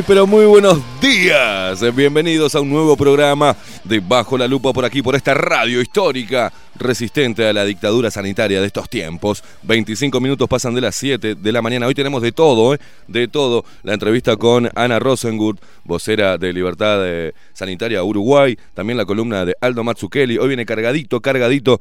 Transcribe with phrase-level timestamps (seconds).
[0.00, 1.94] Pero muy buenos días.
[1.94, 3.54] Bienvenidos a un nuevo programa
[3.84, 8.62] de Bajo la Lupa por aquí, por esta radio histórica resistente a la dictadura sanitaria
[8.62, 9.44] de estos tiempos.
[9.64, 11.86] 25 minutos pasan de las 7 de la mañana.
[11.86, 12.78] Hoy tenemos de todo, ¿eh?
[13.06, 13.66] de todo.
[13.82, 18.56] La entrevista con Ana Rosengut, vocera de Libertad eh, Sanitaria Uruguay.
[18.72, 20.38] También la columna de Aldo Mazzucchelli.
[20.38, 21.78] Hoy viene cargadito, cargadito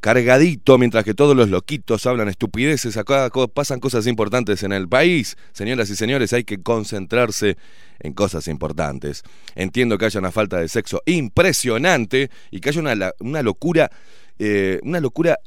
[0.00, 5.36] cargadito, mientras que todos los loquitos hablan estupideces, acá pasan cosas importantes en el país.
[5.52, 7.56] Señoras y señores, hay que concentrarse
[8.00, 9.22] en cosas importantes.
[9.54, 13.90] Entiendo que haya una falta de sexo impresionante y que haya una, una locura,
[14.38, 15.38] eh, una locura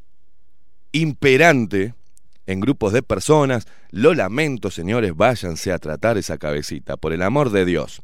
[0.92, 1.94] imperante
[2.46, 3.68] en grupos de personas.
[3.92, 8.02] Lo lamento, señores, váyanse a tratar esa cabecita, por el amor de Dios.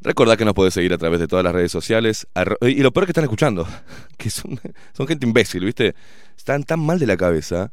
[0.00, 2.26] Recordad que nos podés seguir a través de todas las redes sociales.
[2.62, 3.66] Y lo peor que están escuchando,
[4.16, 4.60] que son,
[4.92, 5.94] son gente imbécil, ¿viste?
[6.36, 7.72] Están tan mal de la cabeza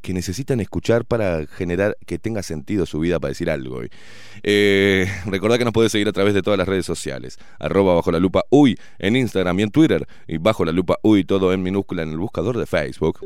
[0.00, 3.90] que necesitan escuchar para generar que tenga sentido su vida para decir algo hoy.
[4.42, 7.38] Eh, que nos puedes seguir a través de todas las redes sociales.
[7.58, 10.06] Arroba bajo la lupa uy en Instagram y en Twitter.
[10.26, 13.20] Y bajo la lupa uy todo en minúscula en el buscador de Facebook.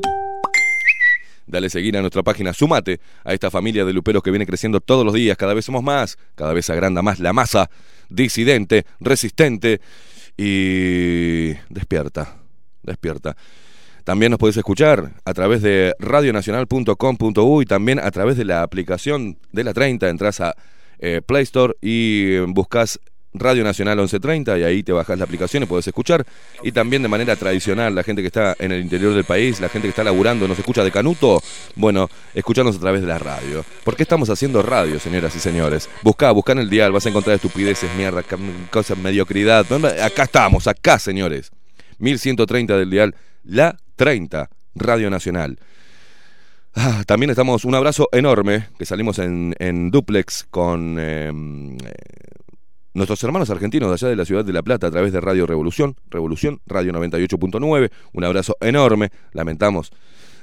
[1.47, 5.05] Dale seguir a nuestra página, sumate a esta familia de luperos que viene creciendo todos
[5.05, 7.69] los días, cada vez somos más, cada vez agranda más la masa,
[8.09, 9.81] disidente, resistente
[10.37, 12.35] y despierta,
[12.83, 13.35] despierta.
[14.03, 19.39] También nos puedes escuchar a través de radionacional.com.u y también a través de la aplicación
[19.51, 20.09] de la 30.
[20.09, 20.55] Entras a
[20.99, 22.99] eh, Play Store y buscas
[23.37, 26.25] Radio Nacional 1130 y ahí te bajas la aplicación y puedes escuchar.
[26.63, 29.69] Y también de manera tradicional, la gente que está en el interior del país, la
[29.69, 31.41] gente que está laburando, nos escucha de Canuto,
[31.75, 33.63] bueno, escucharnos a través de la radio.
[33.83, 35.89] ¿Por qué estamos haciendo radio, señoras y señores?
[36.01, 38.23] Buscá, buscá en el dial, vas a encontrar estupideces, mierda,
[38.71, 39.65] cosas, mediocridad.
[40.03, 41.51] Acá estamos, acá, señores.
[41.99, 45.59] 1130 del dial, la 30, Radio Nacional.
[46.77, 51.77] Ah, también estamos, un abrazo enorme, que salimos en, en duplex con em,
[52.95, 55.45] nuestros hermanos argentinos de allá de la ciudad de La Plata a través de Radio
[55.45, 57.91] Revolución, Revolución, Radio 98.9.
[58.13, 59.91] Un abrazo enorme, lamentamos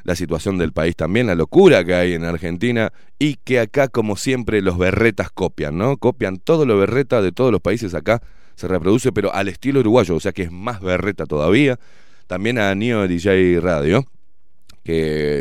[0.04, 4.16] la situación del país también, la locura que hay en Argentina y que acá como
[4.16, 5.96] siempre los berretas copian, ¿no?
[5.96, 8.20] Copian todo lo berreta de todos los países acá,
[8.55, 11.78] se reproduce pero al estilo uruguayo, o sea que es más berreta todavía
[12.26, 14.05] también a Neo DJ Radio,
[14.84, 15.40] que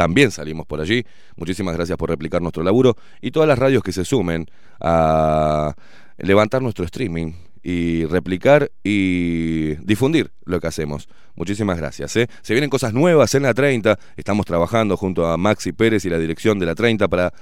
[0.00, 1.04] también salimos por allí.
[1.36, 4.46] Muchísimas gracias por replicar nuestro laburo y todas las radios que se sumen
[4.80, 5.74] a
[6.16, 11.06] levantar nuestro streaming y replicar y difundir lo que hacemos.
[11.34, 12.16] Muchísimas gracias.
[12.16, 12.28] ¿eh?
[12.40, 13.98] Se vienen cosas nuevas en la 30.
[14.16, 17.34] Estamos trabajando junto a Maxi Pérez y la dirección de la 30 para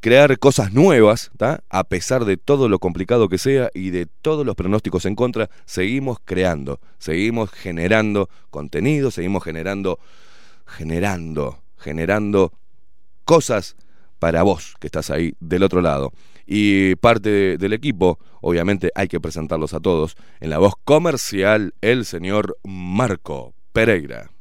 [0.00, 1.30] crear cosas nuevas,
[1.70, 5.48] a pesar de todo lo complicado que sea y de todos los pronósticos en contra,
[5.64, 9.98] seguimos creando, seguimos generando contenido, seguimos generando,
[10.66, 12.52] generando, generando
[13.24, 13.76] cosas
[14.18, 16.12] para vos que estás ahí del otro lado.
[16.44, 22.04] Y parte del equipo, obviamente hay que presentarlos a todos, en la voz comercial, el
[22.04, 24.32] señor Marco Pereira.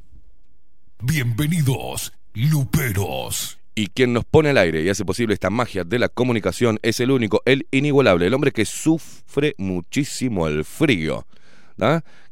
[1.02, 3.60] Bienvenidos, Luperos.
[3.76, 7.00] Y quien nos pone al aire y hace posible esta magia de la comunicación es
[7.00, 11.28] el único, el inigualable, el hombre que sufre muchísimo el frío,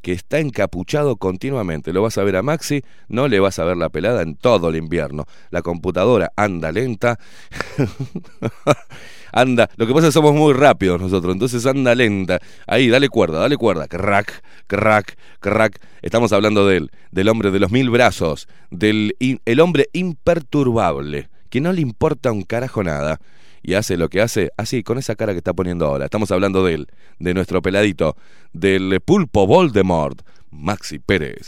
[0.02, 1.94] que está encapuchado continuamente.
[1.94, 4.70] Lo vas a ver a Maxi, no le vas a ver la pelada en todo
[4.70, 5.26] el invierno.
[5.50, 7.20] La computadora anda lenta.
[9.32, 12.40] anda, lo que pasa es que somos muy rápidos nosotros, entonces anda lenta.
[12.68, 13.88] Ahí, dale cuerda, dale cuerda.
[13.88, 15.80] Crack, crack, crack.
[16.02, 21.62] Estamos hablando de él, del hombre de los mil brazos, del el hombre imperturbable que
[21.62, 23.20] no le importa un carajo nada
[23.64, 26.06] y hace lo que hace así, con esa cara que está poniendo ahora.
[26.06, 26.88] Estamos hablando de él,
[27.18, 28.16] de nuestro peladito,
[28.52, 30.22] del pulpo Voldemort,
[30.52, 31.48] Maxi Pérez.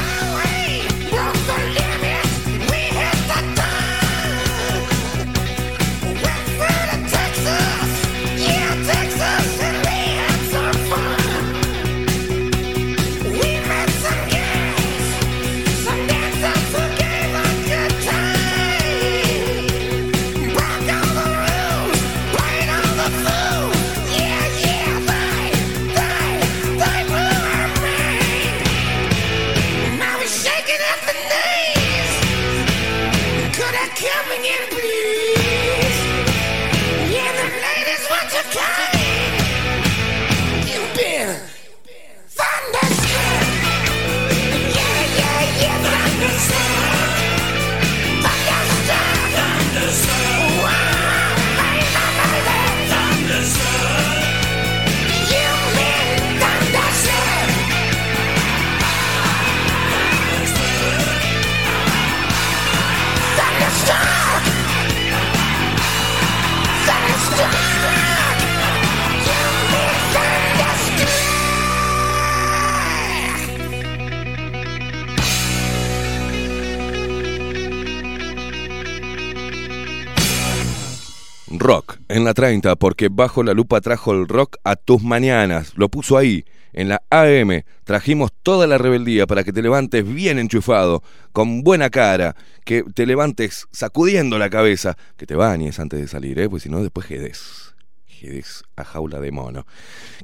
[82.33, 85.73] Rock en la 30, porque bajo la lupa trajo el rock a tus mañanas.
[85.75, 87.63] Lo puso ahí, en la AM.
[87.83, 93.05] Trajimos toda la rebeldía para que te levantes bien enchufado, con buena cara, que te
[93.05, 96.49] levantes sacudiendo la cabeza, que te bañes antes de salir, ¿eh?
[96.49, 97.73] pues si no, después jedes.
[98.07, 99.65] Jedes a jaula de mono.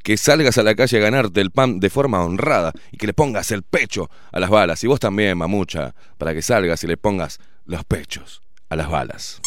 [0.03, 3.13] Que salgas a la calle a ganarte el pan de forma honrada y que le
[3.13, 4.83] pongas el pecho a las balas.
[4.83, 9.41] Y vos también, mamucha, para que salgas y le pongas los pechos a las balas.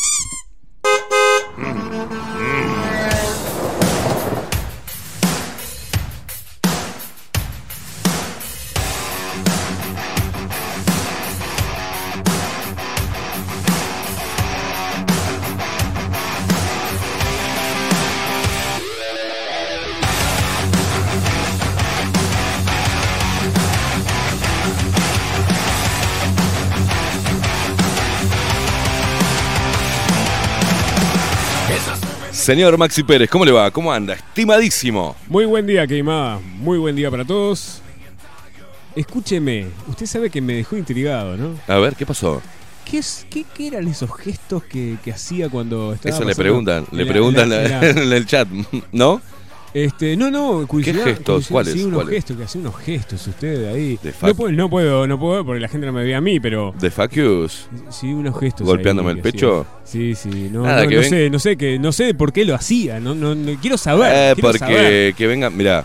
[1.58, 1.64] うん。
[1.64, 3.29] うん。
[32.50, 33.70] Señor Maxi Pérez, ¿cómo le va?
[33.70, 34.12] ¿Cómo anda?
[34.14, 35.14] Estimadísimo.
[35.28, 36.40] Muy buen día, Queimada.
[36.58, 37.80] Muy buen día para todos.
[38.96, 41.54] Escúcheme, usted sabe que me dejó intrigado, ¿no?
[41.68, 42.42] A ver, ¿qué pasó?
[42.84, 46.86] ¿Qué, es, qué, qué eran esos gestos que, que hacía cuando estaba Eso le preguntan,
[46.90, 48.48] le preguntan la- en el chat,
[48.90, 49.22] ¿no?
[49.72, 51.46] Este, no, no, curiosidad- gestos?
[51.46, 51.74] curiosidad, ¿Cuáles?
[51.74, 53.98] Sí, unos gestos, que hacía unos gestos usted ahí.
[54.22, 56.74] No puedo, no puedo, no puedo porque la gente no me ve a mí, pero
[56.80, 57.68] De Facius.
[57.88, 58.66] sí unos gestos.
[58.66, 59.64] ¿Golpeándome ahí el pecho?
[59.84, 62.44] Sí, sí, no, Nada, no, no ven- sé, no sé que, no sé por qué
[62.44, 64.12] lo hacía, no, no, no- quiero saber.
[64.12, 65.14] Eh, quiero porque saber.
[65.14, 65.84] que venga, mira,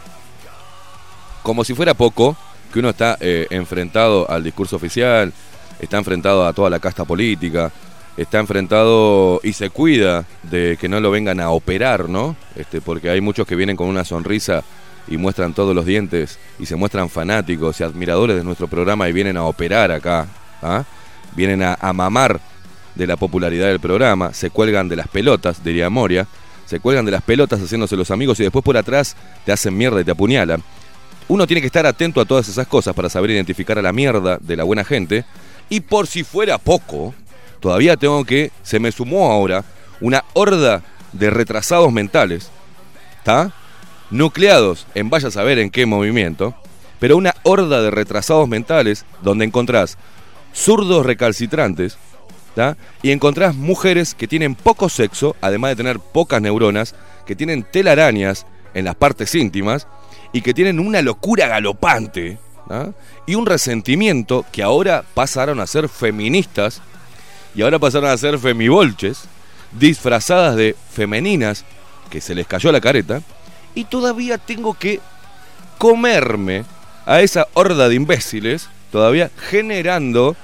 [1.43, 2.35] como si fuera poco,
[2.73, 5.31] que uno está eh, enfrentado al discurso oficial,
[5.79, 7.71] está enfrentado a toda la casta política,
[8.17, 12.35] está enfrentado y se cuida de que no lo vengan a operar, ¿no?
[12.55, 14.63] Este, porque hay muchos que vienen con una sonrisa
[15.07, 19.13] y muestran todos los dientes y se muestran fanáticos y admiradores de nuestro programa y
[19.13, 20.27] vienen a operar acá,
[20.61, 20.83] ¿ah?
[21.35, 22.39] Vienen a, a mamar
[22.95, 26.27] de la popularidad del programa, se cuelgan de las pelotas, diría Moria,
[26.65, 30.01] se cuelgan de las pelotas haciéndose los amigos y después por atrás te hacen mierda
[30.01, 30.63] y te apuñalan.
[31.27, 34.37] Uno tiene que estar atento a todas esas cosas para saber identificar a la mierda
[34.39, 35.25] de la buena gente.
[35.69, 37.15] Y por si fuera poco,
[37.65, 39.65] todavía tengo que, se me sumó ahora,
[39.99, 42.51] una horda de retrasados mentales,
[43.17, 43.53] ¿está?
[44.11, 46.53] Nucleados en vaya a saber en qué movimiento,
[46.99, 49.97] pero una horda de retrasados mentales donde encontrás
[50.53, 51.97] zurdos recalcitrantes,
[52.53, 52.77] ¿tá?
[53.01, 56.93] Y encontrás mujeres que tienen poco sexo, además de tener pocas neuronas,
[57.25, 58.45] que tienen telarañas
[58.75, 59.87] en las partes íntimas
[60.33, 62.37] y que tienen una locura galopante
[63.25, 66.83] y un resentimiento que ahora pasaron a ser feministas
[67.55, 69.23] y ahora pasaron a ser femibolches,
[69.71, 71.65] disfrazadas de femeninas,
[72.09, 73.21] que se les cayó la careta,
[73.73, 74.99] y todavía tengo que
[75.77, 76.65] comerme
[77.05, 80.35] a esa horda de imbéciles, todavía generando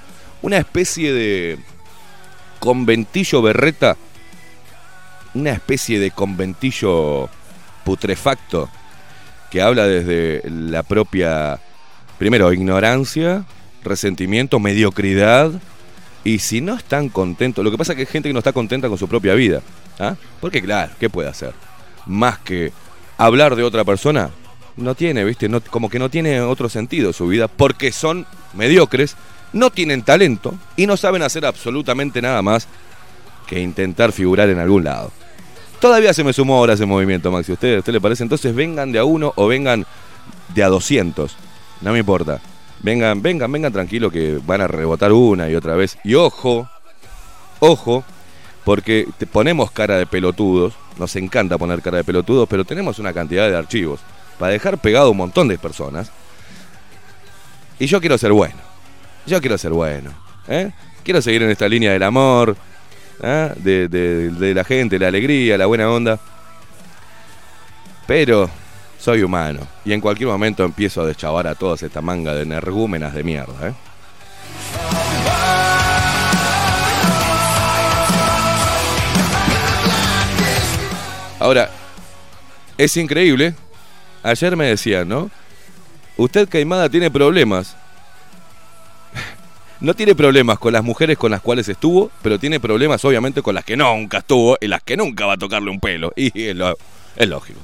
[0.41, 1.60] una especie de
[2.60, 3.98] conventillo berreta,
[5.34, 7.30] una especie de conventillo
[7.84, 8.70] putrefacto
[9.50, 11.60] que habla desde la propia,
[12.18, 13.44] primero, ignorancia,
[13.84, 15.51] resentimiento, mediocridad,
[16.24, 18.54] y si no están contentos, lo que pasa es que hay gente que no está
[18.54, 19.62] contenta con su propia vida,
[20.00, 20.16] ¿ah?
[20.40, 21.54] Porque claro, ¿qué puede hacer?
[22.06, 22.72] Más que
[23.18, 24.30] hablar de otra persona,
[24.78, 25.50] no tiene, ¿viste?
[25.50, 29.16] No, como que no tiene otro sentido su vida, porque son mediocres,
[29.54, 32.68] no tienen talento y no saben hacer absolutamente nada más
[33.48, 35.12] que intentar figurar en algún lado.
[35.80, 37.51] Todavía se me sumó ahora ese movimiento, Maxi.
[37.54, 38.22] ¿Usted, ¿Usted le parece?
[38.22, 39.86] Entonces vengan de a uno o vengan
[40.54, 41.36] de a 200.
[41.82, 42.40] No me importa.
[42.84, 45.98] Vengan, vengan, vengan tranquilo que van a rebotar una y otra vez.
[46.04, 46.68] Y ojo,
[47.60, 48.04] ojo,
[48.64, 50.74] porque te ponemos cara de pelotudos.
[50.98, 54.00] Nos encanta poner cara de pelotudos, pero tenemos una cantidad de archivos
[54.40, 56.12] para dejar pegado un montón de personas.
[57.80, 58.56] Y yo quiero ser bueno.
[59.28, 60.12] Yo quiero ser bueno.
[60.48, 60.72] ¿eh?
[61.04, 62.56] Quiero seguir en esta línea del amor,
[63.22, 66.20] de, de- de la gente, la alegría, la buena onda.
[68.08, 68.50] Pero
[69.01, 73.15] soy humano y en cualquier momento empiezo a deschavar a todas esta manga de energúmenas
[73.15, 73.70] de mierda.
[73.70, 73.74] ¿eh?
[81.39, 81.72] Ahora,
[82.77, 83.55] es increíble.
[84.22, 85.31] Ayer me decían, ¿no?
[86.15, 87.75] Usted, Caimada, tiene problemas.
[89.79, 93.55] No tiene problemas con las mujeres con las cuales estuvo, pero tiene problemas obviamente con
[93.55, 96.13] las que nunca estuvo y las que nunca va a tocarle un pelo.
[96.15, 96.55] Y es,
[97.27, 97.60] lógico.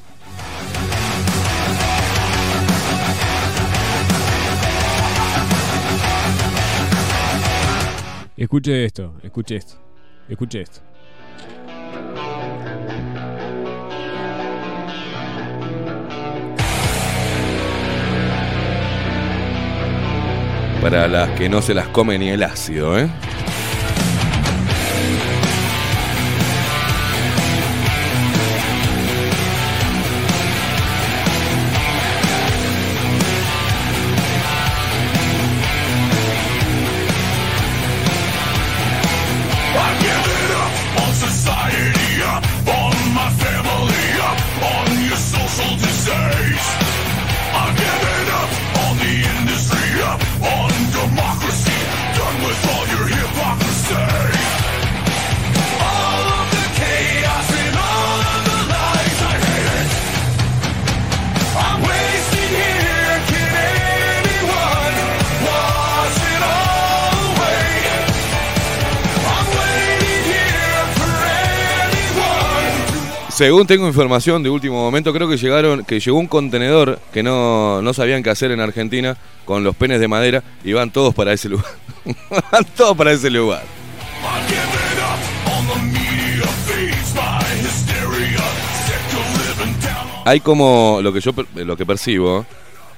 [8.37, 9.77] Escuche esto, escuche esto,
[10.29, 10.81] escuche esto.
[20.79, 23.09] Para las que no se las come ni el ácido, ¿eh?
[73.37, 77.83] Según tengo información de último momento, creo que llegaron, que llegó un contenedor que no,
[77.83, 79.15] no sabían qué hacer en Argentina
[79.45, 81.67] con los penes de madera y van todos para ese lugar.
[82.51, 83.61] van todos para ese lugar.
[90.25, 92.43] Hay como, lo que yo lo que percibo,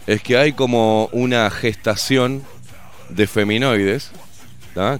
[0.07, 2.45] es que hay como una gestación
[3.09, 4.11] de feminoides,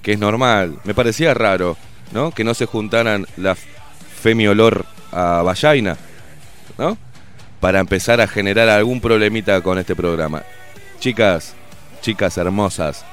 [0.02, 0.78] que es normal.
[0.84, 1.78] Me parecía raro,
[2.12, 2.30] ¿no?
[2.30, 5.96] Que no se juntaran la femiolor a vallaina,
[6.78, 6.96] ¿no?
[7.60, 10.42] Para empezar a generar algún problemita con este programa.
[10.98, 11.54] Chicas,
[12.00, 13.04] chicas hermosas,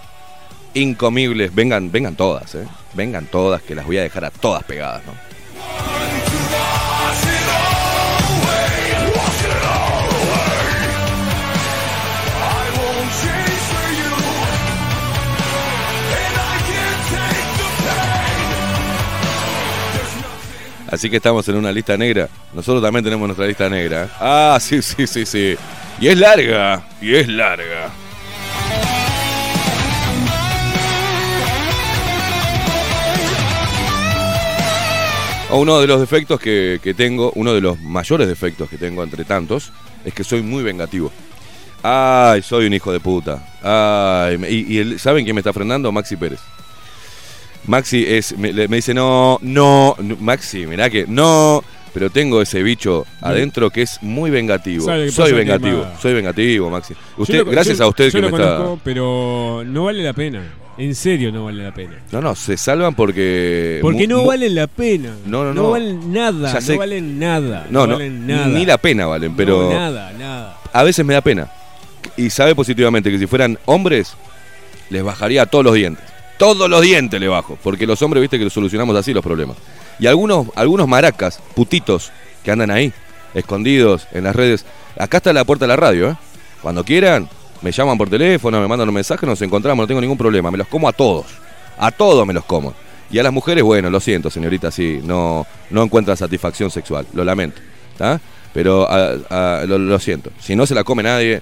[0.74, 2.68] incomibles, vengan, vengan todas, ¿eh?
[2.94, 6.37] Vengan todas, que las voy a dejar a todas pegadas, ¿no?
[20.90, 22.30] Así que estamos en una lista negra.
[22.54, 24.10] Nosotros también tenemos nuestra lista negra.
[24.20, 25.56] Ah, sí, sí, sí, sí.
[26.00, 27.90] Y es larga, y es larga.
[35.50, 39.24] Uno de los defectos que, que tengo, uno de los mayores defectos que tengo entre
[39.24, 39.72] tantos,
[40.04, 41.12] es que soy muy vengativo.
[41.84, 43.58] Ay, soy un hijo de puta.
[43.64, 45.92] Ay, y, ¿saben quién me está frenando?
[45.92, 46.40] Maxi Pérez.
[47.68, 53.06] Maxi es, me, dice, no, no, no, Maxi, mirá que, no, pero tengo ese bicho
[53.22, 54.86] adentro que es muy vengativo.
[54.86, 56.94] ¿Sabe qué Soy vengativo, soy vengativo, Maxi.
[57.18, 58.76] Usted, lo- gracias yo- a usted yo que lo me está...
[58.84, 60.44] pero no vale la pena.
[60.78, 61.94] En serio no vale la pena.
[62.12, 63.80] No, no, se salvan porque...
[63.82, 65.10] Porque no valen la pena.
[65.26, 65.72] No, no, no.
[65.72, 66.54] valen nada.
[66.54, 67.66] Ya sé- No valen nada.
[67.72, 68.46] No, no, valen nada.
[68.48, 70.58] ni la pena valen, pero No, nada, nada.
[70.72, 71.50] a veces me da pena.
[72.16, 74.14] Y sabe positivamente que si fueran hombres,
[74.92, 76.06] les bajaría todos los dientes.
[76.38, 77.58] Todos los dientes le bajo.
[77.64, 79.58] Porque los hombres, viste que solucionamos así los problemas.
[80.00, 82.12] Y algunos, algunos maracas, putitos,
[82.44, 82.94] que andan ahí,
[83.34, 84.66] escondidos en las redes.
[84.98, 86.16] Acá está la puerta de la radio, ¿eh?
[86.62, 87.28] Cuando quieran,
[87.62, 90.52] me llaman por teléfono, me mandan un mensaje, nos encontramos, no tengo ningún problema.
[90.52, 91.26] Me los como a todos.
[91.78, 92.74] A todos me los como.
[93.10, 97.08] Y a las mujeres, bueno, lo siento, señorita, sí, no, no encuentran satisfacción sexual.
[97.14, 97.62] Lo lamento.
[97.94, 98.20] ¿Está?
[98.54, 98.88] Pero
[99.68, 100.32] lo siento.
[100.40, 101.42] Si no se la come nadie,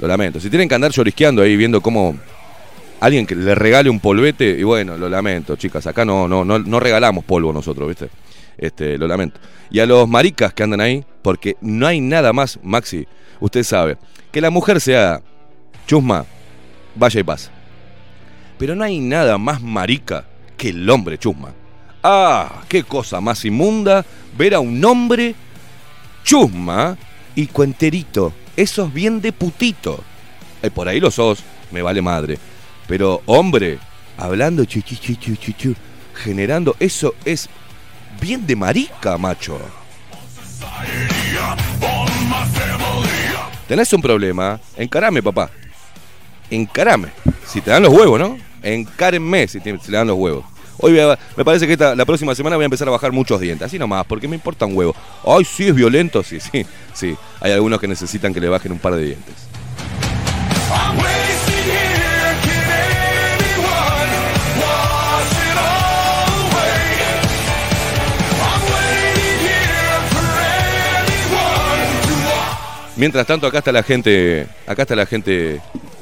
[0.00, 0.40] lo lamento.
[0.40, 2.16] Si tienen que andar llorisqueando ahí viendo cómo
[3.00, 5.86] alguien que le regale un polvete, y bueno, lo lamento, chicas.
[5.86, 8.08] Acá no, no, no, no regalamos polvo nosotros, ¿viste?
[8.56, 9.40] Este, lo lamento.
[9.70, 13.06] Y a los maricas que andan ahí, porque no hay nada más, Maxi,
[13.40, 13.98] usted sabe,
[14.32, 15.22] que la mujer sea
[15.86, 16.24] chusma,
[16.94, 17.50] vaya y pasa.
[18.58, 20.24] Pero no hay nada más marica
[20.56, 21.52] que el hombre chusma.
[22.02, 24.04] Ah, qué cosa más inmunda
[24.36, 25.34] ver a un hombre
[26.24, 26.96] chusma
[27.34, 28.32] y cuenterito.
[28.56, 30.02] Eso es bien de putito.
[30.62, 32.38] Eh, por ahí los sos, me vale madre.
[32.88, 33.78] Pero hombre,
[34.16, 34.64] hablando
[36.14, 37.48] generando, eso es
[38.20, 39.60] bien de marica, macho.
[43.68, 45.50] Tenés un problema, encarame, papá.
[46.50, 47.08] Encarame.
[47.46, 48.38] Si te dan los huevos, ¿no?
[48.62, 50.44] Encárenme si, te- dan los huevos.
[50.78, 50.92] Hoy
[51.36, 53.66] me parece que la próxima semana voy a empezar a bajar muchos dientes.
[53.66, 54.94] Así nomás, porque me importa un huevo.
[55.26, 56.22] Ay, sí, es violento.
[56.22, 57.16] Sí, sí, sí.
[57.40, 59.34] Hay algunos que necesitan que le bajen un par de dientes.
[72.98, 75.60] Mientras tanto, acá está la gente, acá está la gente,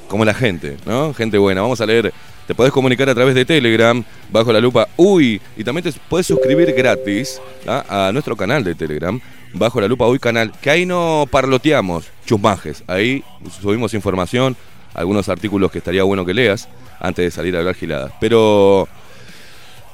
[0.08, 1.12] como la gente, ¿no?
[1.12, 1.60] Gente buena.
[1.60, 2.10] Vamos a leer,
[2.46, 6.26] te podés comunicar a través de Telegram, bajo la lupa Uy, y también te podés
[6.26, 8.08] suscribir gratis ¿ah?
[8.08, 9.20] a nuestro canal de Telegram,
[9.52, 13.22] bajo la lupa Uy canal, que ahí no parloteamos chusmajes, ahí
[13.60, 14.56] subimos información,
[14.94, 16.66] algunos artículos que estaría bueno que leas
[16.98, 18.12] antes de salir a hablar giladas.
[18.20, 18.88] Pero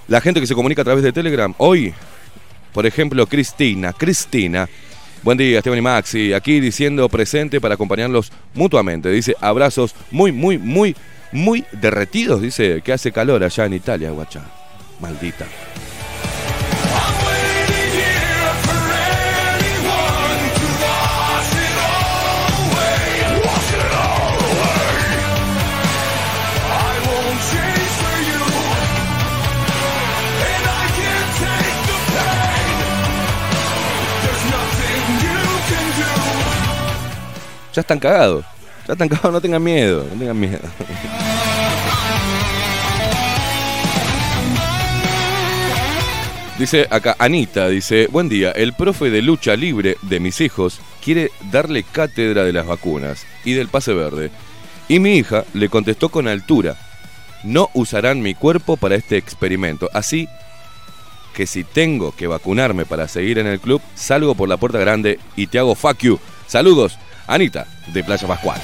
[0.06, 1.92] la gente que se comunica a través de Telegram, hoy
[2.72, 3.92] por ejemplo, Cristina.
[3.92, 4.68] Cristina.
[5.22, 6.32] Buen día, Esteban y Maxi.
[6.32, 9.08] Aquí diciendo presente para acompañarlos mutuamente.
[9.08, 10.96] Dice abrazos muy, muy, muy,
[11.30, 12.42] muy derretidos.
[12.42, 14.42] Dice que hace calor allá en Italia, guacha.
[14.98, 15.46] Maldita.
[37.72, 38.44] Ya están cagados.
[38.86, 40.60] Ya están cagados, no tengan miedo, no tengan miedo.
[46.58, 51.30] Dice acá Anita, dice, buen día, el profe de lucha libre de mis hijos quiere
[51.50, 54.30] darle cátedra de las vacunas y del pase verde.
[54.86, 56.76] Y mi hija le contestó con altura,
[57.42, 59.88] no usarán mi cuerpo para este experimento.
[59.94, 60.28] Así
[61.34, 65.18] que si tengo que vacunarme para seguir en el club, salgo por la puerta grande
[65.34, 66.20] y te hago fuck you.
[66.46, 66.98] Saludos,
[67.32, 68.60] Anita, de Playa Pascual.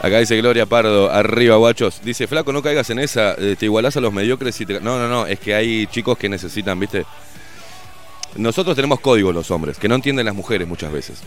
[0.00, 2.00] Acá dice Gloria Pardo, arriba guachos.
[2.02, 4.80] Dice, flaco, no caigas en esa, eh, te igualás a los mediocres y te...
[4.80, 7.06] No, no, no, es que hay chicos que necesitan, viste.
[8.34, 11.22] Nosotros tenemos códigos los hombres, que no entienden las mujeres muchas veces.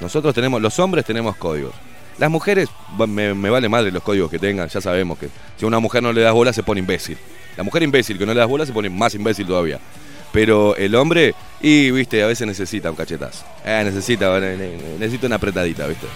[0.00, 1.72] Nosotros tenemos, los hombres tenemos códigos.
[2.18, 2.68] Las mujeres,
[3.06, 5.28] me, me vale madre los códigos que tengan, ya sabemos que
[5.58, 7.18] si a una mujer no le das bola se pone imbécil.
[7.56, 9.78] La mujer imbécil que no le das bola se pone más imbécil todavía.
[10.32, 13.44] Pero el hombre, y viste, a veces necesita un cachetazo.
[13.64, 16.06] Eh, necesita, ne- ne- necesita una apretadita, viste.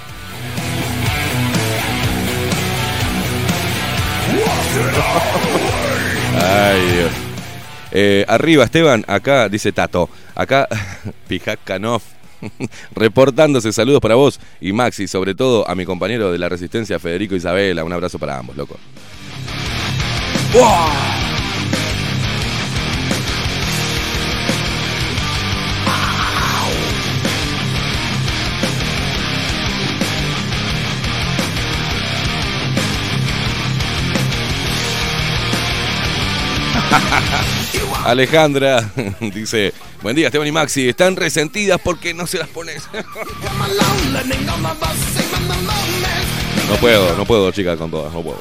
[6.42, 7.12] Ay, Dios.
[7.92, 10.08] Eh, arriba, Esteban, acá dice Tato.
[10.34, 10.68] Acá,
[11.28, 12.02] Pijak Kanov.
[12.94, 17.34] Reportándose, saludos para vos y Maxi, sobre todo a mi compañero de la Resistencia, Federico
[17.34, 17.84] Isabela.
[17.84, 18.76] Un abrazo para ambos, loco.
[38.04, 42.82] Alejandra dice, buen día Esteban y Maxi, están resentidas porque no se las pones.
[46.68, 48.38] no puedo, no puedo chicas con todas, no puedo.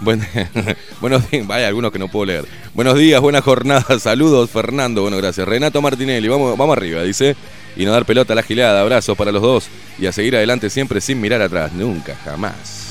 [0.00, 0.26] Buen-
[1.00, 2.44] buenos días, vaya algunos que no puedo leer.
[2.74, 5.46] Buenos días, buena jornada, saludos Fernando, bueno gracias.
[5.48, 7.36] Renato Martinelli, vamos, vamos arriba, dice.
[7.76, 9.68] Y no dar pelota a la gilada, abrazos para los dos.
[9.98, 12.85] Y a seguir adelante siempre sin mirar atrás, nunca, jamás.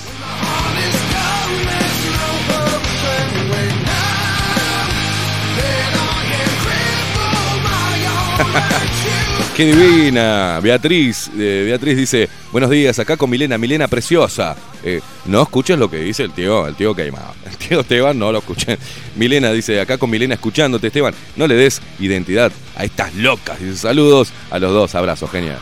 [9.55, 10.59] ¡Qué divina!
[10.61, 14.55] Beatriz, eh, Beatriz dice, buenos días, acá con Milena, Milena preciosa.
[14.83, 17.33] Eh, no escuches lo que dice el tío, el tío queimado.
[17.45, 18.77] El tío Esteban no lo escuché.
[19.15, 23.59] Milena dice, acá con Milena escuchándote, Esteban, no le des identidad a estas locas.
[23.59, 25.59] Dice, saludos a los dos, abrazos, genial.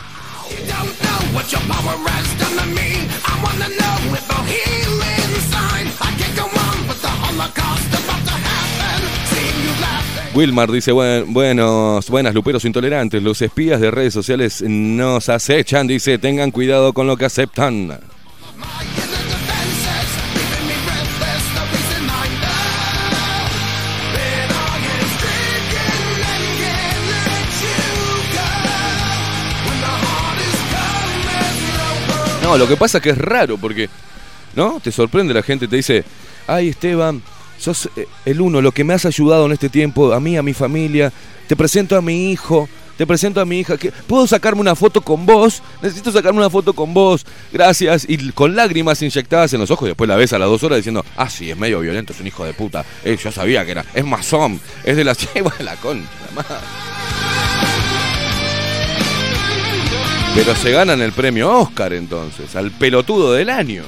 [10.34, 16.18] Wilmar dice, "Buen- buenos, buenas luperos intolerantes, los espías de redes sociales nos acechan, dice,
[16.18, 18.00] tengan cuidado con lo que aceptan.
[32.42, 33.88] No, lo que pasa es que es raro porque,
[34.54, 34.78] ¿no?
[34.80, 36.04] Te sorprende la gente, te dice,
[36.46, 37.22] ay Esteban,
[37.58, 40.42] sos eh, el uno, lo que me has ayudado en este tiempo, a mí, a
[40.42, 41.12] mi familia,
[41.46, 45.00] te presento a mi hijo, te presento a mi hija, que ¿puedo sacarme una foto
[45.00, 45.62] con vos?
[45.82, 49.90] Necesito sacarme una foto con vos, gracias, y con lágrimas inyectadas en los ojos, y
[49.90, 52.26] después la ves a las dos horas diciendo, ah, sí, es medio violento, es un
[52.26, 55.14] hijo de puta, Eh, yo sabía que era, es masón, es de la
[55.58, 56.54] de la concha, madre.
[60.34, 63.84] Pero se ganan el premio Oscar entonces, al pelotudo del año.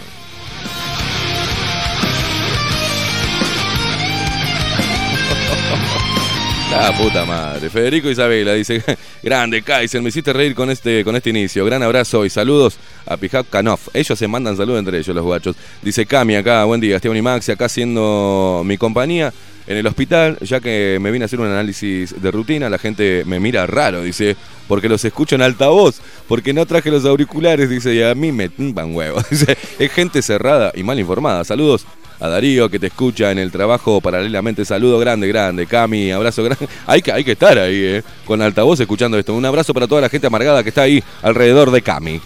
[6.77, 7.71] La puta madre.
[7.71, 8.83] Federico Isabela dice,
[9.23, 11.65] grande Kaiser, me hiciste reír con este, con este inicio.
[11.65, 13.89] Gran abrazo y saludos a Pijak Kanoff.
[13.95, 15.57] Ellos se mandan saludos entre ellos, los guachos.
[15.81, 19.33] Dice Cami acá, buen día, Esteban y Maxi, acá haciendo mi compañía
[19.67, 23.25] en el hospital, ya que me vine a hacer un análisis de rutina, la gente
[23.27, 24.37] me mira raro, dice,
[24.69, 28.51] porque los escucho en altavoz, porque no traje los auriculares, dice, y a mí me
[28.51, 29.25] tumban huevos.
[29.31, 31.43] Dice, es gente cerrada y mal informada.
[31.43, 31.87] Saludos
[32.21, 34.65] a Darío que te escucha en el trabajo paralelamente.
[34.65, 35.67] Saludo grande, grande.
[35.67, 36.69] Cami, abrazo grande.
[36.87, 39.35] Hay que, hay que estar ahí, eh, con altavoz escuchando esto.
[39.35, 42.21] Un abrazo para toda la gente amargada que está ahí alrededor de Cami.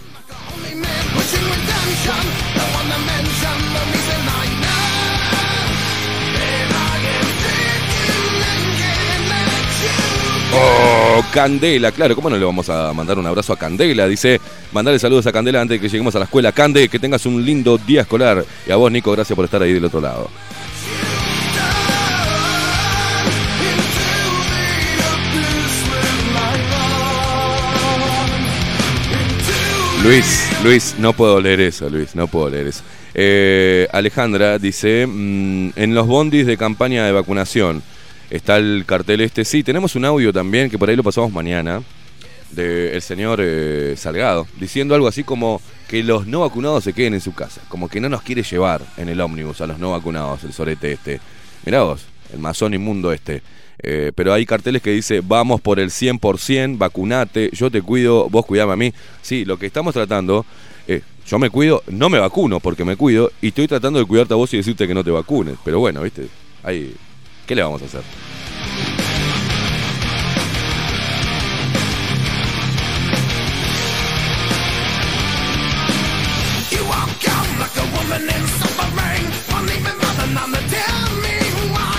[10.53, 10.90] Oh,
[11.33, 14.07] Candela, claro, ¿cómo no le vamos a mandar un abrazo a Candela?
[14.07, 14.39] Dice,
[14.71, 16.51] mandarle saludos a Candela antes de que lleguemos a la escuela.
[16.51, 18.45] Cande, que tengas un lindo día escolar.
[18.67, 20.29] Y a vos, Nico, gracias por estar ahí del otro lado.
[30.03, 32.81] Luis, Luis, no puedo leer eso, Luis, no puedo leer eso.
[33.13, 37.83] Eh, Alejandra dice, mm, en los bondis de campaña de vacunación,
[38.31, 39.45] está el cartel este.
[39.45, 41.83] Sí, tenemos un audio también, que por ahí lo pasamos mañana,
[42.51, 47.21] del señor eh, Salgado, diciendo algo así como que los no vacunados se queden en
[47.21, 50.43] su casa, como que no nos quiere llevar en el ómnibus a los no vacunados,
[50.43, 51.19] el sorete este.
[51.65, 53.43] Mirá vos, el masón inmundo este.
[53.83, 58.45] Eh, pero hay carteles que dice, vamos por el 100%, vacunate, yo te cuido, vos
[58.45, 58.93] cuidame a mí.
[59.21, 60.45] Sí, lo que estamos tratando,
[60.87, 64.33] eh, yo me cuido, no me vacuno porque me cuido, y estoy tratando de cuidarte
[64.33, 65.55] a vos y decirte que no te vacunes.
[65.65, 66.27] Pero bueno, viste,
[66.63, 66.95] ahí,
[67.45, 68.01] ¿qué le vamos a hacer?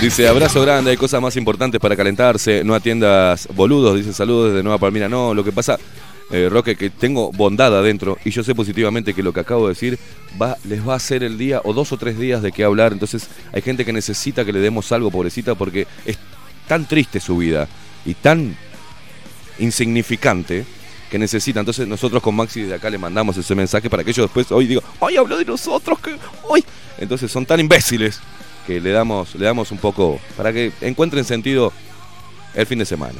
[0.02, 4.64] Dice, abrazo grande, hay cosas más importantes para calentarse, no atiendas boludos, dice saludos desde
[4.64, 5.09] Nueva Palmira.
[5.09, 5.78] No, lo que pasa,
[6.32, 9.74] eh, Roque, que tengo bondad adentro y yo sé positivamente que lo que acabo de
[9.74, 9.98] decir
[10.40, 12.92] va, les va a hacer el día o dos o tres días de qué hablar.
[12.92, 16.16] Entonces hay gente que necesita que le demos algo, pobrecita, porque es
[16.66, 17.68] tan triste su vida
[18.06, 18.56] y tan
[19.58, 20.64] insignificante
[21.10, 21.60] que necesita.
[21.60, 24.66] Entonces nosotros con Maxi de acá le mandamos ese mensaje para que ellos después hoy
[24.66, 25.98] digan, ¡ay, habló de nosotros!
[26.00, 26.64] que hoy
[26.96, 28.20] Entonces son tan imbéciles
[28.66, 31.74] que le damos, le damos un poco para que encuentren sentido
[32.54, 33.18] el fin de semana.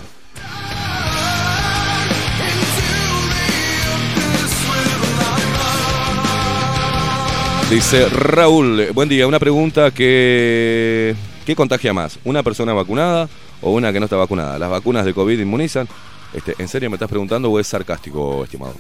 [7.73, 11.15] Dice Raúl, buen día, una pregunta que...
[11.47, 12.19] ¿Qué contagia más?
[12.23, 13.31] ¿Una persona vacunada
[13.63, 14.59] o una que no está vacunada?
[14.59, 15.89] ¿Las vacunas de COVID inmunizan?
[16.35, 18.75] Este, ¿En serio me estás preguntando o es sarcástico, estimado?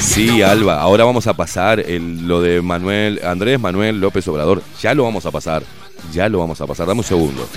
[0.00, 4.60] Sí, Alba, ahora vamos a pasar el- lo de Manuel, Andrés Manuel López Obrador.
[4.82, 5.62] Ya lo vamos a pasar.
[6.12, 6.86] Ya lo vamos a pasar.
[6.88, 7.48] Dame un segundo.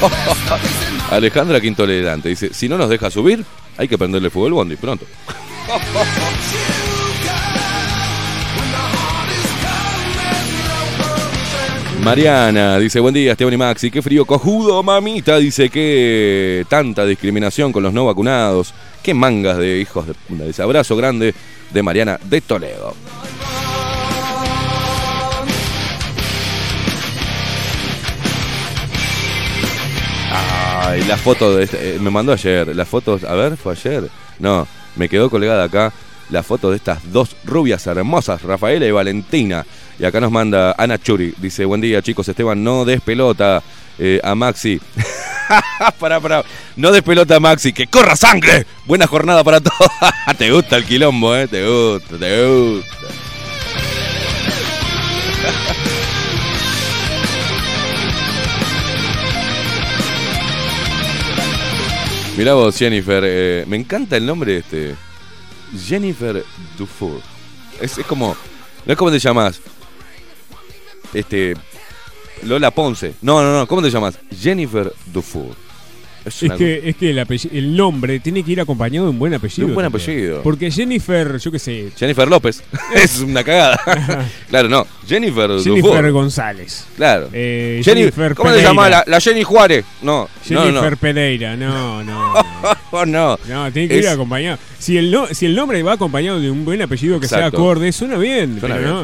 [1.10, 3.44] Alejandra Quintolerante dice, si no nos deja subir,
[3.76, 5.06] hay que prenderle fuego al bondi, pronto.
[12.02, 15.36] Mariana dice, buen día, Esteban y Maxi, qué frío cojudo, mamita.
[15.36, 18.72] Dice que tanta discriminación con los no vacunados.
[19.02, 20.44] Qué mangas de hijos de puta.
[20.44, 21.34] Dice, abrazo grande
[21.70, 22.94] de Mariana de Toledo.
[30.80, 34.08] Ay, la foto de este- eh, me mandó ayer, las fotos, a ver, fue ayer.
[34.38, 35.92] No, me quedó colgada acá
[36.30, 39.64] la foto de estas dos rubias hermosas, Rafaela y Valentina.
[39.98, 43.62] Y acá nos manda Ana Churi, dice, buen día chicos, Esteban, no des pelota
[43.98, 44.80] eh, a Maxi.
[45.98, 46.44] para, para,
[46.76, 48.64] no des pelota a Maxi, que corra sangre.
[48.86, 49.90] Buena jornada para todos.
[50.38, 53.08] te gusta el quilombo, eh, te gusta, te gusta.
[62.38, 64.94] Mirá vos, Jennifer, eh, me encanta el nombre de este.
[65.76, 66.44] Jennifer
[66.78, 67.20] Dufour.
[67.80, 68.36] Es, es como.
[68.86, 69.60] No es como te llamas.
[71.12, 71.56] Este.
[72.44, 73.16] Lola Ponce.
[73.22, 73.66] No, no, no.
[73.66, 74.20] ¿Cómo te llamas?
[74.30, 75.56] Jennifer Dufour.
[76.28, 77.18] Es, que, es que el,
[77.52, 79.66] el nombre tiene que ir acompañado de un buen apellido.
[79.66, 80.02] De un buen también.
[80.10, 80.42] apellido.
[80.42, 82.62] Porque Jennifer, yo qué sé, Jennifer López.
[82.94, 83.78] es una cagada.
[84.48, 84.86] claro, no.
[85.06, 86.10] Jennifer, Jennifer Dufour.
[86.10, 86.86] González.
[86.96, 87.28] Claro.
[87.32, 88.70] Eh, Jenny- Jennifer ¿Cómo se Pereira.
[88.70, 88.88] llama?
[88.88, 89.84] La, la Jenny Juárez.
[90.02, 90.96] No, Jennifer no, no.
[90.96, 92.32] Pereira, no, no.
[92.34, 92.34] no.
[92.90, 93.38] Oh, no.
[93.48, 94.58] No, tiene que Es- ir acompañado.
[94.78, 97.90] Si el, no- si el nombre va acompañado de un buen apellido que sea acorde,
[97.92, 98.58] suena bien.
[98.60, 98.94] Suena pero bien.
[98.94, 99.02] no.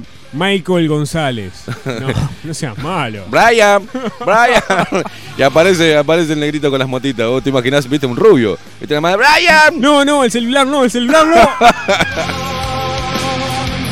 [0.00, 1.52] eh, Michael González.
[1.84, 2.08] No,
[2.42, 3.24] no seas malo.
[3.30, 3.88] Brian,
[4.20, 5.04] Brian.
[5.38, 7.26] y aparece, aparece el negrito con las motitas.
[7.28, 8.58] Vos te imaginás, viste, un rubio.
[8.80, 9.80] Y te llamas Brian.
[9.80, 11.34] No, no, el celular no, el celular no.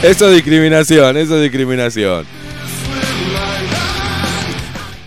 [0.03, 2.27] Eso es discriminación, eso es discriminación.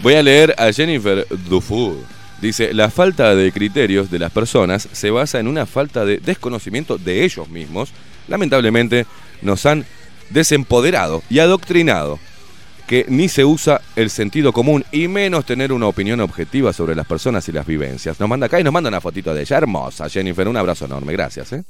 [0.02, 1.98] Voy a leer a Jennifer Dufour.
[2.40, 6.98] Dice, la falta de criterios de las personas se basa en una falta de desconocimiento
[6.98, 7.92] de ellos mismos.
[8.30, 9.06] Lamentablemente
[9.42, 9.86] nos han
[10.30, 12.20] desempoderado y adoctrinado
[12.88, 17.08] que ni se usa el sentido común y menos tener una opinión objetiva sobre las
[17.08, 18.20] personas y las vivencias.
[18.20, 20.48] Nos manda acá y nos manda una fotito de ella hermosa, Jennifer.
[20.48, 21.54] Un abrazo enorme, gracias.
[21.54, 21.64] ¿eh?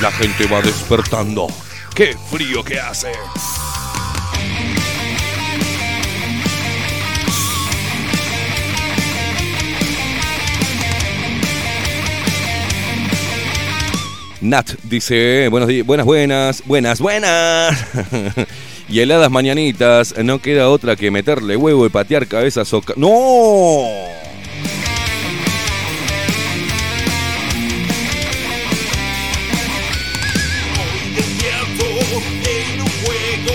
[0.00, 1.48] La gente va despertando.
[1.94, 3.10] ¡Qué frío que hace!
[14.40, 17.86] Nat dice, buenos buenas, buenas, buenas, buenas.
[18.88, 22.80] y heladas mañanitas, no queda otra que meterle huevo y patear cabezas o...
[22.80, 23.08] Ca ¡No!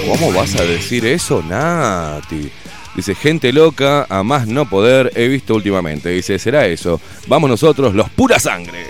[0.10, 2.52] ¿Cómo vas a decir eso, Nati?
[2.93, 6.10] Dice, gente loca, a más no poder, he visto últimamente.
[6.10, 7.00] Dice, será eso.
[7.28, 8.86] Vamos nosotros, los pura sangre.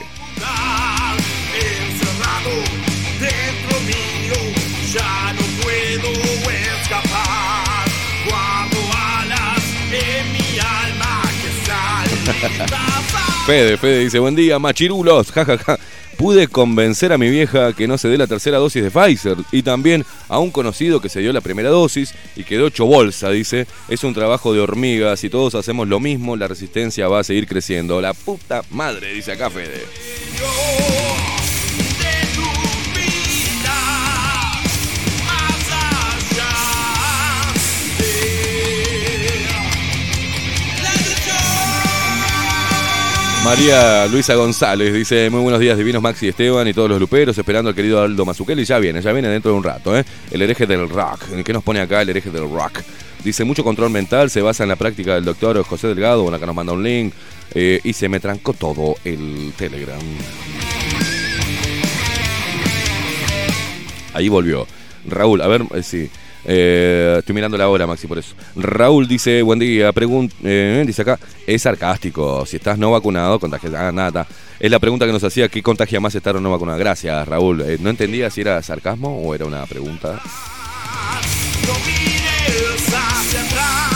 [13.46, 15.78] Fede, Fede dice, buen día, machirulos, jajaja.
[16.18, 19.64] Pude convencer a mi vieja que no se dé la tercera dosis de Pfizer y
[19.64, 23.68] también a un conocido que se dio la primera dosis y quedó hecho bolsa, dice.
[23.90, 27.48] Es un trabajo de hormigas, si todos hacemos lo mismo, la resistencia va a seguir
[27.48, 28.00] creciendo.
[28.00, 29.84] La puta madre, dice acá Fede.
[43.44, 47.70] María Luisa González dice, muy buenos días divinos Maxi Esteban y todos los luperos, esperando
[47.70, 50.06] al querido Aldo Mazzucchelli, ya viene, ya viene dentro de un rato, ¿eh?
[50.32, 52.80] El hereje del rock, ¿qué nos pone acá el hereje del rock?
[53.22, 56.46] Dice, mucho control mental, se basa en la práctica del doctor José Delgado, bueno, acá
[56.46, 57.14] nos manda un link,
[57.54, 60.00] eh, y se me trancó todo el Telegram.
[64.14, 64.66] Ahí volvió.
[65.06, 66.10] Raúl, a ver, eh, sí.
[66.46, 68.36] Eh, estoy mirando la hora, Maxi, por eso.
[68.56, 69.92] Raúl dice, buen día,
[70.44, 74.28] eh, dice acá, es sarcástico, si estás no vacunado, contagias, ah, nada.
[74.60, 76.78] Es la pregunta que nos hacía, ¿qué contagia más estar o no vacunado?
[76.78, 77.62] Gracias, Raúl.
[77.62, 80.22] Eh, no entendía si era sarcasmo o era una pregunta.
[82.96, 83.94] Hacia atrás.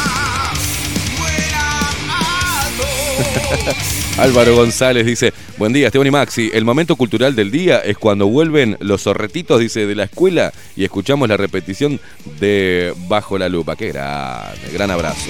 [4.17, 6.49] Álvaro González dice, buen día, Esteban y Maxi.
[6.51, 10.83] El momento cultural del día es cuando vuelven los zorretitos, dice, de la escuela y
[10.83, 11.99] escuchamos la repetición
[12.39, 13.75] de Bajo la Lupa.
[13.75, 15.29] Qué grande, gran abrazo.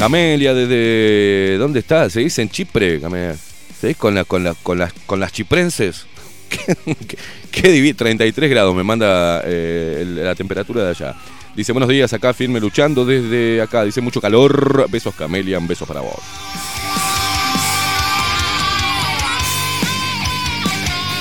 [0.00, 2.08] Camelia, ¿desde dónde está?
[2.08, 3.36] ¿Se dice en Chipre, Camelia?
[3.78, 6.06] ¿Seguís con, la, con, la- con, las, con las chiprenses?
[6.48, 6.74] ¿Qué,
[7.06, 7.18] qué,
[7.50, 11.14] qué divi- 33 grados me manda eh, la temperatura de allá.
[11.54, 13.84] Dice, buenos días, acá firme luchando desde acá.
[13.84, 14.86] Dice, mucho calor.
[14.90, 16.16] Besos, Camelia, un beso para vos.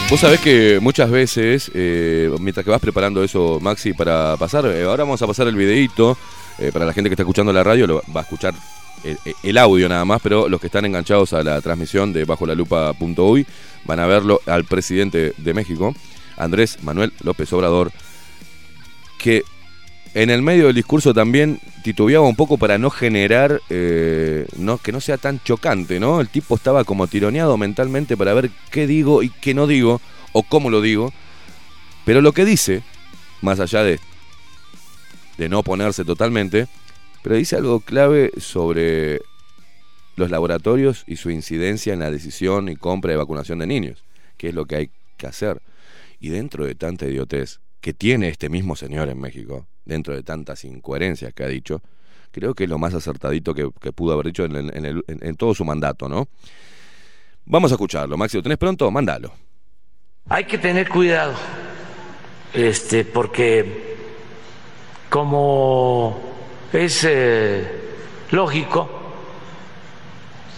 [0.09, 4.83] Vos sabés que muchas veces, eh, mientras que vas preparando eso, Maxi, para pasar, eh,
[4.83, 6.17] ahora vamos a pasar el videíto,
[6.59, 8.53] eh, para la gente que está escuchando la radio, lo, va a escuchar
[9.03, 12.45] el, el audio nada más, pero los que están enganchados a la transmisión de bajo
[12.45, 13.45] la lupa.uy
[13.85, 15.95] van a verlo al presidente de México,
[16.37, 17.91] Andrés Manuel López Obrador,
[19.17, 19.43] que
[20.13, 24.91] en el medio del discurso también titubeaba un poco para no generar, eh, no, que
[24.91, 26.19] no sea tan chocante, ¿no?
[26.19, 30.43] El tipo estaba como tironeado mentalmente para ver qué digo y qué no digo, o
[30.43, 31.13] cómo lo digo.
[32.05, 32.81] Pero lo que dice,
[33.41, 33.99] más allá de,
[35.39, 36.67] de no oponerse totalmente,
[37.23, 39.21] pero dice algo clave sobre
[40.17, 44.04] los laboratorios y su incidencia en la decisión y compra de vacunación de niños,
[44.37, 45.62] que es lo que hay que hacer.
[46.19, 50.65] Y dentro de tanta idiotez que tiene este mismo señor en México, dentro de tantas
[50.65, 51.81] incoherencias que ha dicho,
[52.31, 56.27] creo que es lo más acertadito que, pudo haber dicho en todo su mandato, ¿no?
[57.46, 58.17] Vamos a escucharlo.
[58.17, 58.92] Maxi, ¿lo tenés pronto?
[58.92, 59.33] Mándalo.
[60.27, 61.33] Hay que tener cuidado,
[62.54, 63.88] este, porque
[65.10, 66.19] como
[66.71, 67.79] es eh,
[68.31, 68.89] lógico,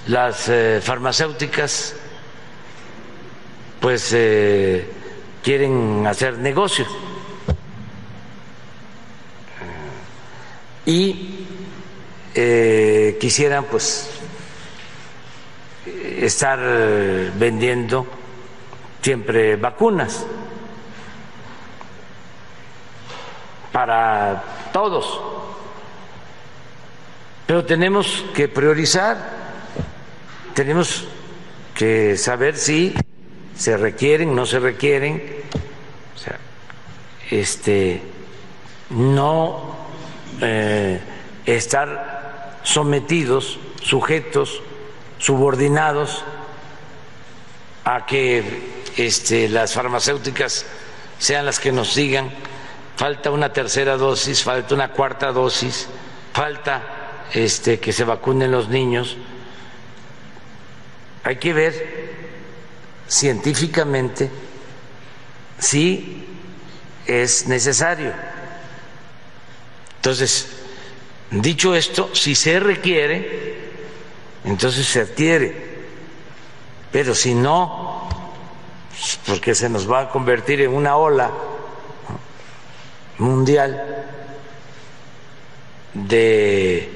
[0.08, 1.96] las eh, farmacéuticas
[3.80, 4.88] pues eh,
[5.44, 6.86] quieren hacer negocio.
[10.86, 11.46] Y
[12.34, 14.10] eh, quisieran pues
[15.86, 16.60] estar
[17.38, 18.06] vendiendo
[19.02, 20.26] siempre vacunas
[23.72, 24.44] para
[24.74, 25.20] todos.
[27.48, 29.18] Pero tenemos que priorizar,
[30.54, 31.06] tenemos
[31.76, 32.94] que saber si
[33.56, 35.22] se requieren, no se requieren,
[36.16, 36.40] o sea,
[37.30, 38.02] este,
[38.90, 39.76] no
[40.42, 41.00] eh,
[41.46, 44.62] estar sometidos, sujetos,
[45.18, 46.24] subordinados
[47.84, 48.44] a que
[48.98, 50.66] este, las farmacéuticas
[51.20, 52.32] sean las que nos digan,
[53.02, 55.88] falta una tercera dosis, falta una cuarta dosis,
[56.34, 56.84] falta
[57.34, 59.18] este, que se vacunen los niños.
[61.24, 61.74] Hay que ver
[63.08, 64.30] científicamente
[65.58, 66.28] si
[67.08, 68.14] es necesario.
[69.96, 70.50] Entonces,
[71.32, 73.72] dicho esto, si se requiere,
[74.46, 75.56] entonces se adquiere.
[76.92, 78.08] Pero si no,
[79.26, 81.32] porque se nos va a convertir en una ola
[83.22, 84.04] mundial
[85.94, 86.92] de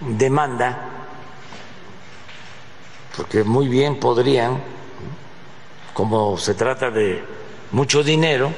[0.00, 0.78] demanda,
[3.16, 4.62] porque muy bien podrían,
[5.92, 7.24] como se trata de
[7.72, 8.52] mucho dinero,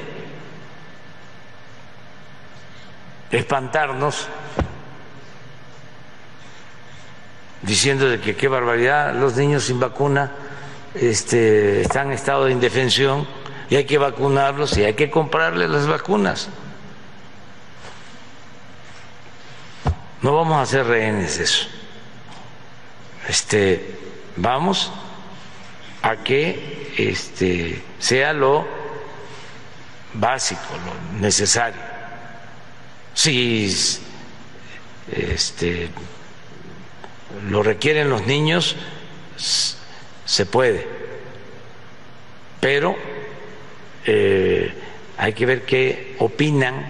[3.31, 4.27] espantarnos
[7.63, 10.31] diciendo que qué barbaridad, los niños sin vacuna
[10.93, 13.27] este, están en estado de indefensión
[13.69, 16.49] y hay que vacunarlos y hay que comprarles las vacunas.
[20.25, 21.67] No vamos a hacer rehenes de eso.
[23.29, 23.95] Este,
[24.37, 24.91] vamos
[26.01, 28.65] a que este, sea lo
[30.15, 31.79] básico, lo necesario.
[33.13, 33.71] Si
[35.11, 35.89] este,
[37.47, 38.75] lo requieren los niños,
[39.37, 40.87] se puede,
[42.59, 42.95] pero
[44.07, 44.73] eh,
[45.19, 46.83] hay que ver qué opinan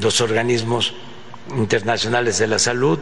[0.00, 0.94] los organismos
[1.56, 2.98] internacionales de la salud,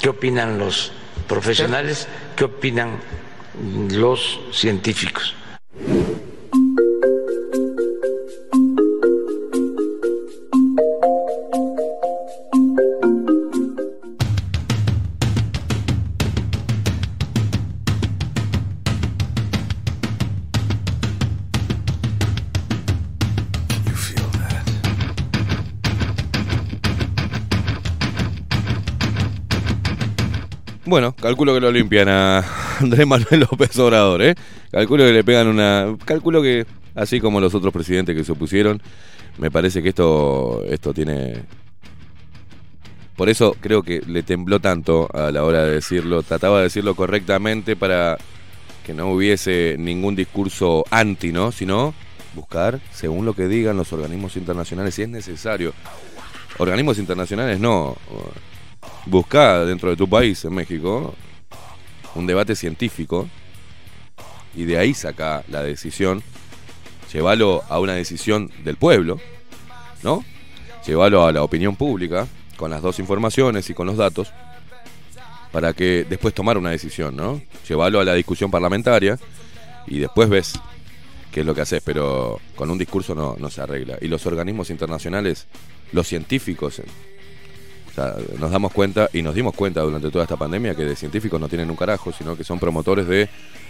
[0.00, 0.92] qué opinan los
[1.26, 3.00] profesionales, qué opinan
[3.90, 5.34] los científicos.
[30.88, 32.42] Bueno, calculo que lo limpian a
[32.80, 34.34] Andrés Manuel López Obrador, ¿eh?
[34.72, 35.94] Calculo que le pegan una...
[36.06, 36.64] Calculo que,
[36.94, 38.80] así como los otros presidentes que se opusieron,
[39.36, 41.42] me parece que esto, esto tiene...
[43.16, 46.22] Por eso creo que le tembló tanto a la hora de decirlo.
[46.22, 48.16] Trataba de decirlo correctamente para
[48.86, 51.52] que no hubiese ningún discurso anti, ¿no?
[51.52, 51.92] Sino
[52.34, 55.74] buscar, según lo que digan los organismos internacionales, si es necesario.
[56.56, 57.94] Organismos internacionales no.
[59.06, 61.14] Busca dentro de tu país, en México,
[62.14, 63.28] un debate científico
[64.54, 66.22] y de ahí saca la decisión.
[67.12, 69.18] Llévalo a una decisión del pueblo,
[70.02, 70.24] ¿no?
[70.86, 72.26] Llévalo a la opinión pública
[72.56, 74.32] con las dos informaciones y con los datos
[75.52, 77.40] para que después tomar una decisión, ¿no?
[77.68, 79.18] Llévalo a la discusión parlamentaria
[79.86, 80.54] y después ves
[81.32, 83.98] qué es lo que haces, pero con un discurso no, se arregla.
[84.00, 85.46] Y los organismos internacionales,
[85.92, 86.82] los científicos,
[88.38, 91.48] nos damos cuenta y nos dimos cuenta durante toda esta pandemia que de científicos no
[91.48, 93.28] tienen un carajo, sino que son promotores de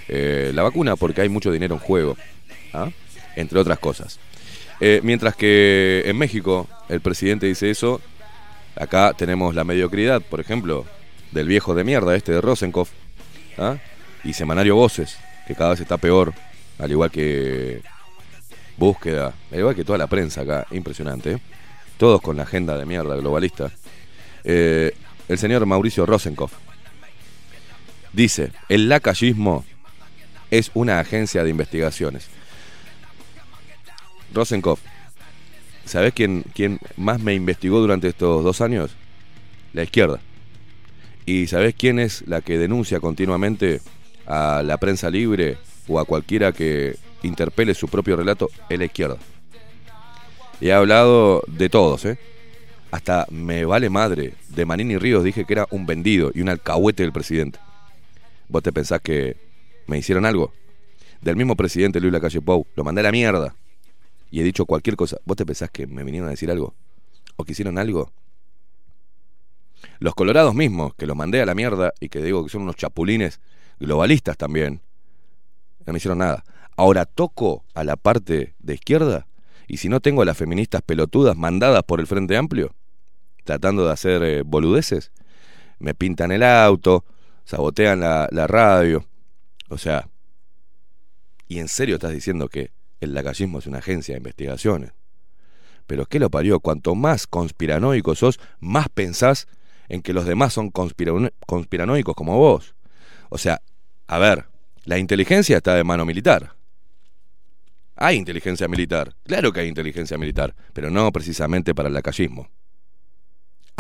[0.09, 2.17] eh, la vacuna porque hay mucho dinero en juego,
[2.73, 2.91] ¿ah?
[3.37, 4.19] entre otras cosas.
[4.81, 8.01] Eh, mientras que en México el presidente dice eso,
[8.77, 10.87] acá tenemos la mediocridad, por ejemplo,
[11.33, 12.91] del viejo de mierda este de Rosenkopf
[13.59, 13.77] ¿ah?
[14.25, 16.33] y Semanario Voces, que cada vez está peor,
[16.79, 17.83] al igual que
[18.79, 21.33] Búsqueda, al igual que toda la prensa acá, impresionante.
[21.33, 21.39] ¿eh?
[21.97, 23.73] Todos con la agenda de mierda globalista.
[24.51, 24.95] Eh,
[25.29, 26.55] el señor Mauricio Rosenkopf
[28.15, 29.63] dice, el lacayismo
[30.51, 32.29] es una agencia de investigaciones.
[34.33, 34.81] Rosenkopf,
[35.85, 38.93] ¿sabés quién, quién más me investigó durante estos dos años?
[39.75, 40.19] La izquierda.
[41.27, 43.83] ¿Y sabés quién es la que denuncia continuamente
[44.27, 48.49] a la prensa libre o a cualquiera que interpele su propio relato?
[48.71, 49.19] Es la izquierda.
[50.59, 52.19] Y he hablado de todos, ¿eh?
[52.91, 54.35] Hasta me vale madre.
[54.49, 57.59] De Manini Ríos dije que era un vendido y un alcahuete del presidente.
[58.49, 59.37] ¿Vos te pensás que
[59.87, 60.53] me hicieron algo?
[61.21, 63.55] Del mismo presidente Luis Lacalle Pou, lo mandé a la mierda.
[64.31, 65.19] Y he dicho cualquier cosa.
[65.25, 66.75] ¿Vos te pensás que me vinieron a decir algo?
[67.37, 68.13] ¿O que hicieron algo?
[70.01, 72.77] Los colorados mismos, que los mandé a la mierda y que digo que son unos
[72.77, 73.41] chapulines
[73.79, 74.81] globalistas también,
[75.87, 76.45] no me hicieron nada.
[76.77, 79.27] Ahora toco a la parte de izquierda
[79.67, 82.75] y si no tengo a las feministas pelotudas mandadas por el Frente Amplio,
[83.49, 85.11] tratando de hacer eh, boludeces,
[85.79, 87.07] me pintan el auto,
[87.47, 89.07] sabotean la, radio.
[89.71, 90.07] O sea,
[91.47, 94.93] ¿y en serio estás diciendo que el lagallismo es una agencia de investigaciones?
[95.87, 96.61] Pero ¿qué lo parió?
[96.61, 99.49] Cuanto más conspiranoico sos, más pensás
[99.89, 102.75] en que los demás son conspirano- conspiranoicos como vos.
[103.31, 103.63] O sea,
[104.09, 104.45] a ver,
[104.85, 106.53] la inteligencia está de mano militar.
[107.97, 112.51] Hay inteligencia militar, claro que hay inteligencia militar, pero no precisamente para el lacayismo.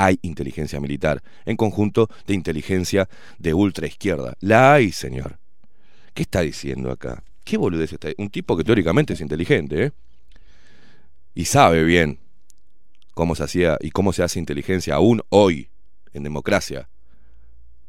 [0.00, 4.34] Hay inteligencia militar, en conjunto de inteligencia de ultraizquierda.
[4.38, 5.40] La hay, señor.
[6.14, 7.24] ¿Qué está diciendo acá?
[7.42, 9.92] ¿Qué boludez está Un tipo que teóricamente es inteligente, ¿eh?
[11.34, 12.20] Y sabe bien
[13.14, 15.68] cómo se hacía y cómo se hace inteligencia aún hoy
[16.12, 16.88] en democracia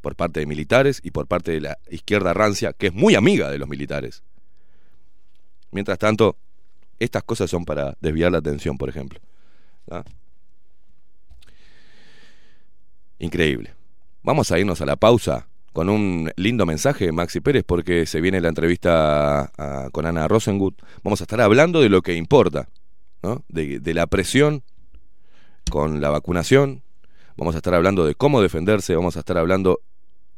[0.01, 3.51] por parte de militares y por parte de la izquierda rancia, que es muy amiga
[3.51, 4.23] de los militares.
[5.71, 6.37] Mientras tanto,
[6.99, 9.19] Estas cosas son para desviar la atención, por ejemplo.
[13.19, 13.73] Increíble.
[14.23, 18.41] Vamos a irnos a la pausa con un lindo mensaje, Maxi Pérez, porque se viene
[18.41, 20.81] la entrevista a- con Ana Rosengut.
[21.03, 22.69] Vamos a estar hablando de lo que importa,
[23.21, 23.43] ¿no?
[23.49, 24.63] de, la presión
[25.69, 26.81] con la vacunación.
[27.37, 29.81] Vamos a estar hablando de cómo defenderse, vamos a estar hablando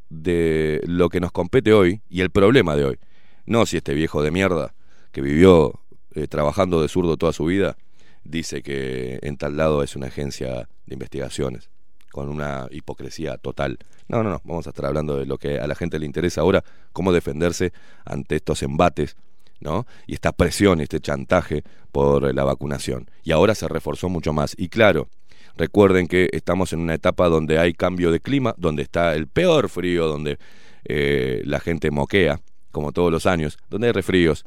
[0.09, 2.99] de lo que nos compete hoy y el problema de hoy.
[3.45, 4.75] No si este viejo de mierda
[5.11, 5.79] que vivió
[6.13, 7.77] eh, trabajando de zurdo toda su vida
[8.23, 11.69] dice que en tal lado es una agencia de investigaciones
[12.12, 13.80] con una hipocresía total.
[14.07, 16.41] No, no, no, vamos a estar hablando de lo que a la gente le interesa
[16.41, 17.74] ahora, cómo defenderse
[18.05, 19.16] ante estos embates,
[19.59, 19.86] ¿no?
[20.07, 23.09] Y esta presión, este chantaje por la vacunación.
[23.24, 24.55] Y ahora se reforzó mucho más.
[24.57, 25.07] Y claro,
[25.55, 29.70] recuerden que estamos en una etapa donde hay cambio de clima, donde está el peor
[29.70, 30.38] frío, donde
[30.86, 32.41] eh, la gente moquea,
[32.72, 34.45] como todos los años, donde hay refríos.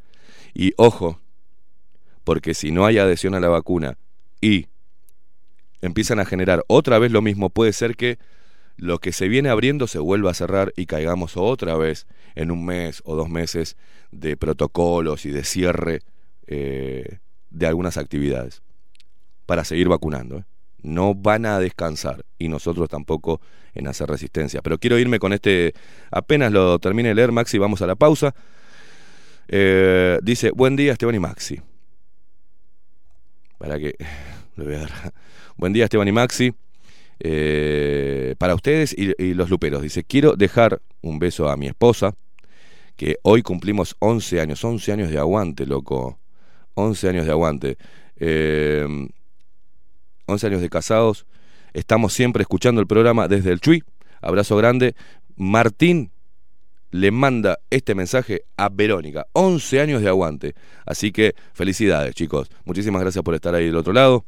[0.52, 1.20] Y ojo,
[2.24, 3.96] porque si no hay adhesión a la vacuna
[4.40, 4.66] y
[5.84, 8.18] empiezan a generar otra vez lo mismo, puede ser que
[8.76, 12.64] lo que se viene abriendo se vuelva a cerrar y caigamos otra vez en un
[12.64, 13.76] mes o dos meses
[14.10, 16.00] de protocolos y de cierre
[16.46, 17.18] eh,
[17.50, 18.62] de algunas actividades
[19.46, 20.38] para seguir vacunando.
[20.38, 20.44] ¿eh?
[20.82, 23.40] No van a descansar y nosotros tampoco
[23.74, 24.60] en hacer resistencia.
[24.62, 25.72] Pero quiero irme con este,
[26.10, 28.34] apenas lo termine de leer, Maxi, vamos a la pausa.
[29.48, 31.60] Eh, dice, buen día Esteban y Maxi.
[33.58, 33.94] Para que...
[34.56, 35.12] lo voy a dar.
[35.56, 36.52] Buen día Esteban y Maxi.
[37.20, 39.82] Eh, para ustedes y, los luperos.
[39.82, 42.14] Dice, quiero dejar un beso a mi esposa,
[42.96, 44.64] que hoy cumplimos 11 años.
[44.64, 46.18] 11 años de aguante, loco.
[46.74, 47.78] 11 años de aguante.
[48.16, 49.08] Eh,
[50.26, 51.24] 11 años de casados.
[51.72, 53.84] Estamos siempre escuchando el programa desde el Chuy.
[54.20, 54.96] Abrazo grande.
[55.36, 56.10] Martín
[56.90, 59.26] le manda este mensaje a Verónica.
[59.32, 60.54] 11 años de aguante.
[60.84, 62.50] Así que felicidades, chicos.
[62.64, 64.24] Muchísimas gracias por estar ahí del otro lado.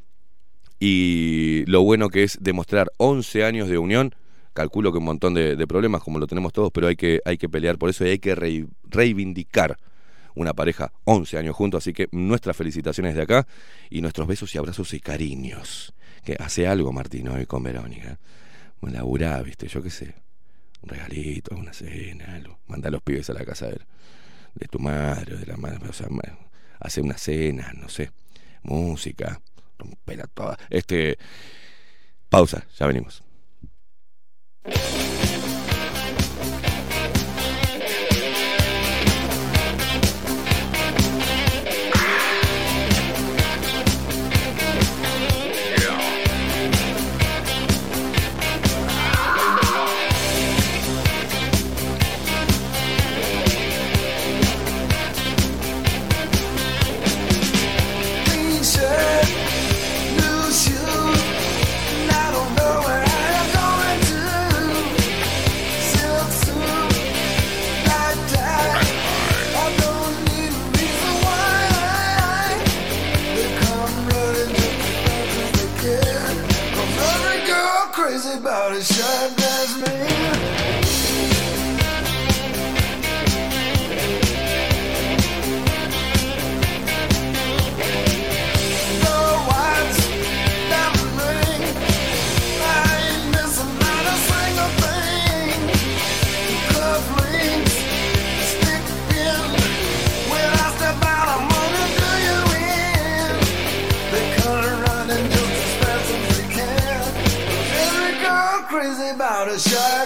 [0.79, 4.15] Y lo bueno que es demostrar 11 años de unión.
[4.53, 7.49] Calculo que un montón de, problemas, como lo tenemos todos, pero hay que, hay que
[7.49, 9.77] pelear por eso y hay que rei- reivindicar
[10.35, 11.85] una pareja 11 años juntos.
[11.85, 13.47] Así que nuestras felicitaciones de acá
[13.91, 15.95] y nuestros besos y abrazos y cariños.
[16.25, 18.19] Que hace algo, Martín, hoy con Verónica.
[18.83, 20.15] Laburá, viste, yo qué sé.
[20.83, 22.59] Un regalito, una cena, algo.
[22.69, 23.81] Manda a los pibes a la casa de,
[24.55, 25.89] de tu madre, de la madre.
[25.89, 26.09] O sea,
[26.81, 28.11] hace una cena, no sé.
[28.63, 29.41] Música.
[30.35, 30.59] Toda.
[30.71, 31.19] Este.
[32.29, 33.23] Pausa, ya venimos.
[78.79, 79.46] wanna.
[109.59, 110.06] shot.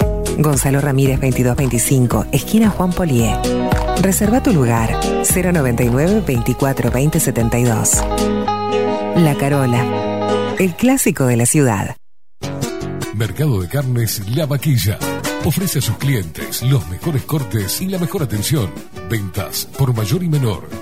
[0.37, 3.35] Gonzalo Ramírez 2225, esquina Juan Polié.
[4.01, 4.89] Reserva tu lugar
[5.33, 8.03] 099 24 20 72.
[9.17, 11.95] La Carola, el clásico de la ciudad.
[13.15, 14.97] Mercado de Carnes La Vaquilla.
[15.43, 18.71] Ofrece a sus clientes los mejores cortes y la mejor atención.
[19.09, 20.67] Ventas por mayor y menor.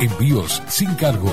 [0.00, 1.32] Envíos sin cargo.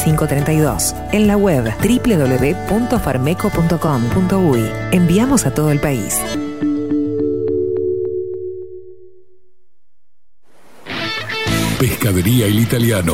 [0.01, 0.95] 45 32.
[1.11, 4.65] En la web www.farmeco.com.uy.
[4.91, 6.19] Enviamos a todo el país.
[11.79, 13.13] Pescadería El Italiano.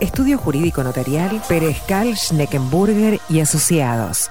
[0.00, 4.30] Estudio Jurídico Notarial, Perezcal, Schneckenburger y Asociados.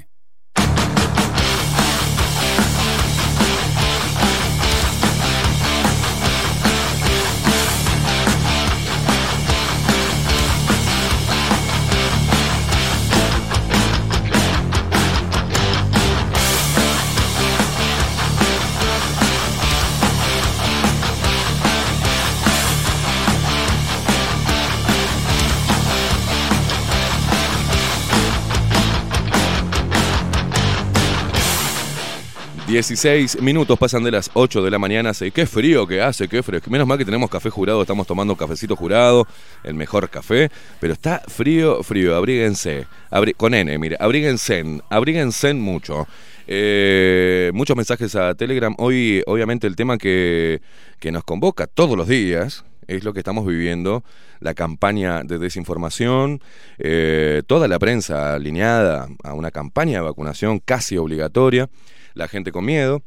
[32.71, 35.11] ...16 minutos pasan de las 8 de la mañana...
[35.33, 36.29] ¡Qué frío que hace!
[36.29, 36.61] ¡Qué frío!
[36.69, 37.81] Menos mal que tenemos café jurado...
[37.81, 39.27] ...estamos tomando cafecito jurado...
[39.65, 40.49] ...el mejor café...
[40.79, 42.15] ...pero está frío, frío...
[42.15, 42.87] ...abríguense...
[43.35, 43.97] con N, mire...
[43.99, 44.63] ...abríguense...
[44.89, 46.07] ...abríguense mucho...
[46.47, 48.73] Eh, muchos mensajes a Telegram.
[48.77, 50.61] Hoy, obviamente, el tema que,
[50.99, 54.03] que nos convoca todos los días es lo que estamos viviendo,
[54.39, 56.41] la campaña de desinformación,
[56.77, 61.69] eh, toda la prensa alineada a una campaña de vacunación casi obligatoria,
[62.13, 63.03] la gente con miedo,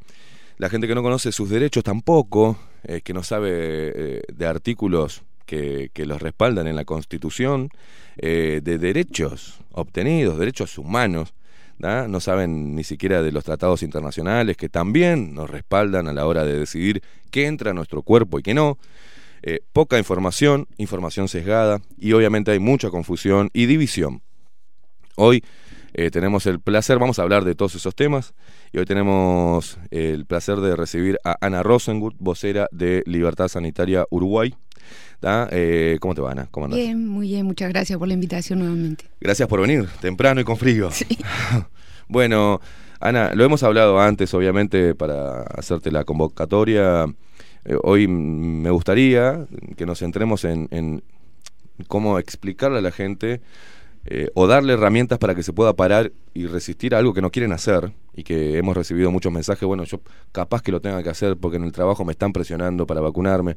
[0.58, 5.22] la gente que no conoce sus derechos tampoco, eh, que no sabe eh, de artículos
[5.46, 7.70] que, los respaldan en la Constitución,
[8.16, 11.34] eh, de derechos obtenidos, derechos humanos.
[11.78, 16.44] no saben ni siquiera de los tratados internacionales que también nos respaldan a la hora
[16.44, 18.78] de decidir qué entra a nuestro cuerpo y qué no.
[19.74, 24.22] Poca información, información sesgada y obviamente hay mucha confusión y división.
[25.16, 25.44] Hoy
[25.94, 28.34] eh, tenemos el placer, vamos a hablar de todos esos temas
[28.72, 34.54] y hoy tenemos el placer de recibir a Ana Rosengut, vocera de Libertad Sanitaria Uruguay.
[35.20, 35.48] ¿da?
[35.52, 36.48] Eh, ¿Cómo te va, Ana?
[36.50, 36.80] ¿Cómo andás?
[36.80, 39.04] Bien, muy bien, muchas gracias por la invitación nuevamente.
[39.20, 40.90] Gracias por venir, temprano y con frío.
[42.08, 42.60] bueno,
[42.98, 47.06] Ana, lo hemos hablado antes, obviamente, para hacerte la convocatoria.
[47.64, 51.04] Eh, hoy me gustaría que nos centremos en, en
[51.86, 53.40] cómo explicarle a la gente
[54.06, 57.30] eh, o darle herramientas para que se pueda parar y resistir a algo que no
[57.30, 60.00] quieren hacer y que hemos recibido muchos mensajes, bueno, yo
[60.32, 63.56] capaz que lo tenga que hacer porque en el trabajo me están presionando para vacunarme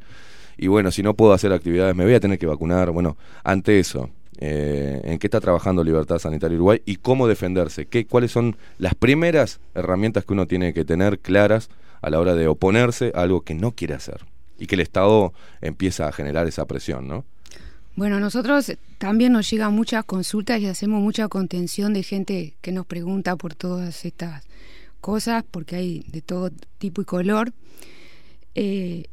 [0.57, 2.91] y bueno, si no puedo hacer actividades me voy a tener que vacunar.
[2.91, 7.85] Bueno, ante eso, eh, ¿en qué está trabajando Libertad Sanitaria Uruguay y cómo defenderse?
[7.85, 11.69] ¿Qué, ¿Cuáles son las primeras herramientas que uno tiene que tener claras
[12.01, 14.25] a la hora de oponerse a algo que no quiere hacer?
[14.59, 17.25] Y que el Estado empieza a generar esa presión, ¿no?
[17.97, 22.85] Bueno, nosotros también nos llegan muchas consultas y hacemos mucha contención de gente que nos
[22.85, 24.43] pregunta por todas estas
[25.01, 27.53] cosas, porque hay de todo tipo y color.
[28.53, 29.05] Eh,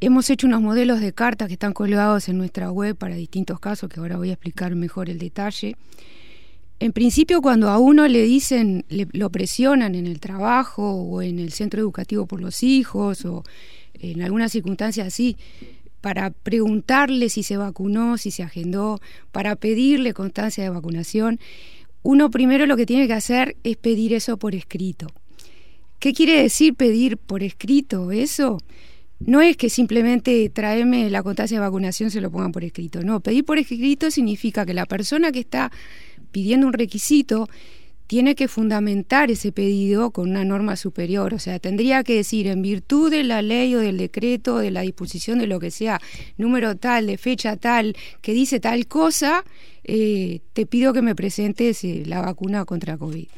[0.00, 3.88] hemos hecho unos modelos de cartas que están colgados en nuestra web para distintos casos,
[3.88, 5.76] que ahora voy a explicar mejor el detalle.
[6.80, 11.38] En principio, cuando a uno le dicen, le, lo presionan en el trabajo o en
[11.38, 13.42] el centro educativo por los hijos o
[13.94, 15.36] en alguna circunstancia así,
[16.00, 19.00] para preguntarle si se vacunó, si se agendó,
[19.32, 21.40] para pedirle constancia de vacunación,
[22.02, 25.08] uno primero lo que tiene que hacer es pedir eso por escrito.
[25.98, 28.58] ¿Qué quiere decir pedir por escrito eso?
[29.20, 33.02] no es que simplemente traerme la constancia de vacunación se lo pongan por escrito.
[33.02, 35.72] No, pedir por escrito significa que la persona que está
[36.30, 37.48] pidiendo un requisito
[38.08, 41.34] tiene que fundamentar ese pedido con una norma superior.
[41.34, 44.80] O sea, tendría que decir, en virtud de la ley o del decreto, de la
[44.80, 46.00] disposición de lo que sea,
[46.38, 49.44] número tal, de fecha tal, que dice tal cosa,
[49.84, 53.28] eh, te pido que me presentes eh, la vacuna contra COVID.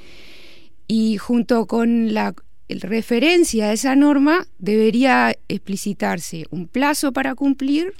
[0.87, 2.33] Y junto con la
[2.69, 7.93] referencia a esa norma debería explicitarse un plazo para cumplir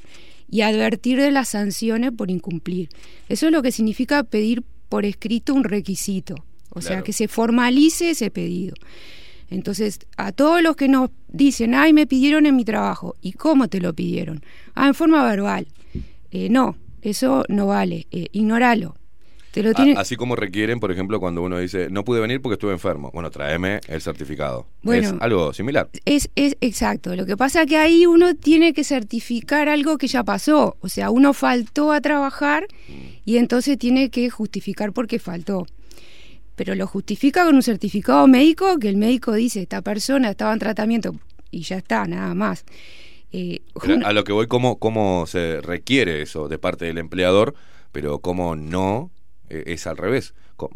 [0.49, 2.91] y advertir de las sanciones por incumplir.
[3.29, 8.11] Eso es lo que significa pedir por escrito un requisito, o sea, que se formalice
[8.11, 8.75] ese pedido.
[9.51, 13.69] Entonces, a todos los que nos dicen, ay, me pidieron en mi trabajo, ¿y cómo
[13.69, 14.43] te lo pidieron?
[14.75, 15.67] Ah, en forma verbal.
[16.31, 18.95] Eh, no, eso no vale, eh, ignóralo.
[19.51, 19.99] Te lo tienen...
[19.99, 23.11] así como requieren, por ejemplo, cuando uno dice, no pude venir porque estuve enfermo.
[23.13, 24.69] Bueno, tráeme el certificado.
[24.83, 25.09] Bueno.
[25.09, 25.89] es algo similar.
[26.05, 27.17] Es, es exacto.
[27.17, 30.77] Lo que pasa es que ahí uno tiene que certificar algo que ya pasó.
[30.81, 32.69] O sea, uno faltó a trabajar
[33.25, 35.67] y entonces tiene que justificar por qué faltó.
[36.57, 40.59] Pero lo justifica con un certificado médico que el médico dice, esta persona estaba en
[40.59, 41.15] tratamiento
[41.51, 42.65] y ya está, nada más.
[43.33, 43.61] Eh,
[44.05, 47.55] a lo que voy, ¿cómo, ¿cómo se requiere eso de parte del empleador?
[47.93, 49.11] Pero cómo no
[49.49, 50.35] eh, es al revés.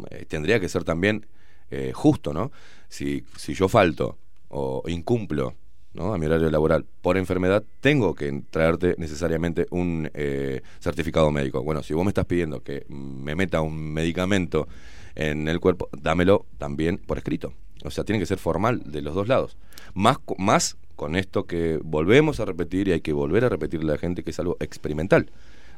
[0.09, 1.27] Eh, tendría que ser también
[1.71, 2.51] eh, justo, ¿no?
[2.87, 4.17] Si, si yo falto
[4.49, 5.55] o incumplo
[5.95, 6.13] ¿no?
[6.13, 11.63] a mi horario laboral por enfermedad, tengo que traerte necesariamente un eh, certificado médico.
[11.63, 14.67] Bueno, si vos me estás pidiendo que me meta un medicamento
[15.15, 17.53] en el cuerpo, dámelo también por escrito.
[17.83, 19.57] O sea, tiene que ser formal de los dos lados.
[19.93, 23.95] Más, más con esto que volvemos a repetir y hay que volver a repetirle a
[23.95, 25.31] la gente que es algo experimental,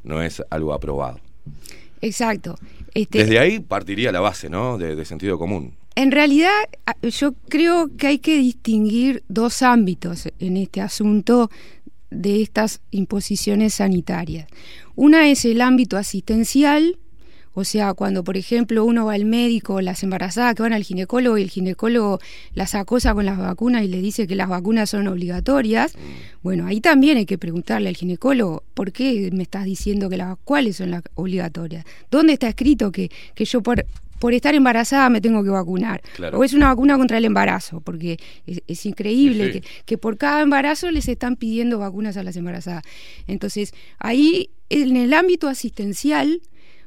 [0.04, 1.20] no es algo aprobado.
[2.02, 2.58] exacto.
[2.94, 4.78] Este, Desde ahí partiría la base, ¿no?
[4.78, 5.76] De, de sentido común.
[5.96, 6.52] En realidad,
[7.02, 11.50] yo creo que hay que distinguir dos ámbitos en este asunto
[12.12, 14.48] de estas imposiciones sanitarias.
[14.96, 16.98] Una es el ámbito asistencial,
[17.60, 21.40] o sea, cuando por ejemplo uno va al médico, las embarazadas que van al ginecólogo
[21.40, 22.20] y el ginecólogo
[22.54, 25.96] las acosa con las vacunas y le dice que las vacunas son obligatorias,
[26.44, 30.38] bueno, ahí también hay que preguntarle al ginecólogo, ¿por qué me estás diciendo que las
[30.44, 31.84] cuáles son las obligatorias?
[32.12, 33.84] ¿Dónde está escrito que, que yo por
[34.20, 36.02] por estar embarazada me tengo que vacunar.
[36.16, 36.40] Claro.
[36.40, 39.62] O es una vacuna contra el embarazo, porque es, es increíble Sí, sí.
[39.62, 42.84] Que, que por cada embarazo les están pidiendo vacunas a las embarazadas.
[43.28, 46.42] Entonces, ahí en el ámbito asistencial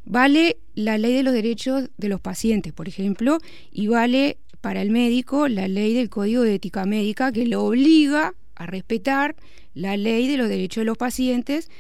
[0.05, 3.39] vale la ley de los derechos de los pacientes, por ejemplo,
[3.71, 8.35] y vale para el médico la ley del Código de Ética Médica que lo obliga
[8.55, 9.37] a respetar
[9.75, 11.71] la ley de los derechos de los pacientes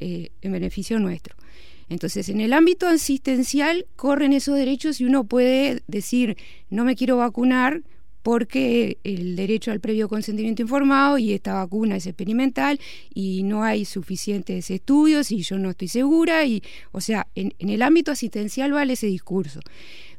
[0.00, 1.36] eh, en beneficio nuestro.
[1.88, 6.36] Entonces, en el ámbito asistencial corren esos derechos y uno puede decir,
[6.68, 7.82] no me quiero vacunar
[8.26, 12.80] porque el derecho al previo consentimiento informado y esta vacuna es experimental
[13.14, 16.60] y no hay suficientes estudios y yo no estoy segura y
[16.90, 19.60] o sea en, en el ámbito asistencial vale ese discurso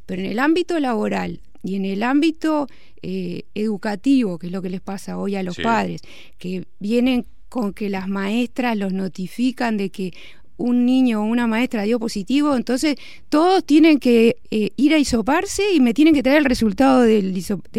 [0.06, 2.68] pero en el ámbito laboral y en el ámbito
[3.02, 5.64] eh, educativo que es lo que les pasa hoy a los Sí.
[5.64, 6.00] padres
[6.38, 10.14] que vienen con que las maestras los notifican de que
[10.58, 12.96] un niño o una maestra dio positivo, entonces
[13.30, 17.34] todos tienen que eh, ir a hisoparse y me tienen que traer el resultado del,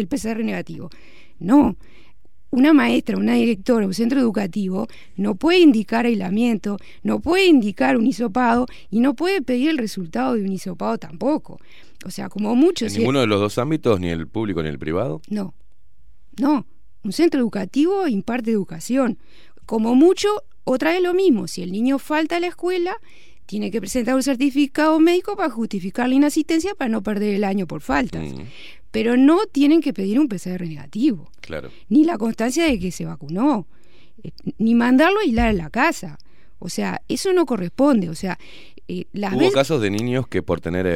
[0.09, 0.89] PCR negativo.
[1.39, 1.75] No,
[2.51, 8.07] una maestra, una directora, un centro educativo no puede indicar aislamiento, no puede indicar un
[8.07, 11.59] hisopado y no puede pedir el resultado de un hisopado tampoco.
[12.05, 12.85] O sea, como mucho...
[12.85, 15.21] En si- ninguno de los dos ámbitos, ni el público ni el privado.
[15.29, 15.53] no,
[16.37, 16.65] no.
[17.01, 19.19] Un centro educativo imparte educación.
[19.65, 20.27] Como mucho,
[20.63, 21.47] otra vez lo mismo.
[21.47, 22.95] Si el niño falta a la escuela,
[23.45, 27.65] tiene que presentar un certificado médico para justificar la inasistencia para no perder el año
[27.67, 28.23] por faltas.
[28.33, 28.41] Mm,
[28.91, 31.69] Pero no tienen que pedir un PCR negativo, claro.
[31.89, 33.67] ni la constancia de que se vacunó,
[34.23, 36.17] eh, ni mandarlo a aislar en la casa.
[36.59, 38.09] O sea, eso no corresponde.
[38.09, 38.37] O sea,
[38.87, 40.91] eh, las Hubo veces- casos de niños que por tener eh,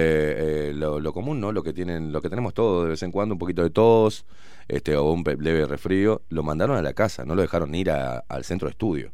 [0.70, 1.52] eh, lo, lo común, ¿no?
[1.52, 4.26] Lo que tienen, lo que tenemos todos de vez en cuando, un poquito de tos,
[4.68, 8.20] este, o un leve resfrío, lo mandaron a la casa, no lo dejaron ir a-
[8.28, 9.12] al centro de estudio.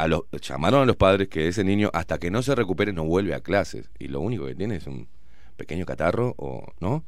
[0.00, 3.04] A los, llamaron a los padres que ese niño, hasta que no se recupere, no
[3.04, 3.90] vuelve a clases.
[3.98, 5.08] Y lo único que tiene es un
[5.56, 7.04] pequeño catarro, o ¿no?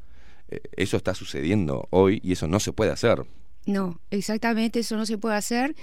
[0.49, 3.25] Eh, eso está sucediendo hoy y eso no se puede hacer.
[3.65, 5.75] No, exactamente, eso no se puede hacer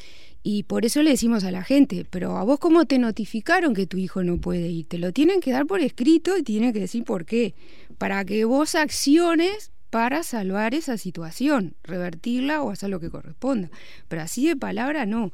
[0.42, 3.86] y por eso le decimos a la gente, pero a vos cómo te notificaron que
[3.86, 6.80] tu hijo no puede ir, te lo tienen que dar por escrito y tienen que
[6.80, 7.54] decir por qué,
[7.96, 13.70] para que vos acciones para salvar esa situación, revertirla o hacer lo que corresponda,
[14.08, 15.32] pero así de palabra no.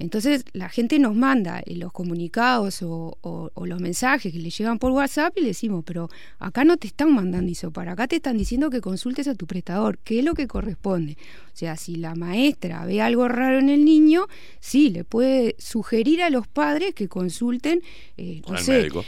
[0.00, 4.50] Entonces la gente nos manda eh, los comunicados o, o- o los mensajes que le
[4.50, 8.16] llegan por WhatsApp y le decimos, pero acá no te están mandando isopar, acá te
[8.16, 11.16] están diciendo que consultes a tu prestador, que es lo que corresponde.
[11.52, 14.26] O sea, si la maestra ve algo raro en el niño,
[14.58, 17.82] sí, le puede sugerir a los padres que consulten,
[18.16, 19.04] eh, no Al sé, médico.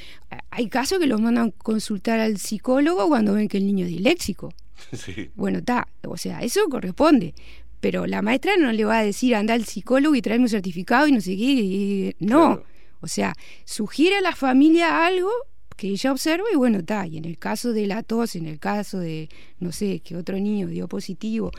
[0.51, 4.53] hay casos que los mandan consultar al psicólogo cuando ven que el niño es disléxico.
[4.93, 5.31] Sí.
[5.37, 7.35] Bueno, está, o sea, eso corresponde.
[7.83, 11.09] Pero la maestra no le va a decir anda al psicólogo y tráeme un certificado
[11.09, 11.43] y no sé qué.
[11.43, 12.55] y- no.
[12.55, 12.65] Claro.
[13.01, 15.29] O sea, sugiere a la familia algo
[15.77, 17.09] que ella observa y bueno, está.
[17.09, 19.29] Y en el caso de la tos, en el caso de,
[19.59, 21.51] no sé, que otro niño dio positivo,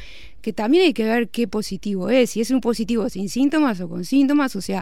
[0.41, 3.89] que también hay que ver qué positivo es, si es un positivo sin síntomas o
[3.89, 4.55] con síntomas.
[4.55, 4.81] O sea,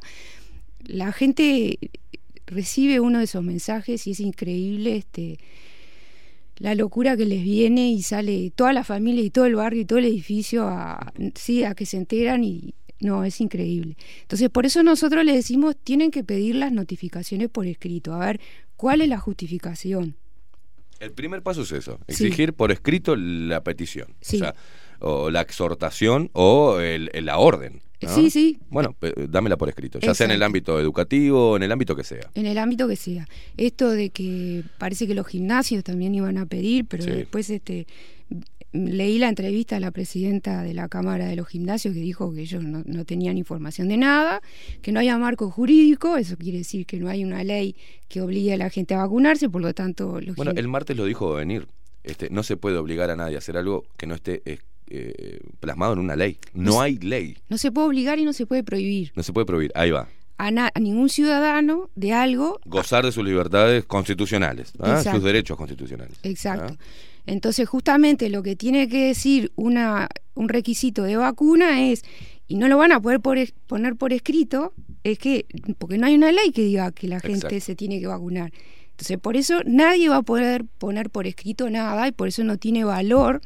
[0.85, 1.79] la gente
[2.45, 5.39] recibe uno de esos mensajes y es increíble este
[6.57, 9.85] la locura que les viene y sale toda la familia y todo el barrio y
[9.85, 13.97] todo el edificio a, sí, a que se enteran y no, es increíble.
[14.21, 18.39] Entonces, por eso nosotros les decimos, tienen que pedir las notificaciones por escrito, a ver
[18.75, 20.15] cuál es la justificación.
[20.99, 22.25] El primer paso es eso, Sí.
[22.25, 24.13] exigir por escrito la petición.
[24.21, 24.35] Sí.
[24.35, 24.55] O sea,
[24.99, 27.81] o la exhortación o el- el- la orden.
[28.07, 28.15] ¿No?
[28.15, 28.59] Sí, sí.
[28.69, 28.95] Bueno,
[29.29, 32.29] dámela por escrito, ya sea en el ámbito educativo, en el ámbito que sea.
[32.35, 33.27] En el ámbito que sea.
[33.57, 37.09] Esto de que parece que los gimnasios también iban a pedir, pero Sí.
[37.11, 37.87] después este
[38.73, 42.39] leí la entrevista a la presidenta de la Cámara de los Gimnasios que dijo que
[42.41, 44.41] ellos no, no tenían información de nada,
[44.81, 47.75] que no haya marco jurídico, eso quiere decir que no hay una ley
[48.07, 51.03] que obligue a la gente a vacunarse, por lo tanto los Bueno, el martes lo
[51.05, 51.67] dijo venir.
[52.03, 54.41] Este, no se puede obligar a nadie a hacer algo que no esté
[54.93, 56.37] eh, plasmado en una ley.
[56.53, 57.37] No hay ley.
[57.49, 59.71] no se puede obligar y no se puede prohibir No se puede prohibir.
[59.75, 60.07] Ahí va.
[60.37, 64.89] a, na- a ningún ciudadano de algo Gozar de sus libertades constitucionales, ¿ah?
[64.97, 65.19] Exacto.
[65.19, 66.17] sus derechos constitucionales.
[66.23, 66.75] Exacto.
[66.77, 66.83] ¿ah?
[67.27, 72.01] Entonces, justamente lo que tiene que decir una, un requisito de vacuna es,
[72.47, 73.37] y no lo van a poder por
[73.67, 74.73] poner por escrito,
[75.03, 75.45] es que,
[75.77, 77.59] porque no hay una ley que diga que la gente Exacto.
[77.65, 78.51] se tiene que vacunar.
[78.89, 82.57] Entonces, por eso nadie va a poder poner por escrito nada y por eso no
[82.57, 83.41] tiene valor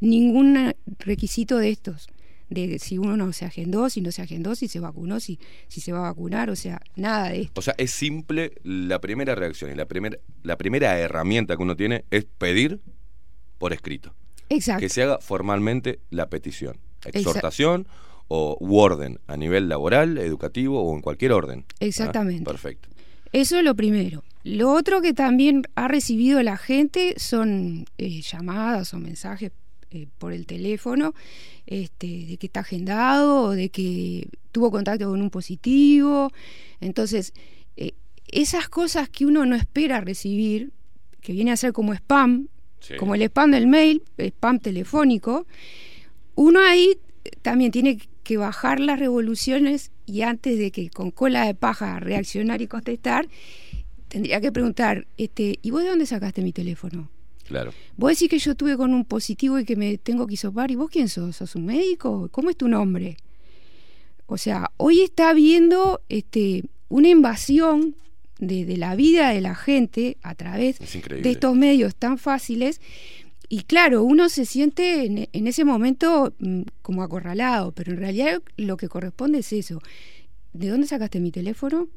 [0.00, 2.08] ningún requisito de estos.
[2.48, 5.38] De si uno no se agendó, si no se agendó, si se vacunó, si,
[5.68, 7.58] si se va a vacunar, o sea, nada de esto.
[7.58, 11.76] O sea, es simple, la primera reacción y la, primer, la primera herramienta que uno
[11.76, 12.80] tiene es pedir
[13.58, 14.14] por escrito.
[14.48, 14.80] Exacto.
[14.80, 16.78] Que se haga formalmente la petición.
[17.04, 17.86] Exhortación
[18.28, 21.66] o u orden a nivel laboral, educativo o en cualquier orden.
[21.68, 21.74] ¿ah?
[21.80, 22.44] Exactamente.
[22.44, 22.88] Perfecto.
[23.32, 24.24] Eso es lo primero.
[24.44, 29.52] Lo otro que también ha recibido la gente son eh, llamadas o mensajes
[29.90, 31.14] eh, por el teléfono
[31.66, 36.30] este, de que está agendado o de que tuvo contacto con un positivo.
[36.80, 37.32] Entonces,
[37.76, 37.92] eh,
[38.26, 40.72] esas cosas que uno no espera recibir,
[41.20, 42.48] que viene a ser como spam,
[42.80, 42.94] Sí.
[42.96, 45.46] como el spam del mail, spam telefónico,
[46.36, 46.96] uno ahí
[47.42, 52.62] también tiene que bajar las revoluciones y antes de que con cola de paja reaccionar
[52.62, 53.26] y contestar,
[54.08, 57.10] tendría que preguntar, este, ¿y vos de dónde sacaste mi teléfono?
[57.48, 57.72] Claro.
[57.96, 60.76] Vos decís que yo estuve con un positivo y que me tengo que hisopar, ¿y
[60.76, 61.36] vos quién sos?
[61.36, 62.28] ¿Sos un médico?
[62.30, 63.16] ¿Cómo es tu nombre?
[64.26, 67.96] O sea, hoy está habiendo este, una invasión
[68.38, 72.82] de, de la vida de la gente a través Es de estos medios tan fáciles.
[73.48, 78.42] Y claro, uno se siente en, en ese momento mm, como acorralado, pero en realidad
[78.58, 79.80] lo que corresponde es eso.
[80.52, 81.88] ¿De dónde sacaste mi teléfono?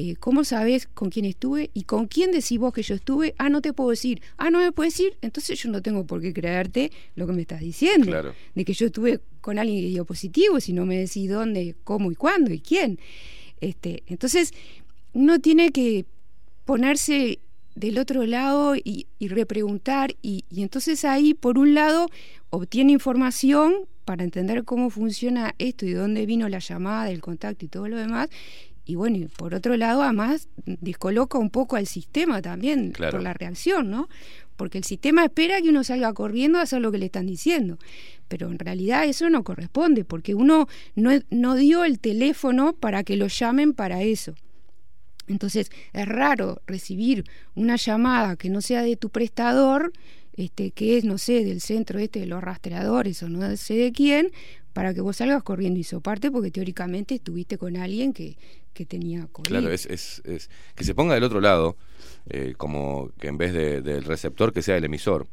[0.00, 1.70] Eh, ¿Cómo sabes con quién estuve?
[1.74, 3.34] ¿Y con quién decís vos que yo estuve?
[3.36, 4.22] Ah, no te puedo decir.
[4.36, 5.18] Ah, no me puedes decir.
[5.22, 8.06] Entonces yo no tengo por qué creerte lo que me estás diciendo.
[8.06, 8.32] Claro.
[8.54, 12.12] De que yo estuve con alguien que dio positivo, si no me decís dónde, cómo
[12.12, 13.00] y cuándo y quién.
[13.60, 14.52] Este, entonces,
[15.14, 16.06] uno tiene que
[16.64, 17.40] ponerse
[17.74, 22.08] del otro lado y, y repreguntar y, y entonces ahí por un lado
[22.50, 27.64] obtiene información para entender cómo funciona esto y de dónde vino la llamada, el contacto
[27.64, 28.28] y todo lo demás
[28.88, 33.12] y bueno, y por otro lado además descoloca un poco al sistema también Claro.
[33.12, 34.08] por la reacción, ¿no?
[34.56, 37.76] Porque el sistema espera que uno salga corriendo a hacer lo que le están diciendo,
[38.28, 43.16] pero en realidad eso no corresponde porque uno no, no dio el teléfono para que
[43.18, 44.34] lo llamen para eso.
[45.26, 47.24] Entonces, es raro recibir
[47.54, 49.92] una llamada que no sea de tu prestador,
[50.32, 53.92] este, que es, no sé, del centro este de los rastreadores o no sé de
[53.92, 54.30] quién,
[54.72, 58.38] para que vos salgas corriendo y soparte porque teóricamente estuviste con alguien que,
[58.78, 59.48] que tenía COVID.
[59.48, 61.76] Claro, es, es, es que se ponga del otro lado,
[62.30, 65.26] eh, como que en vez de- del receptor que sea el emisor.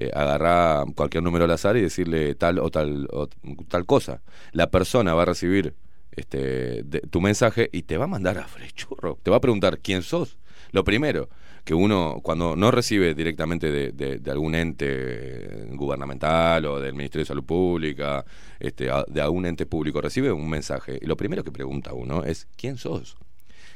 [0.00, 3.28] Eh, agarrar cualquier número al azar y decirle tal o tal o
[3.68, 4.20] tal cosa.
[4.52, 5.74] La persona va a recibir
[6.12, 9.18] este de- tu mensaje y te va a mandar a frechurro.
[9.22, 10.38] Te va a preguntar quién sos.
[10.72, 11.28] Lo primero,
[11.68, 17.24] que uno cuando no recibe directamente de, de- de algún ente gubernamental o del Ministerio
[17.24, 18.24] de Salud Pública,
[18.58, 22.48] este, de algún ente público, recibe un mensaje y lo primero que pregunta uno es
[22.56, 23.18] ¿quién sos?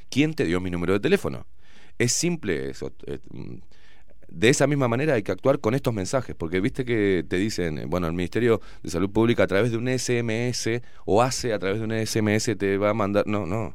[0.08, 1.44] ¿Quién te dio mi número de teléfono?
[1.98, 2.92] Es simple eso.
[3.06, 3.18] eh,
[4.28, 7.90] de esa misma manera hay que actuar con estos mensajes, porque viste que te dicen,
[7.90, 11.78] bueno, el Ministerio de Salud Pública a través de un SMS o hace a través
[11.80, 13.74] de un SMS te va a mandar, no, no.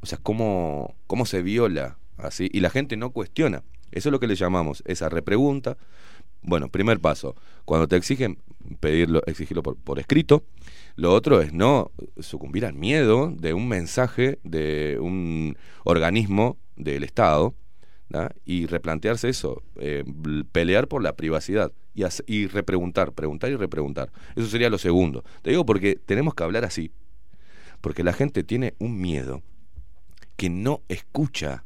[0.00, 3.62] O sea, cómo, cómo se viola así y la gente no cuestiona.
[3.92, 5.76] Eso es lo que le llamamos esa repregunta.
[6.42, 8.38] Bueno, primer paso, cuando te exigen
[8.80, 10.44] pedirlo, exigirlo por, escrito.
[10.96, 17.54] Lo otro es no sucumbir al miedo de un mensaje de un organismo del Estado
[18.44, 20.04] y replantearse eso, eh,
[20.52, 24.12] pelear por la privacidad y, y repreguntar, preguntar y repreguntar.
[24.36, 25.24] Eso sería lo segundo.
[25.42, 26.92] Te digo porque tenemos que hablar así,
[27.80, 29.42] porque la gente tiene un miedo
[30.36, 31.64] que no escucha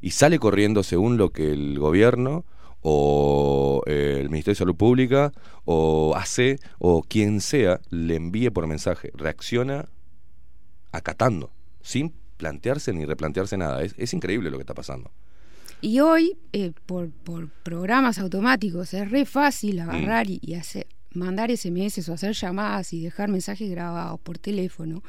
[0.00, 2.44] y sale corriendo según lo que el gobierno
[2.80, 5.32] o eh, el Ministerio de Salud Pública
[5.64, 9.10] o hace o quien sea le envíe por mensaje.
[9.14, 9.88] Reacciona
[10.92, 11.50] acatando,
[11.82, 13.82] sin plantearse ni replantearse nada.
[13.82, 15.10] Es, es increíble lo que está pasando.
[15.80, 19.90] Y hoy, eh, por, por programas automáticos, es re fácil Mm.
[19.90, 25.02] agarrar y, y hacer, mandar SMS o hacer llamadas y dejar mensajes grabados por teléfono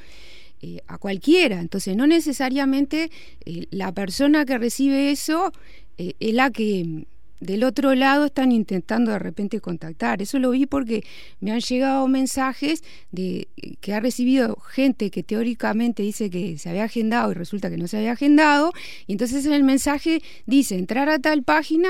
[0.61, 1.60] eh, a cualquiera.
[1.60, 3.11] Entonces, no necesariamente
[3.45, 5.52] eh, la persona que recibe eso
[5.98, 7.03] eh, es la que mm,
[7.40, 10.22] del otro lado están intentando de repente contactar.
[10.22, 11.06] Eso lo vi porque
[11.40, 13.48] me han llegado mensajes de
[13.80, 17.88] que ha recibido gente que teóricamente dice que se había agendado y resulta que no
[17.88, 18.73] se había agendado.
[19.07, 21.90] Y entonces en el mensaje dice entrar a tal página,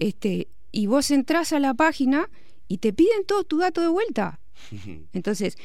[0.00, 2.28] este, y vos entras a la página
[2.66, 4.40] y te piden todo tu dato de vuelta.
[5.12, 5.56] Entonces,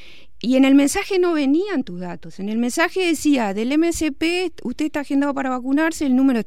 [0.45, 2.37] y en el mensaje no venían tus datos.
[2.41, 6.41] En el mensaje decía del MSP, usted está agendado para vacunarse, el número,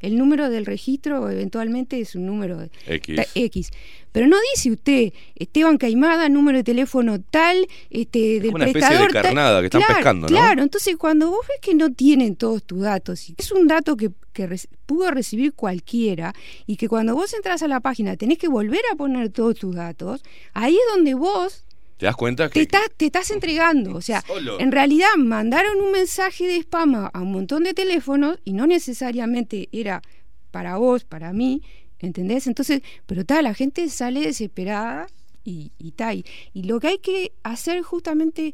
[0.00, 3.20] el número del registro eventualmente es un número X.
[3.34, 3.70] X.
[4.10, 8.94] Pero no dice usted, Esteban Caimada, número de teléfono tal, este, del una especie de
[9.04, 9.22] prestador tal.
[9.22, 10.28] carnada que están Claro, pescando, ¿no?
[10.28, 13.98] Claro, entonces cuando vos ves que no tienen todos tus datos, y es un dato
[13.98, 16.34] que, que reci- pudo recibir cualquiera,
[16.66, 19.74] y que cuando vos entras a la página tenés que volver a poner todos tus
[19.74, 20.22] datos,
[20.54, 21.64] ahí es donde vos
[22.02, 23.94] ¿Te das cuenta te, que te estás entregando.
[23.94, 24.58] O sea, Solo.
[24.58, 28.66] en realidad mandaron un mensaje de spam a, a un montón de teléfonos y no
[28.66, 30.02] necesariamente era
[30.50, 31.62] para vos, para mí,
[32.00, 32.48] ¿entendés?
[32.48, 35.06] Entonces, pero tal, la gente sale desesperada
[35.44, 36.24] y, y tal.
[36.52, 38.52] Y lo que hay que hacer justamente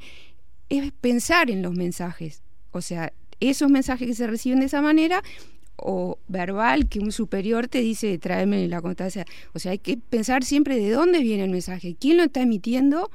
[0.68, 2.42] es pensar en los mensajes.
[2.72, 5.22] O sea, esos mensajes que se reciben de esa manera
[5.78, 9.24] o verbal que un superior te dice tráeme la constancia.
[9.54, 13.10] O sea, hay que pensar siempre de dónde viene el mensaje, quién lo está emitiendo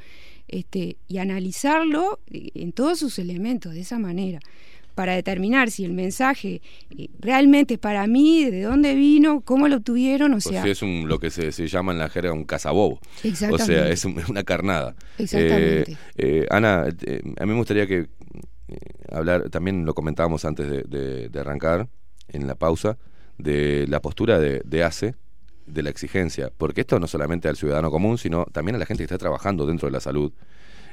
[0.48, 4.40] este, y analizarlo eh, en todos sus elementos de esa manera
[4.96, 6.62] para determinar si el mensaje
[6.96, 10.70] eh, realmente es para mí, de dónde vino, cómo lo obtuvieron, o pues, sea, sí,
[10.70, 12.96] es un, lo que se, se llama en la jerga un cazabobo?
[13.24, 13.66] O Exactamente.
[13.66, 14.96] sea, es un- es una carnada.
[15.18, 15.94] Exactamente.
[15.94, 18.06] Eh, eh, Ana, eh, a mí me gustaría que
[19.12, 21.88] hablar, también lo comentábamos antes de, de- de arrancar,
[22.28, 22.98] en la pausa,
[23.38, 25.16] de la postura de, de ACE,
[25.66, 29.02] de la exigencia, porque esto no solamente al ciudadano común, sino también a la gente
[29.02, 30.32] que está trabajando dentro de la salud,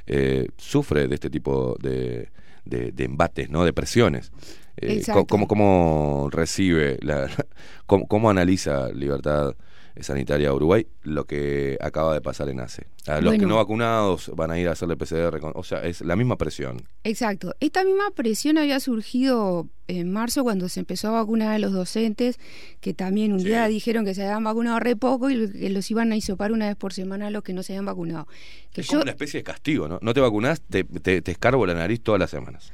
[0.07, 2.29] eh, sufre de este tipo de,
[2.65, 3.63] de- de embates, ¿no?
[3.65, 4.31] de presiones.
[4.77, 7.29] Eh, ¿cómo, ¿Cómo recibe, la,
[7.85, 9.55] cómo, cómo analiza Libertad
[10.03, 12.87] Sanitaria Uruguay lo que acaba de pasar en ACE?
[13.07, 16.01] A los que no vacunados van a ir a hacerle PCR, con- o sea, es
[16.01, 16.81] la misma presión.
[17.03, 17.55] Exacto.
[17.59, 22.39] Esta misma presión había surgido en marzo cuando se empezó a vacunar a los docentes,
[22.79, 23.47] que también un Sí.
[23.47, 26.67] día dijeron que se habían vacunado re poco y que los iban a hisopar una
[26.67, 28.27] vez por semana a los que no se habían vacunado.
[28.71, 29.99] Que Es yo, como una especie de castigo, ¿no?
[30.01, 32.71] No te vacunás, te, te, te escarbo la nariz todas las semanas.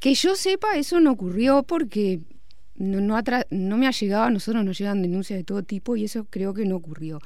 [0.00, 2.20] que yo sepa, eso no ocurrió porque
[2.78, 5.96] no, no, atra- no me ha llegado, a nosotros nos llegan denuncias de todo tipo
[5.96, 7.20] y eso creo que no ocurrió.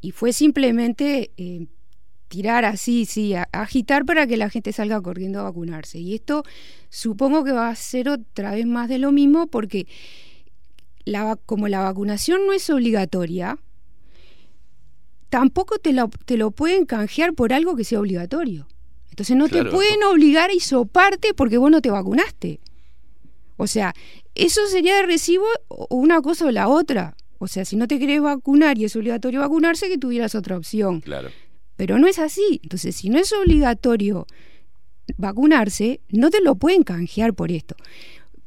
[0.00, 1.66] Y fue simplemente eh,
[2.28, 5.98] tirar así, sí, a- agitar para que la gente salga corriendo a vacunarse.
[5.98, 6.42] Y esto
[6.88, 9.86] supongo que va a ser otra vez más de lo mismo porque
[11.04, 13.58] la, como la vacunación no es obligatoria,
[15.28, 18.66] tampoco te lo, te lo pueden canjear por algo que sea obligatorio.
[19.10, 19.70] Entonces no Claro.
[19.70, 22.60] te pueden obligar a hisoparte porque vos no te vacunaste.
[23.60, 23.92] O sea,
[24.34, 25.44] eso sería de recibo
[25.90, 27.14] una cosa o la otra.
[27.36, 31.02] O sea, si no te querés vacunar y es obligatorio vacunarse, que tuvieras otra opción.
[31.02, 31.28] Claro.
[31.76, 32.60] Pero no es así.
[32.62, 34.26] Entonces, si no es obligatorio
[35.18, 37.76] vacunarse, no te lo pueden canjear por esto.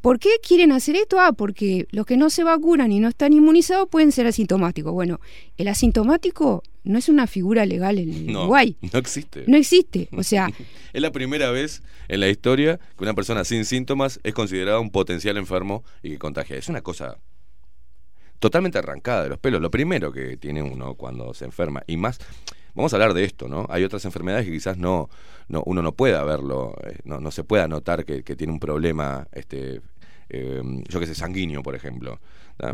[0.01, 1.19] ¿Por qué quieren hacer esto?
[1.19, 4.93] Ah, porque los que no se vacunan y no están inmunizados pueden ser asintomáticos.
[4.93, 5.19] Bueno,
[5.57, 8.77] el asintomático no es una figura legal en No, Uruguay.
[8.81, 9.43] no existe.
[9.47, 10.09] No existe.
[10.11, 10.49] O sea,
[10.93, 14.91] Es la primera vez en la historia que una persona sin síntomas es considerada un
[14.91, 16.55] potencial enfermo y que contagia.
[16.57, 17.17] Es una cosa
[18.39, 19.61] totalmente arrancada de los pelos.
[19.61, 22.19] Lo primero que tiene uno cuando se enferma, y más,
[22.75, 23.65] vamos a hablar de esto, ¿no?
[23.69, 25.09] Hay otras enfermedades que quizás no,
[25.47, 28.59] no uno no pueda verlo, eh, no, no se pueda notar que, que tiene un
[28.59, 29.81] problema, este,
[30.29, 32.19] eh, yo que sé, sanguíneo, por ejemplo.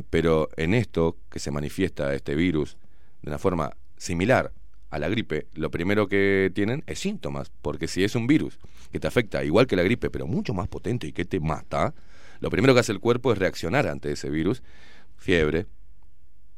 [0.10, 2.78] Pero en esto que se manifiesta este virus
[3.22, 4.52] de una forma similar
[4.90, 8.58] a la gripe, lo primero que tienen es síntomas, porque si es un virus
[8.92, 11.94] que te afecta igual que la gripe, pero mucho más potente y que te mata,
[12.40, 14.64] lo primero que hace el cuerpo es reaccionar ante ese virus,
[15.18, 15.68] fiebre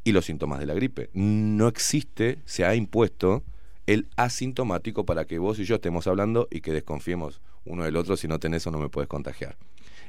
[0.06, 1.10] y los síntomas de la gripe.
[1.14, 3.44] No existe, se ha impuesto
[3.86, 8.16] el asintomático para que vos y yo estemos hablando y que desconfiemos uno del otro,
[8.16, 9.58] si no tenés o no me puedes contagiar.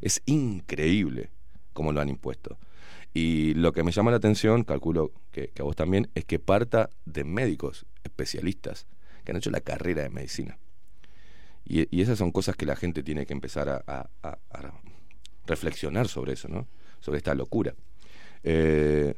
[0.01, 1.31] Es increíble
[1.73, 2.59] cómo lo han impuesto.
[3.15, 6.91] Y lo que me llama la atención, calculo que, a vos también, es que parta
[7.05, 8.87] de médicos especialistas
[9.25, 10.59] que han hecho la carrera de medicina.
[11.65, 14.11] Y, y esas son cosas que la gente tiene que empezar a
[15.47, 16.67] reflexionar sobre eso, ¿no?
[17.01, 17.75] Sobre esta locura.
[18.43, 19.15] Eh,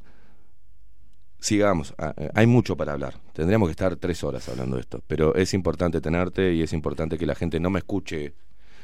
[1.39, 3.21] sigamos, ah, eh, hay mucho para hablar.
[3.33, 7.19] Tendríamos que estar tres horas hablando de esto, pero es importante tenerte y es importante
[7.19, 8.35] que la gente no me escuche,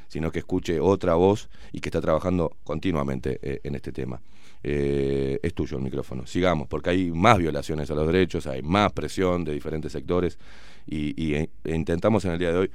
[0.09, 4.20] sino que escuche otra voz y que está trabajando continuamente eh, en este tema.
[4.62, 6.27] Eh, es tuyo el micrófono.
[6.27, 10.39] Sigamos, porque hay más violaciones a los derechos, hay más presión de diferentes sectores
[10.87, 12.70] y, eh, intentamos en el día de hoy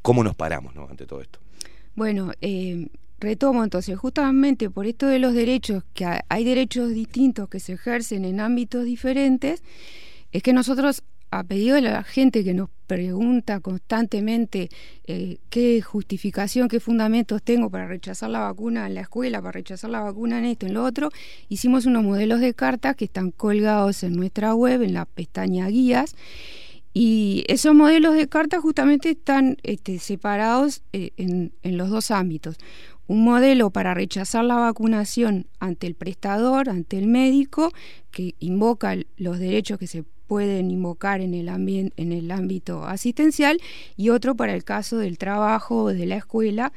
[0.00, 0.86] cómo nos paramos ¿no?
[0.88, 1.38] ante todo esto.
[1.94, 2.86] Bueno, eh,
[3.18, 7.72] retomo entonces, justamente por esto de los derechos, que ha- hay derechos distintos que se
[7.74, 9.62] ejercen en ámbitos diferentes,
[10.30, 14.70] es que nosotros, a pedido de la gente que nos pregunta constantemente
[15.06, 19.90] eh, qué justificación, qué fundamentos tengo para rechazar la vacuna en la escuela, para rechazar
[19.90, 21.10] la vacuna en esto, en lo otro,
[21.48, 26.16] hicimos unos modelos de cartas que están colgados en nuestra web, en la pestaña guías,
[26.94, 32.56] y esos modelos de carta justamente están este, separados eh, en, los dos ámbitos.
[33.06, 37.72] Un modelo para rechazar la vacunación ante el prestador, ante el médico,
[38.10, 43.58] que invoca los derechos que se pueden invocar en el, en el ámbito asistencial,
[43.96, 46.72] y otro para el caso del trabajo o de la escuela.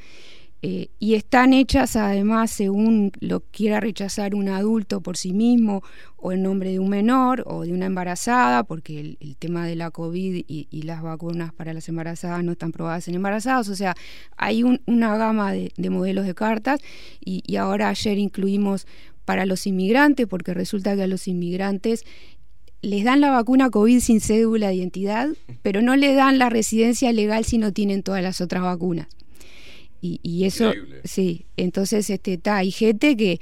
[0.64, 5.82] eh, y están hechas además según lo quiera rechazar un adulto por sí mismo
[6.18, 9.90] o en nombre de un menor o de una embarazada, porque el, tema de la
[9.90, 13.95] COVID y, las vacunas para las embarazadas no están probadas en embarazadas, o sea,
[14.38, 16.80] hay un- una gama de, de modelos de cartas
[17.26, 18.86] y, y ahora ayer incluimos
[19.26, 22.03] para los inmigrantes, porque resulta que a los inmigrantes
[22.82, 25.30] les dan la vacuna COVID sin cédula de identidad,
[25.62, 29.08] pero no le dan la residencia legal si no tienen todas las otras vacunas.
[30.02, 31.02] Y, y eso, Increíble.
[31.03, 33.40] sí, entonces este, ta, hay gente que,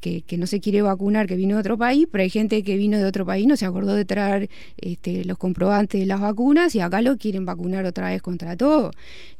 [0.00, 2.76] que, que no se quiere vacunar, que vino de otro país, pero hay gente que
[2.76, 6.74] vino de otro país, no se acordó de traer este, los comprobantes de las vacunas
[6.74, 8.90] y acá lo quieren vacunar otra vez contra todo.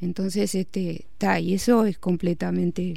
[0.00, 2.94] Entonces, este, ta, y eso es completamente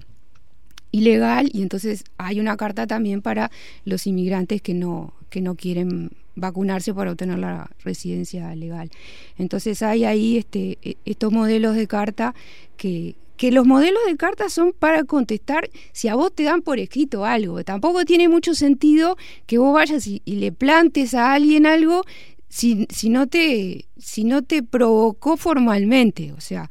[0.91, 3.51] ilegal y entonces hay una carta también para
[3.83, 8.89] los inmigrantes que no que no quieren vacunarse para obtener la residencia legal.
[9.37, 12.35] Entonces hay ahí este e- estos modelos de carta
[12.77, 13.15] que
[13.51, 17.63] los modelos de carta son para contestar si a vos te dan por escrito algo.
[17.63, 22.03] Tampoco tiene mucho sentido que vos vayas y, le plantes a alguien algo
[22.49, 26.69] si, no te si no te provocó formalmente, o sea,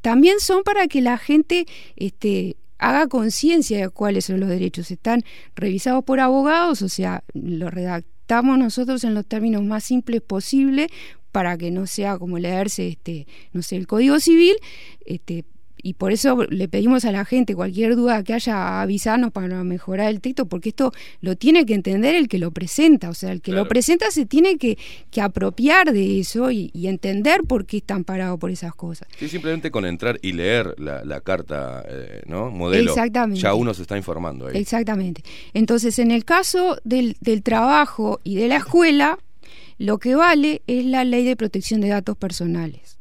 [0.00, 4.90] también son para que la gente este haga conciencia de cuáles son los derechos.
[4.90, 5.22] Están
[5.54, 7.70] revisados por abogados, o sea, lo
[8.40, 10.88] nosotros en los términos más simples posible
[11.32, 14.54] para que no sea como leerse este, no sé, el Código Civil,
[15.04, 15.44] este
[15.82, 20.08] y por eso le pedimos a la gente cualquier duda que haya avisarnos para mejorar
[20.10, 23.40] el texto, porque esto lo tiene que entender el que lo presenta, o sea, el
[23.40, 23.64] que Claro.
[23.64, 24.78] lo presenta se tiene que,
[25.10, 29.08] que apropiar de eso y, y entender por qué están parados por esas cosas.
[29.18, 32.50] Sí, simplemente con entrar y leer la, la carta, eh, ¿no?
[32.50, 32.90] Modelo.
[32.92, 33.40] Exactamente.
[33.40, 34.56] Ya uno se está informando ahí.
[34.58, 35.22] Exactamente.
[35.52, 39.18] Entonces, en el caso del, del trabajo y de la escuela,
[39.78, 42.98] lo que vale es la ley de protección de datos personales.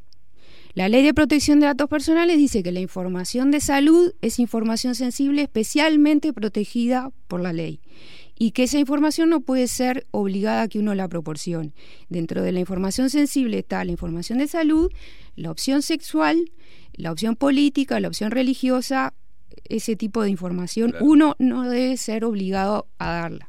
[0.74, 4.96] La ley de protección de datos personales dice que la información de salud es información
[4.96, 7.82] sensible especialmente protegida por la ley
[8.40, 11.74] y que esa información no puede ser obligada a que uno la proporcione.
[12.10, 14.90] Dentro de la información sensible está la información de salud,
[15.36, 16.52] la opción sexual,
[16.94, 19.14] la opción política, la opción religiosa,
[19.66, 21.06] ese tipo de información Claro.
[21.06, 23.48] uno no debe ser obligado a darla.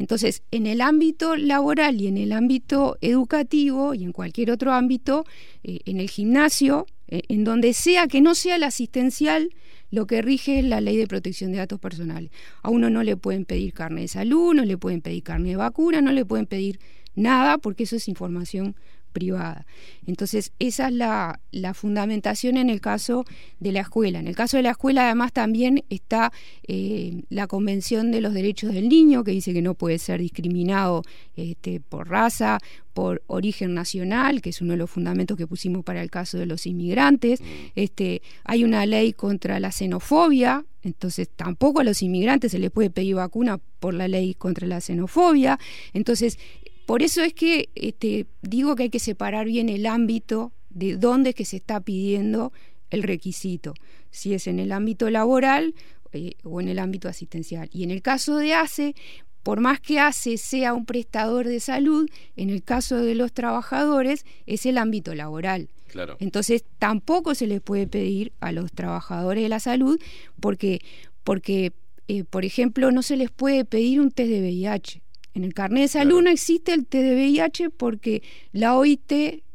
[0.00, 5.26] Entonces, en el ámbito laboral y en el ámbito educativo y en cualquier otro ámbito,
[5.62, 9.50] eh, en el gimnasio, eh, en donde sea que no sea el asistencial,
[9.90, 12.30] lo que rige es la ley de protección de datos personales.
[12.62, 15.56] A uno no le pueden pedir carne de salud, no le pueden pedir carne de
[15.56, 16.80] vacuna, no le pueden pedir
[17.14, 18.76] nada porque eso es información
[19.12, 19.66] privada.
[20.06, 21.40] Entonces, esa es la,
[21.74, 23.24] fundamentación en el caso
[23.60, 24.18] de la escuela.
[24.18, 26.32] En el caso de la escuela, además, también está
[26.66, 31.02] eh, la Convención de los Derechos del Niño, que dice que no puede ser discriminado
[31.36, 32.58] este, por raza,
[32.92, 36.46] por origen nacional, que es uno de los fundamentos que pusimos para el caso de
[36.46, 37.40] los inmigrantes.
[37.74, 42.90] Este, hay una ley contra la xenofobia, entonces tampoco a los inmigrantes se les puede
[42.90, 45.58] pedir vacuna por la ley contra la xenofobia.
[45.92, 46.38] Entonces,
[46.90, 51.30] por eso es que este, digo que hay que separar bien el ámbito de dónde
[51.30, 52.52] es que se está pidiendo
[52.90, 53.74] el requisito,
[54.10, 55.76] si es en el ámbito laboral
[56.10, 57.70] eh, o en el ámbito asistencial.
[57.72, 58.96] Y en el caso de ACE,
[59.44, 64.26] por más que ACE sea un prestador de salud, en el caso de los trabajadores
[64.46, 65.68] es el ámbito laboral.
[65.86, 66.16] Claro.
[66.18, 70.00] Entonces tampoco se les puede pedir a los trabajadores de la salud
[70.40, 70.80] porque,
[71.22, 71.72] porque
[72.08, 75.02] eh, por ejemplo, no se les puede pedir un test de VIH.
[75.34, 76.22] En el carnet de salud Claro.
[76.22, 79.12] no existe el test de VIH porque la OIT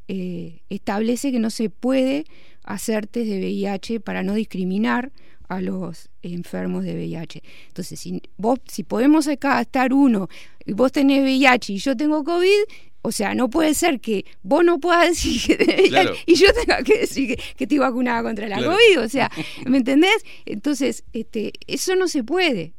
[0.07, 2.26] eh, establece que no se puede
[2.64, 5.11] hacer test de VIH para no discriminar
[5.47, 7.43] a los enfermos de VIH.
[7.68, 10.27] Entonces, si vos, si podemos acá estar uno
[10.65, 12.64] y vos tenés VIH y yo tengo COVID,
[13.03, 16.14] o sea, no puede ser que vos no puedas decir que tenés VIH Claro.
[16.26, 18.72] y yo tenga que decir que, que estoy vacunada contra la Claro.
[18.73, 19.02] COVID.
[19.06, 19.30] O sea,
[19.68, 20.23] ¿me entendés?
[20.45, 22.73] Entonces, este, eso no se puede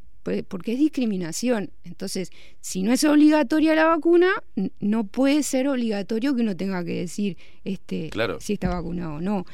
[0.48, 1.70] porque es discriminación.
[1.84, 2.30] Entonces,
[2.60, 4.28] si no es obligatoria la vacuna,
[4.80, 8.38] no puede ser obligatorio que uno tenga que decir este, Claro.
[8.40, 9.44] si está vacunado o no.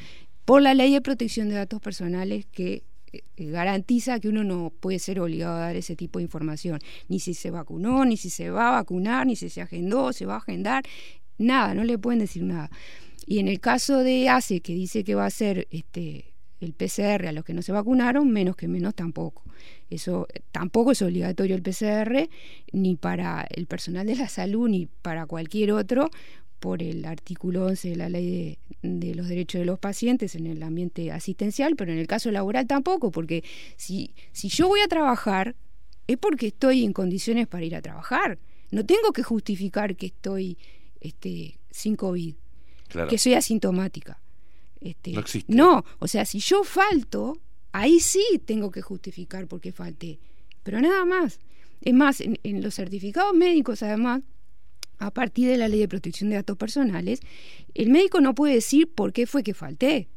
[0.45, 2.83] Por la ley de protección de datos personales que
[3.13, 6.79] eh, eh, garantiza que uno no puede ser obligado a dar ese tipo de información,
[7.07, 10.25] ni si se vacunó, ni si se va a vacunar, ni si se agendó, se
[10.25, 10.83] va a agendar,
[11.37, 12.69] nada, no le pueden decir nada.
[13.25, 16.32] Y en el caso de ACE, que dice que va a ser este,
[16.63, 19.43] el PCR a los que no se vacunaron, menos que menos tampoco.
[19.89, 22.29] Eso eh, tampoco es obligatorio el PCR,
[22.71, 26.09] ni para el personal de la salud, ni para cualquier otro,
[26.59, 30.47] por el artículo 11 de la ley de, de los derechos de los pacientes en
[30.47, 33.43] el ambiente asistencial, pero en el caso laboral tampoco, porque
[33.75, 35.55] si, si yo voy a trabajar,
[36.07, 38.39] es porque estoy en condiciones para ir a trabajar.
[38.71, 40.57] No tengo que justificar que estoy
[41.01, 42.35] este, sin COVID
[42.87, 43.09] Claro.
[43.09, 44.19] que soy asintomática.
[44.83, 45.53] Este, No existe.
[45.53, 47.39] No, o sea, si yo falto,
[47.71, 50.19] ahí sí tengo que justificar por qué falté.
[50.63, 51.39] Pero nada más.
[51.81, 54.21] Es más, en, en los certificados médicos, además,
[54.99, 57.19] a partir de la ley de protección de datos personales,
[57.73, 60.07] el médico no puede decir por qué fue que falté.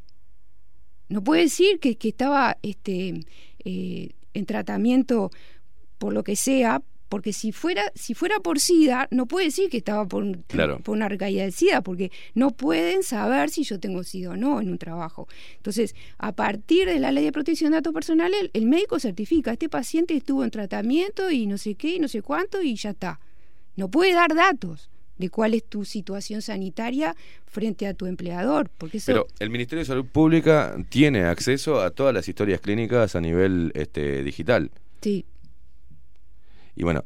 [1.09, 3.25] No puede decir que, que estaba este,
[3.65, 5.31] eh, en tratamiento
[5.99, 9.77] por lo que sea, porque si fuera, si fuera por SIDA, no puede decir que
[9.79, 10.81] estaba por, Claro.
[10.81, 14.61] por una recaída de SIDA, porque no pueden saber si yo tengo SIDA o no
[14.61, 15.29] en un trabajo.
[15.57, 19.53] Entonces, a partir de la ley de protección de datos personales, el, el médico certifica,
[19.53, 22.91] este paciente estuvo en tratamiento y no sé qué, y no sé cuánto, y ya
[22.91, 23.21] está.
[23.77, 27.15] No puede dar datos de cuál es tu situación sanitaria
[27.47, 29.07] frente a tu empleador, porque eso...
[29.07, 33.71] Pero el Ministerio de Salud Pública tiene acceso a todas las historias clínicas a nivel
[33.75, 34.71] este, digital.
[35.01, 35.25] sí,
[36.77, 37.05] Y bueno,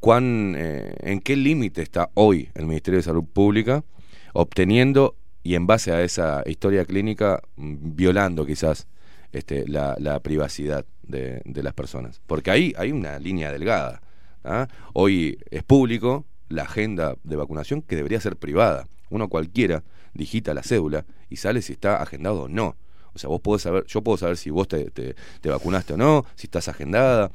[0.00, 3.84] ¿cuán, eh, ¿en qué límite está hoy el Ministerio de Salud Pública
[4.32, 8.86] obteniendo y en base a esa historia clínica mm, violando quizás
[9.32, 12.20] este, la, la privacidad de, de las personas?
[12.26, 14.00] Porque ahí hay una línea delgada.
[14.44, 14.68] ¿ah?
[14.92, 18.86] Hoy es público la agenda de vacunación que debería ser privada.
[19.10, 22.76] Uno cualquiera digita la cédula y sale si está agendado o no.
[23.14, 25.96] O sea, vos podés saber, yo puedo saber si vos te, te- te vacunaste o
[25.96, 27.30] no, si estás agendada.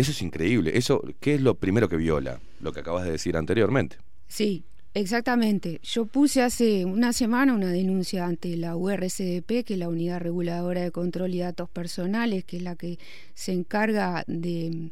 [0.00, 0.78] Eso es increíble.
[0.78, 2.40] Eso, ¿qué es lo primero que viola?
[2.60, 3.98] Lo que acabas de decir anteriormente.
[4.28, 4.64] Sí,
[4.94, 5.78] exactamente.
[5.82, 10.80] Yo puse hace una semana una denuncia ante la URCDP, que es la Unidad Reguladora
[10.80, 12.98] de Control y Datos Personales, que es la que
[13.34, 14.90] se encarga de,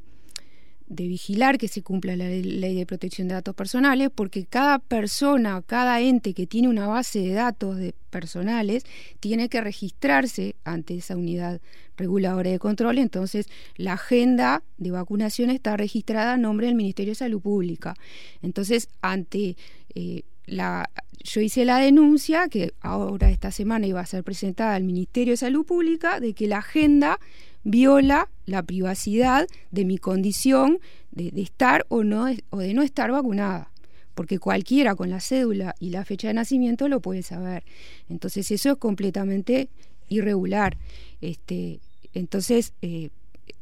[0.88, 5.62] de vigilar que se cumpla la ley- de protección de datos personales, porque cada persona,
[5.62, 8.84] cada ente que tiene una base de datos de personales,
[9.20, 11.60] tiene que registrarse ante esa unidad
[11.96, 12.98] reguladora de control.
[12.98, 17.94] Entonces, la agenda de vacunación está registrada a nombre del Ministerio de Salud Pública.
[18.40, 19.56] Entonces, ante
[19.94, 20.88] eh, la,
[21.22, 25.36] yo hice la denuncia que ahora esta semana iba a ser presentada al Ministerio de
[25.36, 27.18] Salud Pública de que la agenda
[27.64, 30.78] viola la privacidad de mi condición
[31.10, 33.70] de, estar o no o de no estar vacunada
[34.14, 37.62] porque cualquiera con la cédula y la fecha de nacimiento lo puede saber.
[38.08, 39.68] Entonces eso es completamente
[40.08, 40.76] irregular.
[41.20, 41.78] Este
[42.14, 43.10] entonces eh,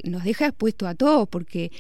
[0.02, 1.73] nos deja expuesto a todos porque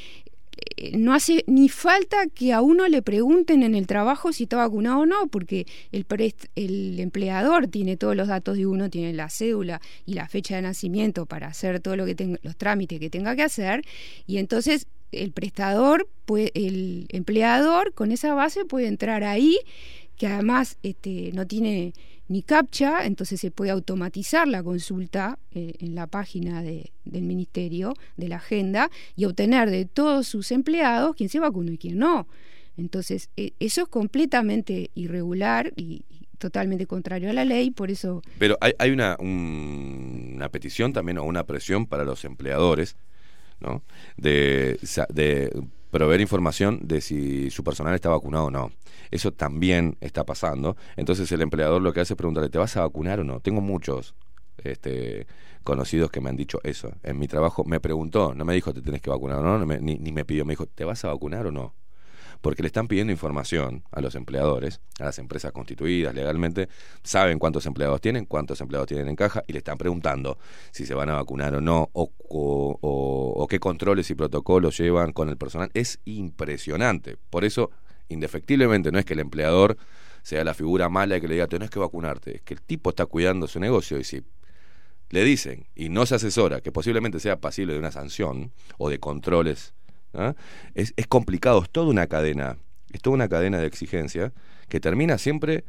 [0.92, 5.00] no hace ni falta que a uno le pregunten en el trabajo si está vacunado
[5.00, 6.06] o no, porque el,
[6.54, 10.62] el empleador tiene todos los datos de uno, tiene la cédula y la fecha de
[10.62, 13.84] nacimiento para hacer todo lo que los trámites que tenga que hacer,
[14.26, 19.58] y entonces el prestador, puede, el empleador con esa base puede entrar ahí
[20.16, 21.92] que además este, no tiene
[22.28, 27.94] ni captcha, entonces se puede automatizar la consulta eh, en la página de- del ministerio,
[28.16, 32.26] de la agenda, y obtener de todos sus empleados quién se vacunó y quién no.
[32.76, 36.02] Entonces, eh, eso es completamente irregular y,
[36.38, 41.16] totalmente contrario a la ley, por eso Pero hay, hay una, un- una petición también
[41.16, 42.96] o una presión para los empleadores,
[43.58, 43.82] ¿no?
[44.18, 44.78] De,
[45.08, 45.50] de
[45.90, 48.70] proveer información de si su personal está vacunado o no.
[49.10, 50.76] Eso también está pasando.
[50.96, 53.40] Entonces el empleador lo que hace es preguntarle, ¿te vas a vacunar o no?
[53.40, 54.14] Tengo muchos
[54.58, 55.26] este,
[55.64, 56.92] conocidos que me han dicho eso.
[57.02, 59.66] En mi trabajo me preguntó, no me dijo, ¿te tenés que vacunar o no?
[59.66, 61.74] me- ni, me pidió, me dijo, ¿te vas a vacunar o no?
[62.42, 66.68] porque le están pidiendo información a los empleadores, a las empresas constituidas legalmente,
[67.02, 70.38] saben cuántos empleados tienen, cuántos empleados tienen en caja y le están preguntando
[70.70, 72.12] si se van a vacunar o no, o-
[72.78, 75.70] o qué controles y protocolos llevan con el personal.
[75.74, 77.16] Es impresionante.
[77.30, 77.70] Por eso,
[78.08, 79.76] indefectiblemente, no es que el empleador
[80.22, 82.90] sea la figura mala y que le diga, tenés que vacunarte, es que el tipo
[82.90, 84.22] está cuidando su negocio y si
[85.10, 88.98] le dicen y no se asesora que posiblemente sea pasible de una sanción o de
[88.98, 89.74] controles,
[90.14, 90.34] ¿ah?
[90.74, 92.58] es, es complicado, es toda una cadena,
[92.92, 94.32] es toda una cadena de exigencia
[94.68, 95.64] que termina siempre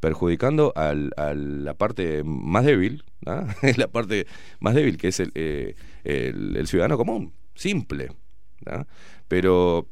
[0.00, 3.46] perjudicando al- a la parte más débil, ¿ah?
[3.62, 4.26] Es la parte
[4.60, 5.74] más débil que es el, eh,
[6.04, 8.08] el- el ciudadano común, simple.
[8.66, 8.84] ¿ah?
[9.28, 9.88] Pero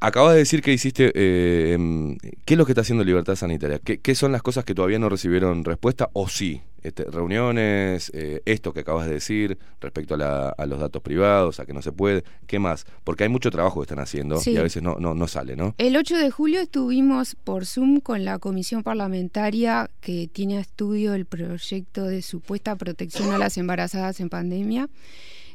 [0.00, 1.12] Acabas de decir que hiciste.
[1.14, 3.78] eh, em, ¿Qué es lo que está haciendo Libertad Sanitaria?
[3.78, 6.10] ¿Qué, qué son las cosas que todavía no recibieron respuesta?
[6.12, 6.60] ¿O sí?
[6.82, 11.58] Este, reuniones, eh, esto que acabas de decir respecto a, la- a los datos privados,
[11.58, 12.22] a que no se puede.
[12.46, 12.84] ¿Qué más?
[13.04, 14.50] Porque hay mucho trabajo que están haciendo Sí.
[14.50, 15.74] y a veces no, no, no sale, ¿no?
[15.78, 21.14] El 8 de julio estuvimos por Zoom con la comisión parlamentaria que tiene a estudio
[21.14, 24.90] el proyecto de supuesta protección a las embarazadas en pandemia.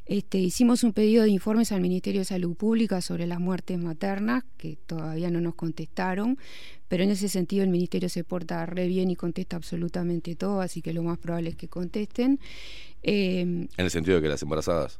[0.09, 4.43] Este, hicimos un pedido de informes al Ministerio de Salud Pública sobre las muertes maternas,
[4.57, 6.39] que todavía no nos contestaron,
[6.87, 10.81] pero en ese sentido el Ministerio se porta re bien y contesta absolutamente todo, así
[10.81, 12.39] que lo más probable es que contesten.
[13.03, 14.99] Eh, En el sentido de que las embarazadas.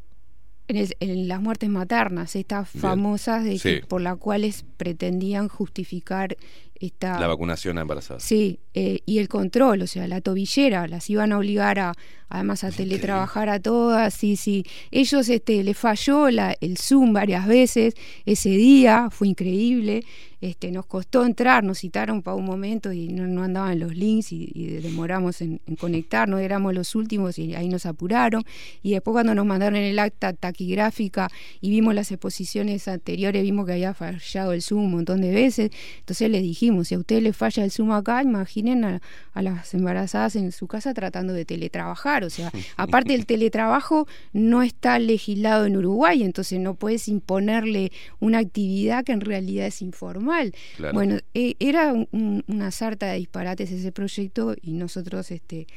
[0.68, 2.81] en, el- en las muertes maternas, estas Bien.
[2.84, 6.38] famosas de que- por las cuales pretendían justificar
[6.80, 8.23] esta La vacunación a embarazadas.
[8.23, 11.93] Sí, eh, y el control, o sea, la tobillera, las iban a obligar a,
[12.30, 14.64] además a teletrabajar a todas, sí, sí.
[14.91, 17.95] Ellos, este, les falló la, el Zoom varias veces
[18.26, 20.03] ese día, fue increíble,
[20.41, 24.31] este, nos costó entrar, nos citaron para un momento y no, no andaban los links
[24.31, 28.43] y, y demoramos en, en conectarnos, éramos los últimos y ahí nos apuraron.
[28.81, 31.27] Y después cuando nos mandaron el acta taquigráfica
[31.60, 35.72] y vimos las exposiciones anteriores, vimos que había fallado el Zoom un montón de veces,
[35.99, 39.01] entonces les dijimos, si a ustedes les falla el Zoom acá, imaginen a,
[39.33, 44.61] a las embarazadas en su casa tratando de teletrabajar, o sea, aparte el teletrabajo no
[44.63, 50.53] está legislado en Uruguay, entonces no puedes imponerle una actividad que en realidad es informal.
[50.77, 50.93] Claro.
[50.93, 55.67] Bueno, eh, era un- un- una sarta de disparates ese proyecto y nosotros este,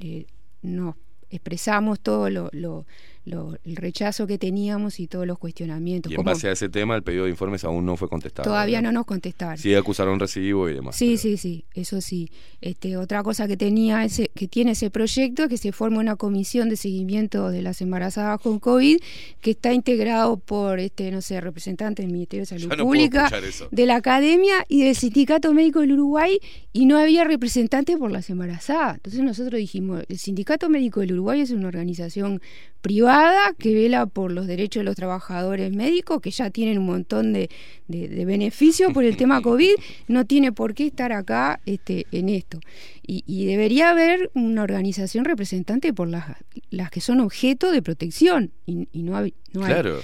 [0.00, 0.26] eh,
[0.62, 0.94] nos
[1.30, 2.86] expresamos todo lo, lo-
[3.24, 6.10] lo- el rechazo que teníamos y todos los cuestionamientos.
[6.10, 8.48] Y en base a ese tema, el pedido de informes aún no fue contestado.
[8.48, 8.92] todavía ¿verdad?
[8.92, 9.58] no nos contestaron.
[9.58, 10.96] Sí, acusaron recibo y demás.
[10.96, 12.30] Sí, pero- sí, sí, eso sí.
[12.60, 16.16] Este, otra cosa que tenía ese, que tiene ese proyecto es que se forma una
[16.16, 18.98] comisión de seguimiento de las embarazadas con COVID
[19.40, 23.30] que está integrado por este, no sé, representantes del Ministerio de Salud no Pública,
[23.70, 26.38] de la Academia y del Sindicato Médico del Uruguay
[26.72, 28.96] y no había representantes por las embarazadas.
[28.96, 32.40] Entonces nosotros dijimos, el Sindicato Médico del Uruguay es una organización
[32.80, 33.09] privada
[33.58, 37.50] que vela por los derechos de los trabajadores médicos, que ya tienen un montón de,
[37.88, 39.74] de- de beneficios por el tema COVID,
[40.08, 42.60] no tiene por qué estar acá este, en esto.
[43.06, 46.24] Y, y debería haber una organización representante por las,
[46.70, 49.34] las que son objeto de protección, y, y no hay.
[49.52, 49.72] No hay.
[49.72, 50.00] Claro.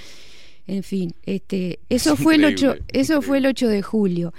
[0.66, 4.34] En fin, este, eso Es fue el 8, increíble, eso fue el 8 de julio.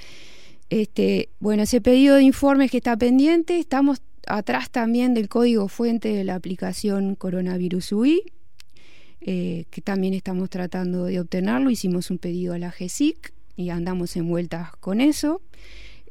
[0.69, 6.09] Este, bueno, ese pedido de informes que está pendiente, estamos atrás también del código fuente
[6.09, 8.21] de la aplicación Coronavirus UI,
[9.21, 11.69] eh, que también estamos tratando de obtenerlo.
[11.69, 15.41] Hicimos un pedido a la GESIC y andamos en vueltas con eso.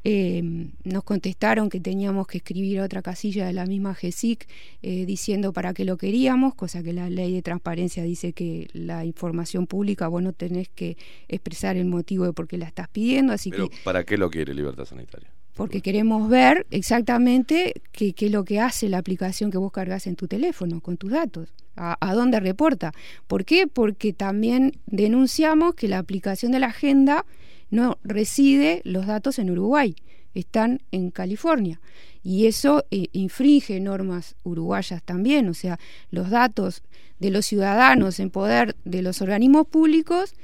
[0.03, 0.41] Eh,
[0.83, 4.47] nos contestaron que teníamos que escribir otra casilla de la misma GESIC
[4.81, 9.03] eh, diciendo para qué lo queríamos, cosa que la ley de transparencia dice que la
[9.03, 10.97] información pública vos no tenés que
[11.27, 14.29] expresar el motivo de por qué la estás pidiendo, así Pero que ¿para qué lo
[14.29, 15.29] quiere Libertad Sanitaria?
[15.57, 20.15] Porque queremos ver exactamente qué, es lo que hace la aplicación que vos cargas en
[20.15, 22.93] tu teléfono con tus datos, a, a dónde reporta.
[23.25, 23.65] ¿Por qué?
[23.65, 27.25] Porque también denunciamos que la aplicación de la agenda
[27.71, 29.95] no reside los datos en Uruguay,
[30.35, 31.81] están en California.
[32.21, 35.79] Y eso eh, infringe normas uruguayas también, o sea,
[36.11, 36.83] los datos
[37.17, 40.35] de los ciudadanos en poder de los organismos públicos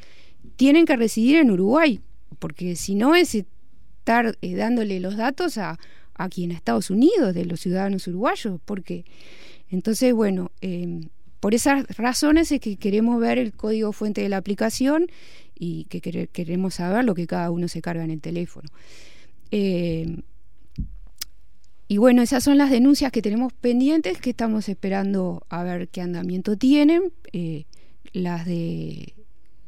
[0.56, 2.00] tienen que residir en Uruguay,
[2.40, 3.46] porque si no ese
[4.04, 5.80] estar eh, dándole los datos a,
[6.16, 9.06] a quien a Estados Unidos, de los ciudadanos uruguayos, porque
[9.70, 11.08] entonces, bueno, eh,
[11.40, 15.08] por esas razones es que queremos ver el código fuente de la aplicación
[15.58, 18.68] y que quere- queremos saber lo que cada uno se carga en el teléfono.
[19.52, 20.18] Eh,
[21.88, 26.02] y bueno, esas son las denuncias que tenemos pendientes, que estamos esperando a ver qué
[26.02, 27.66] andamiento tienen, eh,
[28.14, 29.14] las de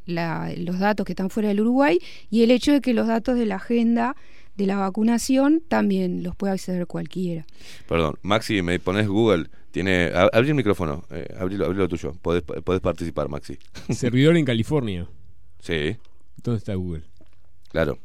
[0.06, 2.00] la- los datos que están fuera del Uruguay
[2.30, 4.16] y el hecho de que los datos de la agenda
[4.56, 7.46] de la vacunación también los puede acceder cualquiera.
[7.88, 9.50] Perdón, Maxi, me pones Google.
[9.72, 12.14] Tiene, abrí el micrófono, eh, abrilo, abrilo tuyo.
[12.22, 13.58] Podés, podés participar, Maxi.
[13.90, 15.08] Servidor en California.
[15.60, 15.98] Sí,
[16.42, 17.04] ¿Dónde está Google?
[17.70, 17.98] claro.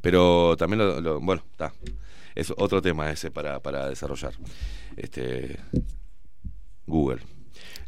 [0.00, 1.72] Pero también lo, lo- bueno, está.
[2.34, 4.32] Es otro tema ese para, para desarrollar.
[4.96, 5.58] Este
[6.86, 7.20] Google.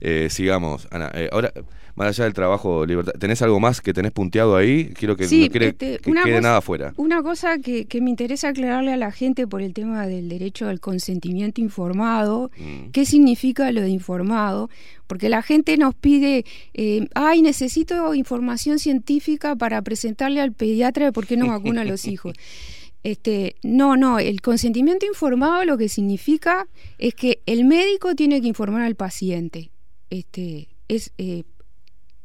[0.01, 1.11] Eh, sigamos, Ana.
[1.15, 1.53] Eh, ahora,
[1.97, 4.87] más allá del trabajo, libertad, ¿tenés algo más que tenés punteado ahí?
[4.99, 6.93] Quiero que Sí, no quiere este, que quede cosa- nada afuera.
[6.97, 10.69] Una cosa que, que me interesa aclararle a la gente por el tema del derecho
[10.69, 12.91] al consentimiento informado, Mm.
[12.93, 14.71] ¿qué significa lo de informado?
[15.07, 21.13] Porque la gente nos pide, eh, ay, necesito información científica para presentarle al pediatra de
[21.13, 22.35] por qué no vacuna a los hijos.
[23.07, 26.67] Este, no, no, el consentimiento informado lo que significa
[26.97, 29.71] es que el médico tiene que informar al paciente.
[30.09, 31.43] Este, es eh,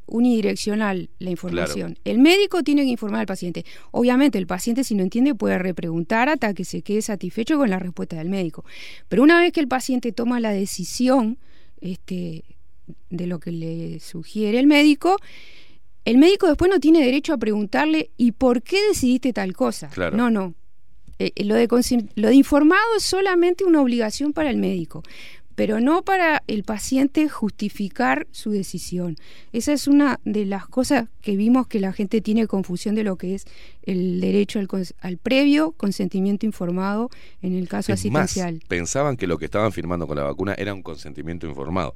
[0.10, 1.98] unidireccional la información.
[2.04, 3.66] El médico tiene que informar al paciente.
[3.92, 7.80] Obviamente el paciente si no entiende puede repreguntar hasta que se quede satisfecho con la
[7.80, 8.66] respuesta del médico.
[9.08, 11.38] Pero una vez que el paciente toma la decisión
[11.82, 12.44] este,
[13.10, 15.18] de lo que le sugiere el médico,
[16.06, 19.90] el médico después no tiene derecho a preguntarle ¿y por qué decidiste tal cosa?
[19.90, 20.18] Claro.
[20.18, 20.56] No, no.
[21.20, 21.68] Eh, eh, lo, de
[22.16, 25.04] lo de informado es solamente una obligación para el médico,
[25.60, 29.18] pero no para el paciente justificar su decisión.
[29.52, 33.18] Esa es una de las cosas que vimos que la gente tiene confusión de lo
[33.18, 33.44] que es
[33.84, 34.70] el derecho al,
[35.02, 37.10] al previo consentimiento informado
[37.42, 38.64] en el caso Es más, asistencial.
[38.70, 41.94] pensaban que lo que estaban firmando con la vacuna era un consentimiento informado.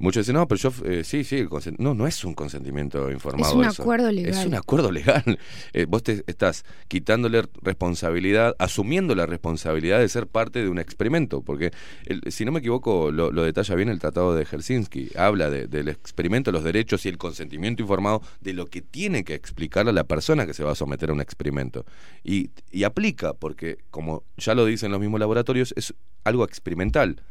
[0.00, 1.44] Muchos dicen, no, pero yo, eh, sí, sí,
[1.78, 3.50] no, no es un consentimiento informado.
[3.50, 3.82] Es un eso.
[3.82, 4.32] acuerdo legal.
[4.32, 5.38] Es un acuerdo legal.
[5.72, 11.42] Eh, vos te estás quitándole responsabilidad, asumiendo la responsabilidad de ser parte de un experimento,
[11.42, 11.72] porque
[12.06, 15.10] el- si no me equivoco, lo, lo detalla bien el Tratado de Helsinki.
[15.16, 19.34] Habla de- del experimento, los derechos y el consentimiento informado de lo que tiene que
[19.34, 21.84] explicarle a la persona que se va a someter a un experimento.
[22.22, 25.94] Y, y aplica, porque como ya lo dicen los mismos laboratorios, es
[26.24, 27.22] algo experimental.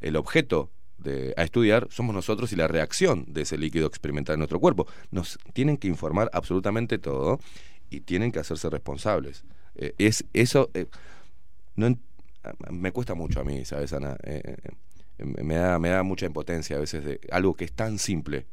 [0.00, 4.40] El objeto de, a estudiar somos nosotros y la reacción de ese líquido experimental en
[4.40, 4.86] nuestro cuerpo.
[5.10, 7.40] Nos tienen que informar absolutamente todo
[7.90, 9.44] y tienen que hacerse responsables.
[9.76, 10.86] Eh, es eso eh,
[11.76, 11.96] no
[12.70, 14.16] me cuesta mucho a mí, ¿sabes, Ana?
[14.22, 14.56] Eh,
[15.18, 18.46] eh, me da me da mucha impotencia a veces de algo que es tan simple,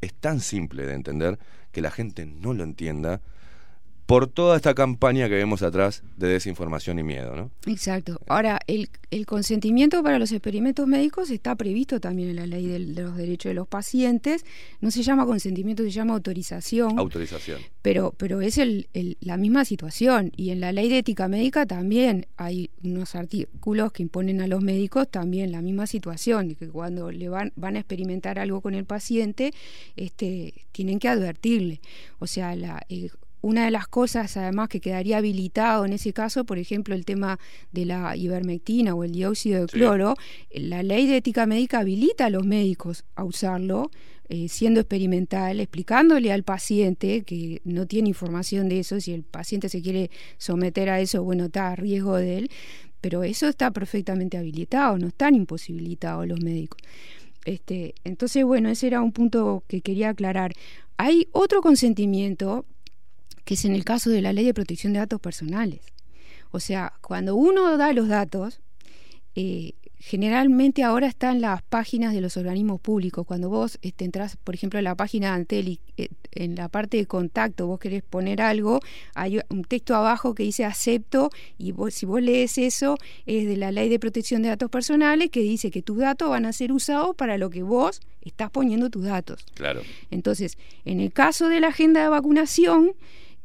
[0.00, 1.38] es tan simple de entender
[1.72, 3.20] que la gente no lo entienda
[4.06, 7.50] por toda esta campaña que vemos atrás de desinformación y miedo, ¿no?
[7.66, 8.20] Exacto.
[8.28, 12.94] Ahora, el, el consentimiento para los experimentos médicos está previsto también en la ley del-
[12.94, 14.44] de los derechos de los pacientes.
[14.80, 16.96] No se llama consentimiento, se llama autorización.
[17.00, 17.60] Autorización.
[17.82, 20.30] pero, pero es el, el- la misma situación.
[20.36, 24.62] Y en la ley de ética médica también hay unos artículos que imponen a los
[24.62, 28.74] médicos también la misma situación, de que cuando le van, van a experimentar algo con
[28.74, 29.52] el paciente,
[29.96, 31.80] este, tienen que advertirle.
[32.20, 33.08] O sea, la, eh,
[33.46, 37.38] una de las cosas además que quedaría habilitado en ese caso, por ejemplo, el tema
[37.70, 39.78] de la ivermectina o el dióxido de Sí.
[39.78, 40.14] cloro,
[40.50, 43.92] la ley de ética médica habilita a los médicos a usarlo,
[44.28, 49.68] eh, siendo experimental, explicándole al paciente que no tiene información de eso, si el paciente
[49.68, 52.50] se quiere someter a eso, bueno, está a riesgo de él,
[53.00, 56.80] pero eso está perfectamente habilitado, no están imposibilitados los médicos.
[57.44, 60.52] Este, entonces, bueno, ese era un punto que quería aclarar.
[60.96, 62.64] Hay otro consentimiento
[63.46, 65.80] que es en el caso de la ley de protección de datos personales.
[66.50, 68.60] O sea, cuando uno da los datos,
[69.36, 73.24] eh, generalmente ahora están las páginas de los organismos públicos.
[73.24, 76.68] Cuando vos este, entras, por ejemplo, a la página de Antel y eh, en la
[76.68, 78.80] parte de contacto vos querés poner algo,
[79.14, 82.96] hay un texto abajo que dice acepto y vos, si vos lees eso
[83.26, 86.46] es de la ley de protección de datos personales que dice que tus datos van
[86.46, 89.46] a ser usados para lo que vos estás poniendo tus datos.
[89.54, 89.82] Claro.
[90.10, 92.92] Entonces, en el caso de la agenda de vacunación,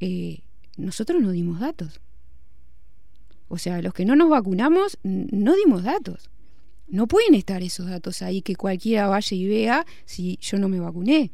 [0.01, 0.41] eh,
[0.77, 2.01] nosotros no dimos datos.
[3.47, 6.29] O sea, los que no nos vacunamos no dimos datos.
[6.87, 10.79] No pueden estar esos datos ahí que cualquiera vaya y vea si yo no me
[10.79, 11.31] vacuné.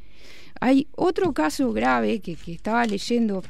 [0.60, 3.44] Hay otro caso grave que, que estaba leyendo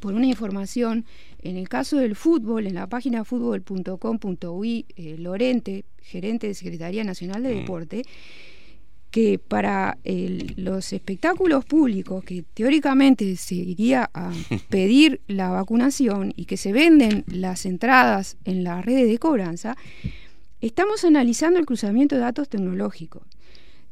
[0.00, 1.04] por una información,
[1.42, 7.42] en el caso del fútbol, en la página fútbol.com.ui, eh, Lorente, gerente de Secretaría Nacional
[7.42, 7.58] de Mm.
[7.58, 8.02] Deporte,
[9.12, 14.32] que para el- los espectáculos públicos, que teóricamente se iría a
[14.70, 19.76] pedir la vacunación y que se venden las entradas en las redes de cobranza,
[20.60, 23.22] estamos analizando el cruzamiento de datos tecnológicos.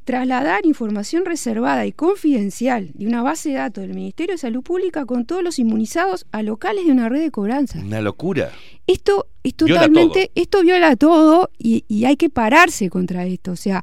[0.05, 5.05] Trasladar información reservada y confidencial de una base de datos del Ministerio de Salud Pública
[5.05, 7.79] con todos los inmunizados a locales de una red de cobranza.
[7.81, 8.51] Una locura.
[8.87, 13.53] Esto es totalmente, esto viola todo y, y hay que pararse contra esto.
[13.53, 13.83] O sea,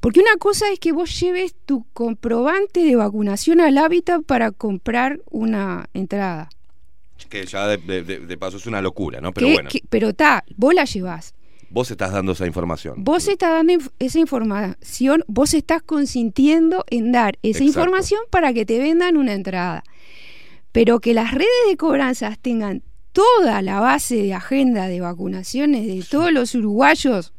[0.00, 5.20] porque una cosa es que vos lleves tu comprobante de vacunación al hábitat para comprar
[5.30, 6.48] una entrada.
[7.28, 9.32] Que ya de, de- paso es una locura, ¿no?
[9.32, 11.34] Pero Que- bueno, que- pero está, vos la llevás.
[11.70, 13.02] vos estás dando esa información.
[13.04, 17.64] Vos estás dando inf- esa información, vos estás consintiendo en dar esa Exacto.
[17.80, 19.82] información para que te vendan una entrada.
[20.72, 26.04] Pero que las redes de cobranzas tengan toda la base de agenda de vacunaciones de
[26.08, 27.32] todos los uruguayos,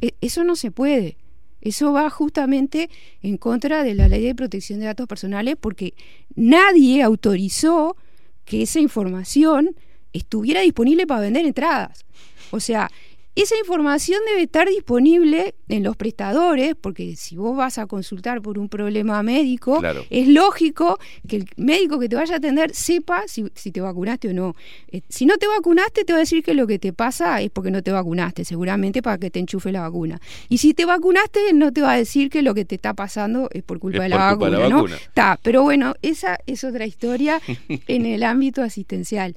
[0.00, 1.16] e- eso no se puede.
[1.64, 2.90] Eso va justamente
[3.22, 5.94] en contra de la ley de protección de datos personales porque
[6.36, 7.96] nadie autorizó
[8.44, 9.74] que esa información
[10.12, 12.04] estuviera disponible para vender entradas.
[12.50, 12.90] O sea,
[13.36, 18.58] esa información debe estar disponible en los prestadores, porque si vos vas a consultar por
[18.58, 20.04] un problema médico, Claro.
[20.10, 24.28] es lógico que el médico que te vaya a atender sepa si, si te vacunaste
[24.28, 24.54] o no.
[24.92, 27.50] Eh, si no te vacunaste, te va a decir que lo que te pasa es
[27.50, 30.20] porque no te vacunaste, seguramente para que te enchufe la vacuna.
[30.48, 33.48] Y si te vacunaste, no te va a decir que lo que te está pasando
[33.52, 35.38] es por culpa, Es de, la por culpa de la vacuna, vacuna.
[35.42, 37.40] Pero bueno, esa es otra historia
[37.88, 39.36] en el ámbito asistencial.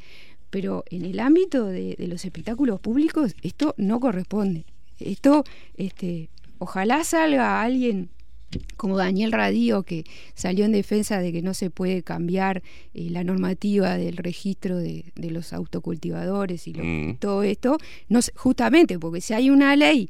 [0.50, 4.66] Pero en el ámbito de, de los espectáculos públicos, esto no corresponde.
[5.00, 5.44] Esto,
[5.76, 6.30] este,
[6.60, 8.10] ojalá salga alguien
[8.78, 12.64] como Daniel Radío, que salió en defensa de que no se puede cambiar
[12.94, 17.18] eh, la normativa del registro de, de los autocultivadores y lo- Mm.
[17.20, 20.08] todo esto, no justamente porque si hay una ley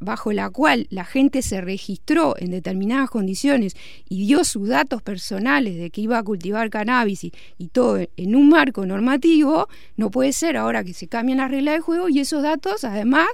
[0.00, 3.76] bajo la cual la gente se registró en determinadas condiciones
[4.08, 8.34] y dio sus datos personales de que iba a cultivar cannabis y, y todo en
[8.34, 12.20] un marco normativo, no puede ser ahora que se cambien las reglas de juego y
[12.20, 13.28] esos datos además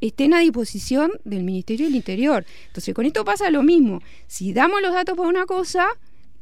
[0.00, 2.44] estén a disposición del Ministerio del Interior.
[2.66, 4.00] Entonces con esto pasa lo mismo.
[4.26, 5.86] Si damos los datos para una cosa,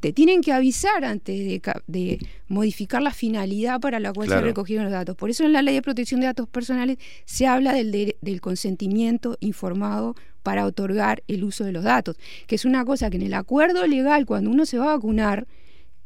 [0.03, 2.19] te tienen que avisar antes de, ca- de
[2.49, 4.41] modificar la finalidad para la cual Claro.
[4.43, 5.15] se recogieron los datos.
[5.17, 8.41] Por eso en la ley de protección de datos personales se habla del, de- del
[8.41, 12.17] consentimiento informado para otorgar el uso de los datos,
[12.49, 15.47] que es una cosa que en el acuerdo legal cuando uno se va a vacunar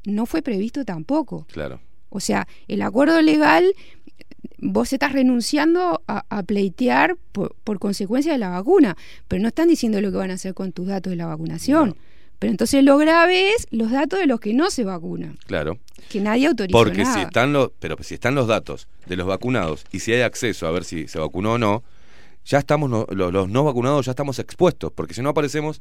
[0.04, 1.46] no fue previsto tampoco.
[1.50, 1.80] Claro.
[2.10, 3.64] O sea, el acuerdo legal,
[4.58, 8.94] vos estás renunciando a, a pleitear por, por consecuencia de la vacuna,
[9.26, 11.88] pero no están diciendo lo que van a hacer con tus datos de la vacunación.
[11.90, 11.96] No.
[12.38, 15.78] Pero entonces lo grave es los datos de los que no se vacunan, Claro.
[16.10, 17.14] que nadie autorizó Porque nada.
[17.14, 20.66] si están los, pero si están los datos de los vacunados y si hay acceso
[20.66, 21.82] a ver si se vacunó o no,
[22.44, 25.80] ya estamos no- los, los no vacunados ya estamos expuestos, porque si no aparecemos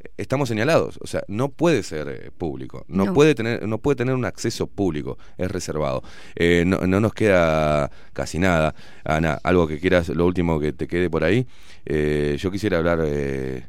[0.00, 3.14] eh, estamos señalados, o sea, no puede ser eh, público, no, No.
[3.14, 6.02] puede tener no puede tener un acceso público, es reservado.
[6.36, 8.74] Eh, no, no nos queda casi nada.
[9.04, 11.46] Ana, algo que quieras, lo último que te quede por ahí,
[11.86, 13.64] eh, yo quisiera hablar eh,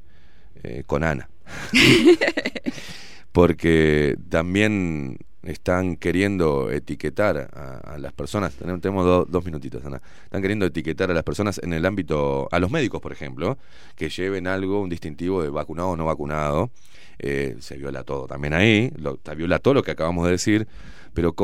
[0.86, 1.29] con Ana.
[3.32, 10.42] porque también están queriendo etiquetar a, las personas, tenemos, tenemos do- dos minutitos, Ana, están
[10.42, 13.58] queriendo etiquetar a las personas en el ámbito, a los médicos, por ejemplo,
[13.96, 16.70] que lleven algo, un distintivo de vacunado o no vacunado,
[17.22, 18.94] Eh, se viola todo también ahí,
[19.26, 20.68] se viola todo lo que acabamos de decir,
[21.14, 21.36] pero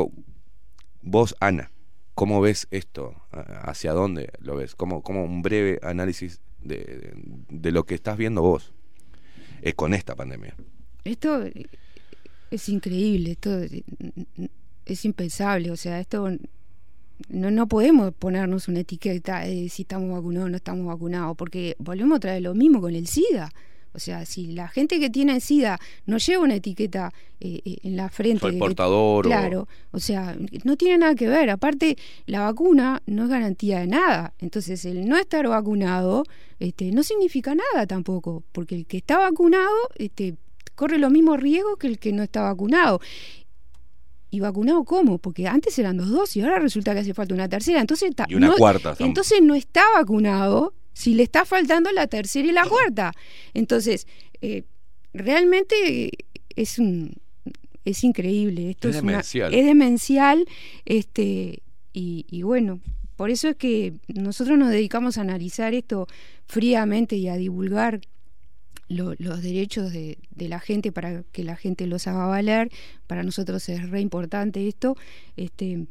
[1.02, 1.70] vos, Ana,
[2.14, 3.14] ¿cómo ves esto?
[3.30, 4.74] ¿A- ¿Hacia dónde lo ves?
[4.74, 8.72] ¿Cómo, cómo un breve análisis de lo que estás viendo vos
[9.62, 10.54] eh, con esta pandemia?
[11.04, 11.44] Esto
[12.50, 13.60] es increíble, esto
[14.84, 16.28] es impensable, o sea, esto
[17.28, 21.76] no, no podemos ponernos una etiqueta de si estamos vacunados o no estamos vacunados, porque
[21.78, 23.50] volvemos a traer lo mismo con el SIDA.
[23.96, 27.96] O sea, si la gente que tiene SIDA no lleva una etiqueta eh, eh, en
[27.96, 28.40] la frente.
[28.40, 31.48] Soy que- portador o- Claro, o sea, no tiene nada que ver.
[31.48, 31.96] Aparte,
[32.26, 34.34] la vacuna no es garantía de nada.
[34.38, 36.24] Entonces, el no estar vacunado
[36.60, 40.36] este, no significa nada tampoco, porque el que está vacunado este,
[40.74, 43.00] corre los mismos riesgos que el que no está vacunado.
[44.30, 45.18] ¿Y vacunado cómo?
[45.18, 47.80] Porque antes eran dos dosis, ahora resulta que hace falta una tercera.
[47.80, 52.48] Entonces, Y una no- cuarta, Entonces no está vacunado si le está faltando la tercera
[52.48, 53.12] y la cuarta.
[53.52, 54.06] Entonces,
[54.40, 54.62] eh,
[55.12, 56.10] realmente
[56.56, 57.14] es un
[57.84, 58.70] es increíble.
[58.70, 59.54] Esto Es es, una- demencial.
[59.54, 60.46] es demencial,
[60.86, 61.62] este,
[61.92, 62.80] y, y bueno,
[63.14, 66.08] por eso es que nosotros nos dedicamos a analizar esto
[66.46, 68.00] fríamente y a divulgar
[68.88, 72.70] lo- los derechos de, de la gente para que la gente los haga valer.
[73.06, 74.96] Para nosotros es re importante esto.
[75.36, 75.86] Este,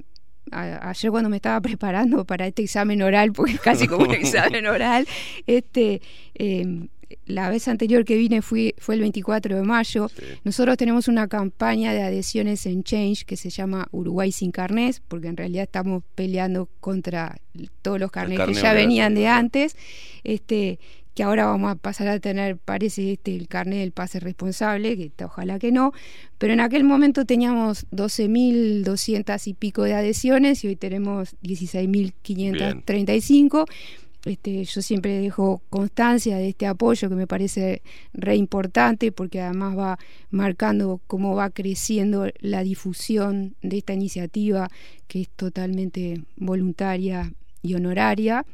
[0.52, 4.12] a- ayer cuando me estaba preparando para este examen oral, porque es casi como un
[4.16, 5.08] examen oral,
[5.48, 6.02] este,
[6.36, 6.88] eh,
[7.28, 10.10] la vez anterior que vine fui, fue el 24 de mayo.
[10.44, 15.28] Nosotros tenemos una campaña de adhesiones en Change que se llama Uruguay sin carnés, porque
[15.28, 17.38] en realidad estamos peleando contra
[17.84, 19.76] todos los carnés que ya venían de antes.
[20.24, 20.80] Este,
[21.16, 25.14] que ahora vamos a pasar a tener, parece, este, el carnet del pase responsable, que
[25.24, 25.94] ojalá que no,
[26.38, 33.66] pero en aquel momento teníamos 12.200 y pico de adhesiones y hoy tenemos 16.535.
[34.26, 39.78] Este, yo siempre dejo constancia de este apoyo que me parece re importante porque además
[39.78, 40.00] va
[40.32, 44.68] marcando cómo va creciendo la difusión de esta iniciativa
[45.08, 47.32] que es totalmente voluntaria
[47.62, 48.46] y honoraria.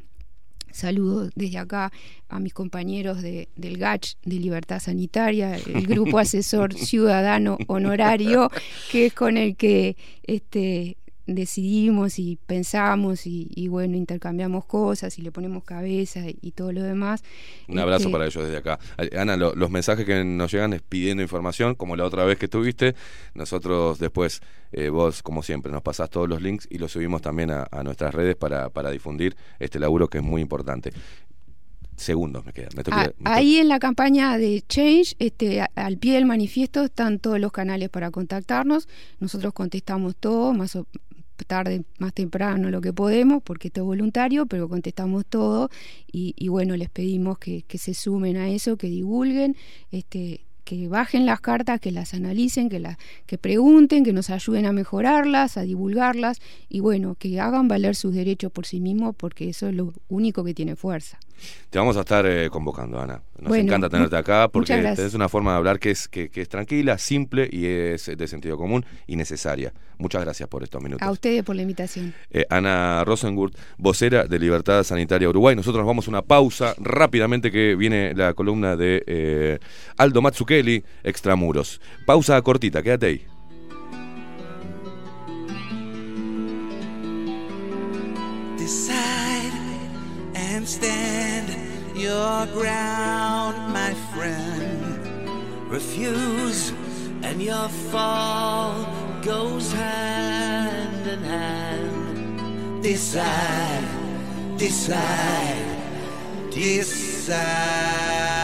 [0.72, 1.92] Saludo desde acá
[2.28, 8.50] a mis compañeros de, del GACH de Libertad Sanitaria, el Grupo Asesor Ciudadano Honorario,
[8.90, 10.96] que es con el que este,
[11.26, 16.72] decidimos y pensamos y, y, bueno, intercambiamos cosas y le ponemos cabeza y, y todo
[16.72, 17.22] lo demás.
[17.68, 18.78] Un abrazo Este, para ellos desde acá.
[19.16, 22.46] Ana, lo- los mensajes que nos llegan es pidiendo información, como la otra vez que
[22.46, 22.94] estuviste.
[23.34, 24.40] Nosotros después,
[24.72, 27.82] eh, vos, como siempre, nos pasás todos los links y los subimos también a, a
[27.82, 30.92] nuestras redes para, para difundir este laburo que es muy importante.
[31.96, 32.70] Segundos me quedan.
[32.74, 36.82] Me Ah, me ahí en la campaña de Change, este, a- al pie del manifiesto
[36.84, 38.88] están todos los canales para contactarnos.
[39.20, 40.86] Nosotros contestamos todo, más o-
[41.46, 45.70] tarde, más temprano lo que podemos, porque esto es voluntario, pero contestamos todo
[46.10, 49.56] y, bueno, les pedimos que, que se sumen a eso, que divulguen,
[49.90, 52.96] este, que bajen las cartas, que las analicen, que, las
[53.26, 58.14] que pregunten, que nos ayuden a mejorarlas, a divulgarlas y bueno, que hagan valer sus
[58.14, 61.18] derechos por sí mismos, porque eso es lo único que tiene fuerza.
[61.70, 63.22] Te vamos a estar eh, convocando, Ana.
[63.38, 66.42] Nos Bueno, encanta tenerte acá porque es una forma de hablar que es, que, que
[66.42, 69.72] es tranquila, simple y es de sentido común y necesaria.
[69.98, 71.06] Muchas gracias por estos minutos.
[71.06, 72.12] A ustedes por la invitación.
[72.30, 75.54] Eh, Ana Rosengurt, vocera de Libertad Sanitaria Uruguay.
[75.54, 79.58] Nosotros nos vamos a una pausa rápidamente que viene la columna de eh,
[79.96, 81.80] Aldo Matsukeli, Extramuros.
[82.04, 83.26] Pausa cortita, quédate ahí.
[88.58, 89.52] Decide
[90.34, 91.31] and stand
[92.02, 95.70] your ground, my friend.
[95.70, 96.72] Refuse,
[97.22, 98.84] and your fall
[99.22, 102.82] goes hand in hand.
[102.82, 103.86] Decide,
[104.58, 105.76] decide,
[106.50, 108.41] decide.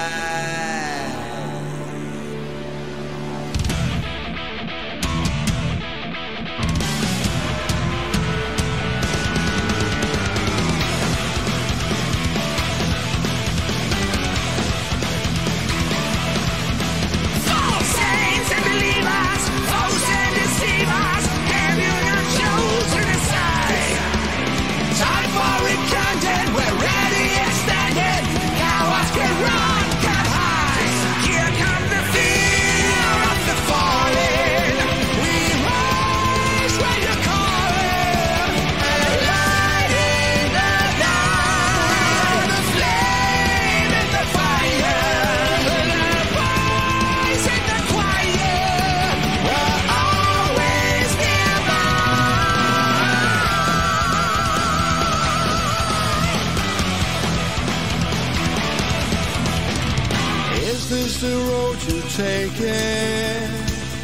[60.88, 63.48] This the road you're taking?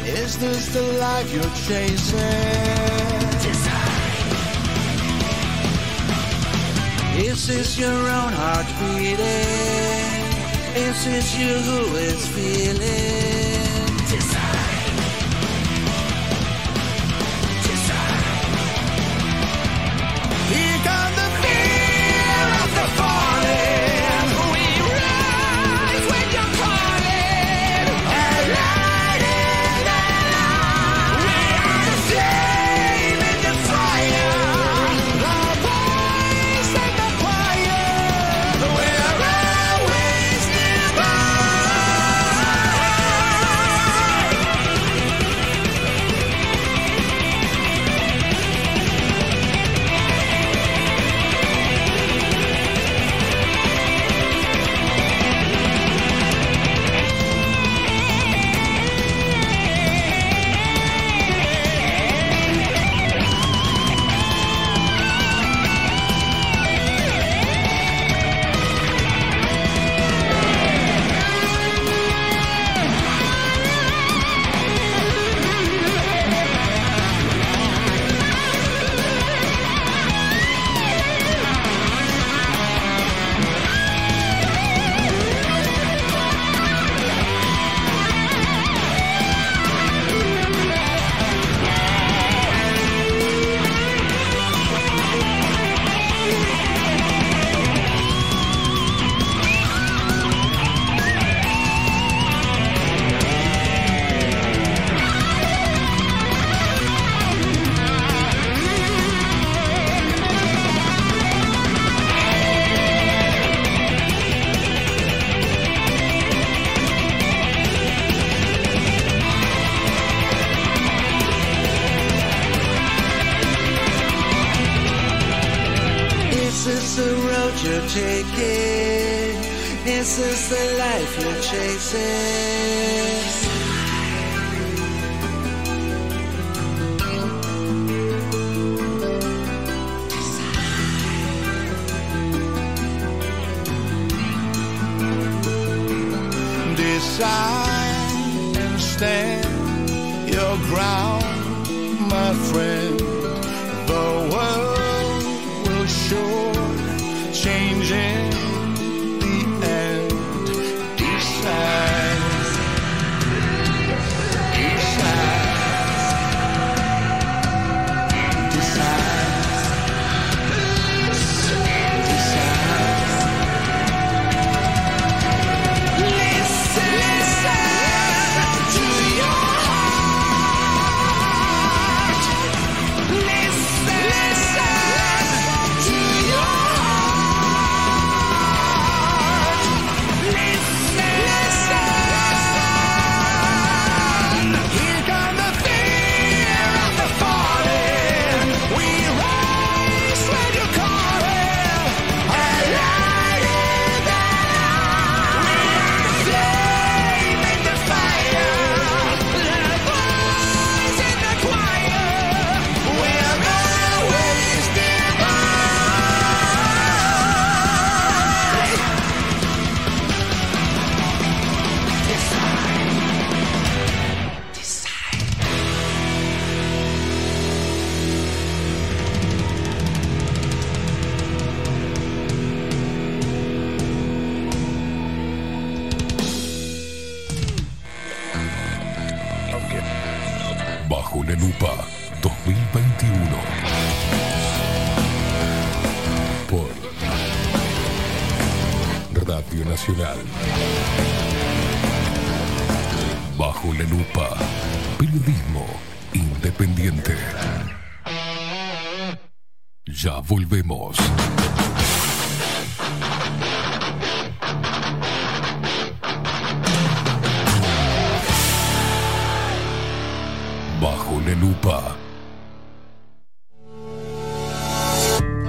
[0.05, 2.19] Is this the life you're chasing?
[7.17, 9.19] Is this your own heart beating?
[10.75, 13.44] Is this you who is feeling?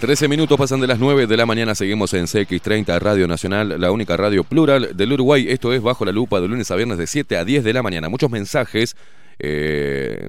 [0.00, 3.92] 13 minutos pasan de las 9 de la mañana, seguimos en CX30 Radio Nacional, la
[3.92, 5.44] única radio plural del Uruguay.
[5.46, 7.82] Esto es Bajo la Lupa de lunes a viernes de 7 a 10 de la
[7.82, 8.08] mañana.
[8.08, 8.96] Muchos mensajes,
[9.38, 10.26] eh,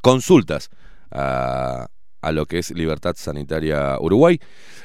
[0.00, 0.70] consultas
[1.10, 1.88] a,
[2.22, 4.40] a, lo que es Libertad Sanitaria Uruguay,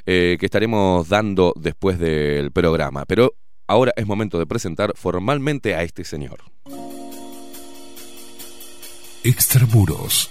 [0.05, 3.05] eh, que estaremos dando después del programa.
[3.05, 3.35] Pero
[3.65, 6.39] ahora es momento de presentar formalmente a este señor.
[9.23, 10.30] Extramuros.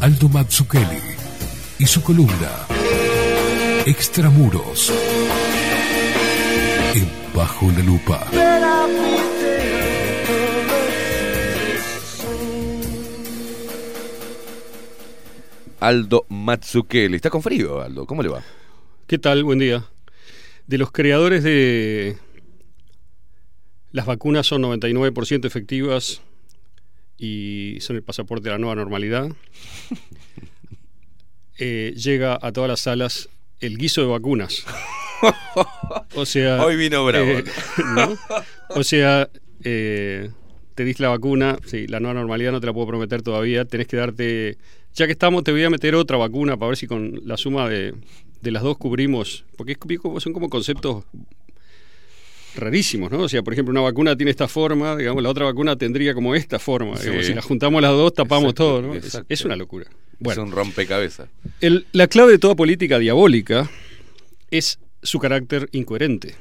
[0.00, 1.19] Aldo Mazzucchelli
[1.80, 2.66] y su columna
[3.86, 4.92] Extramuros.
[6.94, 8.30] En Bajo la Lupa.
[15.80, 17.16] Aldo Mazzucchelli.
[17.16, 18.04] ¿Está con frío, Aldo?
[18.04, 18.44] ¿Cómo le va?
[19.06, 19.42] ¿Qué tal?
[19.44, 19.86] Buen día.
[20.66, 22.18] De los creadores de
[23.90, 26.20] las vacunas son 99% efectivas
[27.16, 29.30] y son el pasaporte de la nueva normalidad.
[31.60, 33.28] Eh, llega a todas las salas
[33.60, 34.64] el guiso de vacunas.
[36.14, 37.26] O sea, Hoy vino bravo.
[37.26, 37.44] eh,
[37.94, 38.16] ¿no?
[38.70, 39.28] O sea,
[39.62, 40.30] eh,
[40.74, 43.86] te diste la vacuna, sí, la nueva normalidad no te la puedo prometer todavía, tenés
[43.86, 44.56] que darte,
[44.94, 47.68] ya que estamos, te voy a meter otra vacuna para ver si con la suma
[47.68, 47.94] de,
[48.40, 49.78] de las dos cubrimos, porque es
[50.22, 51.04] son como conceptos
[52.56, 53.20] rarísimos, ¿no?
[53.20, 56.34] O sea, por ejemplo, una vacuna tiene esta forma, digamos, la otra vacuna tendría como
[56.34, 57.32] esta forma, digamos, Sí.
[57.32, 59.24] si la juntamos las dos tapamos Exacto, todo, ¿no?
[59.28, 59.86] Es, una locura.
[60.20, 61.28] Bueno, Es un rompecabezas.
[61.60, 63.70] el- la clave de toda política diabólica
[64.50, 66.34] es su carácter incoherente,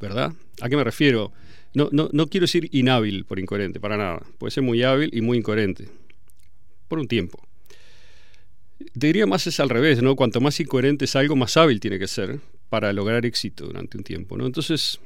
[0.00, 0.32] ¿verdad?
[0.60, 1.32] ¿A qué me refiero?
[1.74, 4.22] No, no, no quiero decir inhábil por incoherente, para nada.
[4.38, 5.88] Puede ser muy hábil y muy incoherente,
[6.88, 7.38] por un tiempo.
[8.98, 10.16] Te diría más es al revés, ¿no?
[10.16, 12.40] Cuanto más incoherente es algo, más hábil tiene que ser
[12.70, 14.46] para lograr éxito durante un tiempo, ¿no?
[14.46, 14.98] Entonces,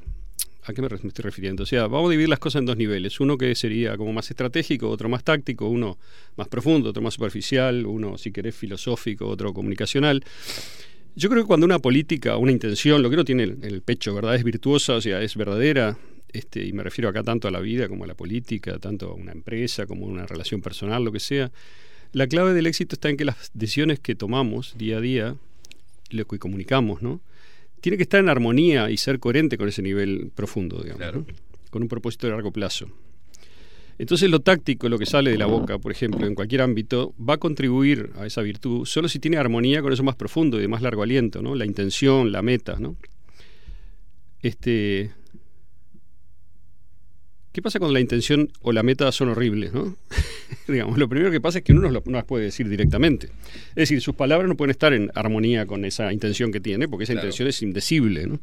[0.64, 1.64] ¿a qué me, estoy refiriendo?
[1.64, 3.20] O sea, vamos a dividir las cosas en dos niveles.
[3.20, 5.98] Uno que sería como más estratégico, otro más táctico, uno
[6.36, 10.24] más profundo, otro más superficial, uno, si querés, filosófico, otro comunicacional.
[11.14, 14.14] Yo creo que cuando una política, una intención, lo que uno tiene en el pecho,
[14.14, 14.34] ¿verdad?
[14.34, 15.98] Es virtuosa, o sea, es verdadera,
[16.32, 19.14] este, y me refiero acá tanto a la vida como a la política, tanto a
[19.14, 21.52] una empresa como a una relación personal, lo que sea.
[22.12, 25.36] La clave del éxito está en que las decisiones que tomamos día a día,
[26.10, 27.20] lo que comunicamos, ¿no?
[27.82, 31.26] Tiene que estar en armonía y ser coherente con ese nivel profundo, digamos, ¿no?
[31.68, 32.86] con un propósito de largo plazo.
[33.98, 37.34] Entonces lo táctico, lo que sale de la boca, por ejemplo, en cualquier ámbito, va
[37.34, 40.68] a contribuir a esa virtud solo si tiene armonía con eso más profundo y de
[40.68, 41.56] más largo aliento, ¿no?
[41.56, 42.96] La intención, la meta, ¿no?
[44.42, 45.10] Este,
[47.52, 49.94] ¿Qué pasa cuando la intención o la meta son horribles, no?
[50.68, 53.26] Digamos, lo primero que pasa es que uno no, las puede decir directamente.
[53.70, 57.04] Es decir, sus palabras no pueden estar en armonía con esa intención que tiene, porque
[57.04, 57.26] esa Claro.
[57.26, 58.40] intención es indecible, ¿no?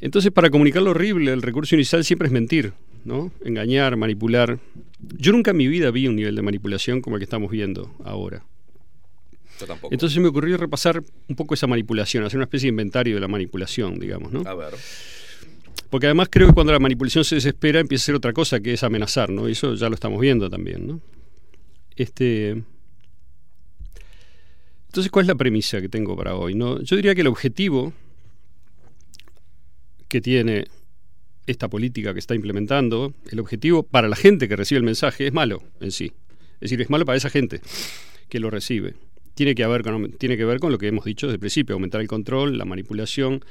[0.00, 2.74] Entonces, para comunicar lo horrible, el recurso inicial siempre es mentir,
[3.04, 3.32] ¿no?
[3.44, 4.58] Engañar, manipular.
[5.00, 7.92] Yo nunca en mi vida vi un nivel de manipulación como el que estamos viendo
[8.04, 8.44] ahora.
[9.58, 9.92] Yo tampoco.
[9.92, 13.28] Entonces me ocurrió repasar un poco esa manipulación, hacer una especie de inventario de la
[13.28, 14.42] manipulación, digamos, ¿no?
[14.48, 14.74] A ver.
[15.94, 18.72] Porque además creo que cuando la manipulación se desespera empieza a ser otra cosa que
[18.72, 19.48] es amenazar, ¿no?
[19.48, 21.00] Y eso ya lo estamos viendo también, ¿no?
[21.94, 22.64] Este.
[24.88, 26.56] Entonces, ¿cuál es la premisa que tengo para hoy?
[26.56, 26.82] No?
[26.82, 27.92] Yo diría que el objetivo
[30.08, 30.66] que tiene
[31.46, 35.32] esta política que está implementando, el objetivo para la gente que recibe el mensaje es
[35.32, 36.10] malo en sí.
[36.54, 37.60] Es decir, es malo para esa gente
[38.28, 38.94] que lo recibe.
[39.36, 39.84] Tiene que, haber
[40.18, 42.64] tiene que ver con lo que hemos dicho desde el principio, aumentar el control, la
[42.64, 43.44] manipulación,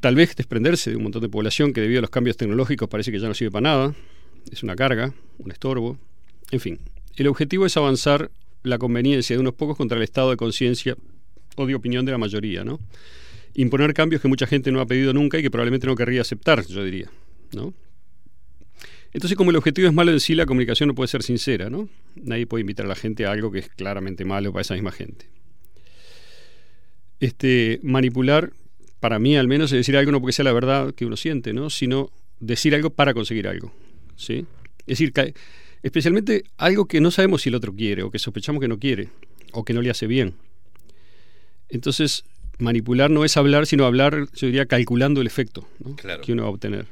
[0.00, 3.10] tal vez desprenderse de un montón de población que debido a los cambios tecnológicos parece
[3.12, 3.94] que ya no sirve para nada,
[4.50, 5.98] es una carga, un estorbo,
[6.50, 6.80] en fin.
[7.16, 8.30] El objetivo es avanzar
[8.62, 10.96] la conveniencia de unos pocos contra el estado de conciencia
[11.56, 12.80] o de opinión de la mayoría, ¿no?
[13.54, 16.64] Imponer cambios que mucha gente no ha pedido nunca y que probablemente no querría aceptar,
[16.66, 17.10] yo diría,
[17.54, 17.74] ¿no?
[19.12, 21.88] Entonces, como el objetivo es malo en sí, la comunicación no puede ser sincera, ¿no?
[22.14, 24.92] Nadie puede invitar a la gente a algo que es claramente malo para esa misma
[24.92, 25.26] gente.
[27.18, 28.52] Este, manipular,
[29.00, 31.52] para mí al menos, es decir algo no porque sea la verdad que uno siente,
[31.52, 31.70] ¿no?
[31.70, 32.10] Sino
[32.40, 33.72] decir algo para conseguir algo,
[34.16, 34.46] ¿sí?
[34.86, 35.12] Es decir,
[35.82, 39.10] especialmente algo que no sabemos si el otro quiere o que sospechamos que no quiere
[39.52, 40.34] o que no le hace bien.
[41.68, 42.24] Entonces,
[42.58, 45.94] manipular no es hablar, sino hablar, yo diría, calculando el efecto ¿no?
[45.96, 46.22] Claro.
[46.22, 46.86] que uno va a obtener.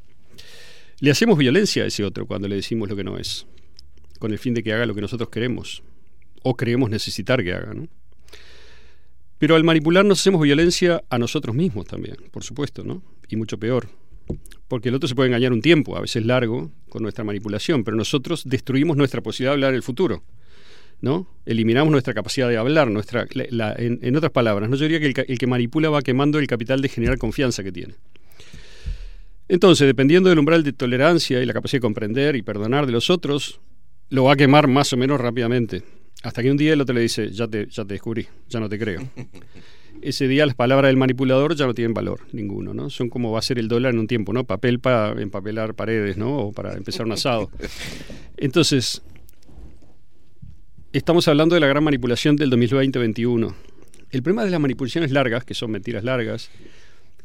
[1.01, 3.47] Le hacemos violencia a ese otro cuando le decimos lo que no es,
[4.19, 5.83] con el fin de que haga lo que nosotros queremos
[6.43, 7.75] o creemos necesitar que haga.
[7.75, 7.89] ¿no?
[9.39, 13.03] Pero al manipular nos hacemos violencia a nosotros mismos también, por supuesto, ¿no?
[13.29, 13.89] Y mucho peor.
[14.69, 17.97] Porque el otro se puede engañar un tiempo, a veces largo, con nuestra manipulación, pero
[17.97, 20.23] nosotros destruimos nuestra posibilidad de hablar el futuro.
[21.03, 21.29] ¿no?
[21.45, 24.77] Eliminamos nuestra capacidad de hablar, nuestra, la- en, en otras palabras, ¿no?
[24.77, 27.71] yo diría que el, el que manipula va quemando el capital de generar confianza que
[27.71, 27.95] tiene.
[29.49, 33.11] Entonces, dependiendo del umbral de tolerancia y la capacidad de comprender y perdonar de los
[33.11, 33.61] otros,
[34.09, 35.83] lo va a quemar más o menos rápidamente.
[36.23, 38.69] Hasta que un día el otro le dice, ya te, ya te descubrí, ya no
[38.69, 39.01] te creo.
[40.03, 42.91] Ese día las palabras del manipulador ya no tienen valor ninguno, ¿no?
[42.91, 44.45] Son como va a ser el dólar en un tiempo, ¿no?
[44.45, 46.37] Papel para empapelar paredes, ¿no?
[46.37, 47.51] O para empezar un asado.
[48.37, 49.03] Entonces,
[50.93, 53.55] estamos hablando de la gran manipulación del 2020-21.
[54.11, 56.51] El problema de las manipulaciones largas, que son mentiras largas,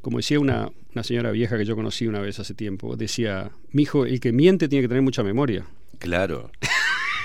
[0.02, 3.84] como decía una, una señora vieja que yo conocí una vez hace tiempo, decía, mi
[3.84, 5.66] hijo, el que miente tiene que tener mucha memoria.
[6.00, 6.52] Claro.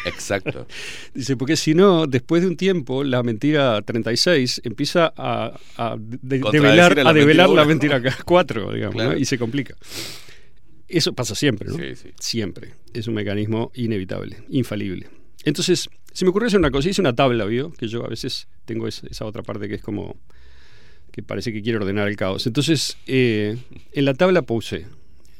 [0.06, 0.66] Exacto.
[1.14, 6.38] Dice, porque si no, después de un tiempo, la mentira 36 empieza a, a de-
[6.50, 9.12] develar, a la a develar la mentira mentira 4, digamos, Claro.
[9.12, 9.18] ¿no?
[9.18, 9.74] y se complica.
[10.88, 11.76] Eso pasa siempre, ¿no?
[11.76, 12.10] Sí, sí.
[12.20, 12.74] Siempre.
[12.94, 15.08] Es un mecanismo inevitable, infalible.
[15.44, 17.72] Entonces, se me ocurrió hacer una cosa, hice una tabla, ¿vio?
[17.72, 20.16] Que yo a veces tengo esa, esa otra parte que es como
[21.12, 22.46] que parece que quiere ordenar el caos.
[22.46, 23.56] Entonces, eh,
[23.92, 24.86] en la tabla puse,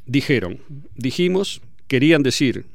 [0.05, 0.59] dijeron,
[0.95, 2.65] dijimos, querían decir,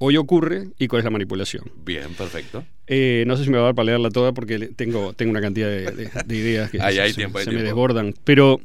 [0.00, 1.64] hoy ocurre y cuál es la manipulación.
[1.84, 2.64] Bien, perfecto.
[2.86, 5.40] Eh, no sé si me va a dar para leerla toda porque tengo, tengo una
[5.40, 8.14] cantidad de, de- de ideas que Ahí se, hay se- tiempo, hay se me desbordan.
[8.24, 8.60] Pero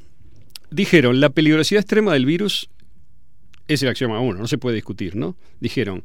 [0.71, 2.69] dijeron, la peligrosidad extrema del virus
[3.67, 5.35] es el axioma 1, no se puede discutir, ¿no?
[5.59, 6.03] Dijeron,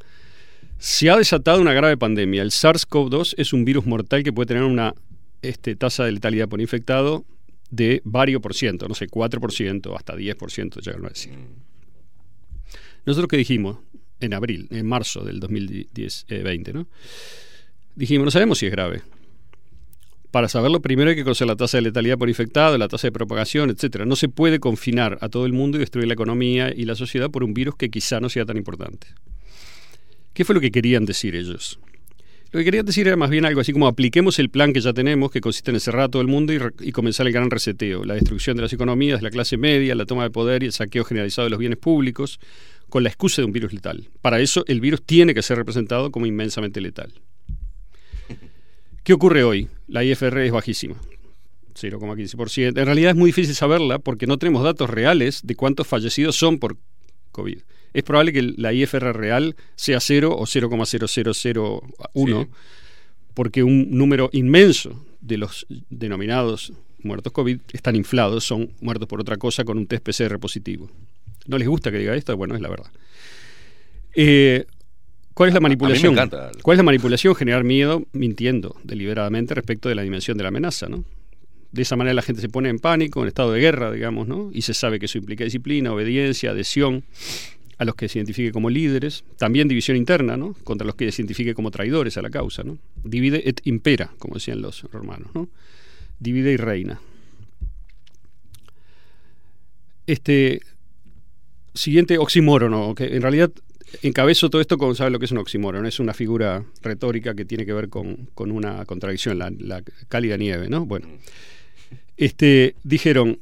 [0.78, 2.43] se ha desatado una grave pandemia.
[2.43, 4.94] El SARS-CoV-2 es un virus mortal que puede tener una
[5.43, 7.24] este, tasa de letalidad por infectado
[7.70, 11.32] de varios por ciento, no sé, 4%, hasta 10% llegaron a decir.
[13.07, 13.78] Nosotros que dijimos
[14.21, 16.87] en abril, en marzo del 2010, eh, 20, ¿no?
[17.97, 19.03] Dijimos, no sabemos si es grave.
[20.31, 23.13] Para saberlo, primero hay que conocer la tasa de letalidad por infectado, la tasa de
[23.13, 24.05] propagación, etcétera.
[24.05, 27.31] No se puede confinar a todo el mundo y destruir la economía y la sociedad
[27.31, 29.09] por un virus que quizá no sea tan importante.
[30.33, 31.81] ¿Qué fue lo que querían decir ellos?
[32.53, 34.93] Lo que querían decir era más bien algo así como apliquemos el plan que ya
[34.93, 38.05] tenemos, que consiste en encerrar a todo el mundo y, y comenzar el gran reseteo,
[38.05, 41.05] la destrucción de las economías, la clase media, la toma de poder y el saqueo
[41.05, 42.41] generalizado de los bienes públicos,
[42.91, 44.09] con la excusa de un virus letal.
[44.21, 47.12] Para eso, el virus tiene que ser representado como inmensamente letal.
[49.03, 49.69] ¿Qué ocurre hoy?
[49.89, 50.97] La IFR es bajísima.
[51.75, 52.79] 0,15%.
[52.79, 56.59] En realidad es muy difícil saberla porque no tenemos datos reales de cuántos fallecidos son
[56.59, 56.77] por
[57.33, 57.61] COVID.
[57.93, 62.49] Es probable que la IFR real sea 0 o 0,0001
[63.35, 66.73] porque un número inmenso de los denominados
[67.03, 70.91] muertos COVID están inflados, son muertos por otra cosa con un test PCR positivo.
[71.51, 72.36] ¿No les gusta que diga esto?
[72.36, 72.93] Bueno, es la verdad.
[74.14, 74.66] Eh,
[75.35, 76.12] ¿Cuál es la manipulación?
[76.12, 76.52] encanta.
[76.62, 77.35] ¿Cuál es la manipulación?
[77.35, 81.05] Generar miedo mintiendo deliberadamente respecto de la dimensión de la amenaza, ¿no?
[81.72, 84.51] De esa manera la gente se pone en pánico, en estado de guerra, digamos, ¿no?
[84.52, 87.02] Y se sabe que eso implica disciplina, obediencia, adhesión
[87.78, 90.55] a los que se identifique como líderes, también división interna, ¿no?
[90.62, 92.78] Contra los que se identifique como traidores a la causa, ¿no?
[93.02, 95.48] Divide et impera, como decían los romanos, ¿no?
[96.20, 97.01] Divide y reina.
[100.06, 100.60] Este
[101.75, 103.51] siguiente oxímoron, que en realidad
[104.03, 105.87] encabezo todo esto con, ¿sabe lo que es un oxímoron?
[105.87, 110.37] Es una figura retórica que tiene que ver con, con una contradicción, la, la cálida
[110.37, 110.87] nieve, ¿no?
[110.87, 111.09] Bueno,
[112.17, 113.41] este, dijeron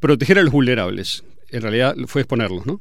[0.00, 1.24] proteger a los vulnerables.
[1.50, 2.80] En realidad fue exponerlos, ¿no?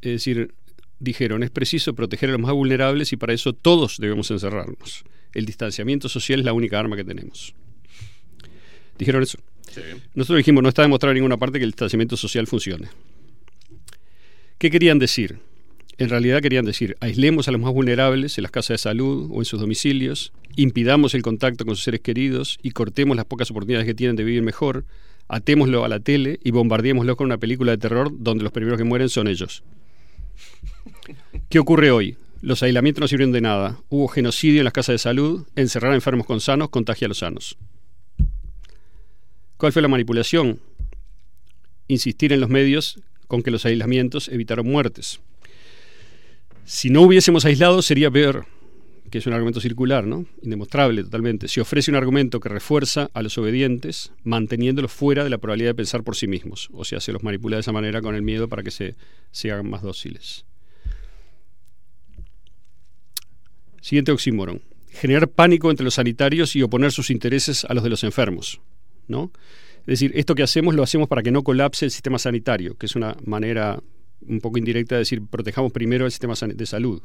[0.00, 0.54] Es decir,
[1.00, 5.04] dijeron es preciso proteger a los más vulnerables y para eso todos debemos encerrarnos.
[5.34, 7.54] El distanciamiento social es la única arma que tenemos.
[8.98, 9.38] Dijeron eso.
[10.14, 12.88] Nosotros dijimos, no está demostrado en ninguna parte que el distanciamiento social funcione.
[14.58, 15.38] ¿Qué querían decir?
[15.98, 19.38] En realidad querían decir, aislemos a los más vulnerables en las casas de salud o
[19.38, 23.86] en sus domicilios, impidamos el contacto con sus seres queridos y cortemos las pocas oportunidades
[23.86, 24.84] que tienen de vivir mejor,
[25.28, 28.84] atémoslo a la tele y bombardeémoslo con una película de terror donde los primeros que
[28.84, 29.62] mueren son ellos.
[31.48, 32.16] ¿Qué ocurre hoy?
[32.42, 33.80] Los aislamientos no sirvieron de nada.
[33.90, 37.18] Hubo genocidio en las casas de salud, encerrar a enfermos con sanos, contagia a los
[37.18, 37.56] sanos.
[39.56, 40.58] ¿Cuál fue la manipulación?
[41.86, 45.20] Insistir en los medios con que los aislamientos evitaron muertes.
[46.64, 48.46] Si no hubiésemos aislado sería peor,
[49.10, 50.26] que es un argumento circular, ¿no?
[50.42, 51.48] Indemostrable totalmente.
[51.48, 55.76] Se ofrece un argumento que refuerza a los obedientes, manteniéndolos fuera de la probabilidad de
[55.76, 56.68] pensar por sí mismos.
[56.72, 58.96] O sea, se los manipula de esa manera con el miedo para que se,
[59.30, 60.44] se hagan más dóciles.
[63.80, 64.60] Siguiente oxímoron.
[64.90, 68.60] Generar pánico entre los sanitarios y oponer sus intereses a los de los enfermos.
[69.08, 69.32] ¿no?
[69.88, 72.84] Es decir, esto que hacemos lo hacemos para que no colapse el sistema sanitario, que
[72.84, 73.82] es una manera
[74.20, 77.00] un poco indirecta de decir, protejamos primero el sistema de salud.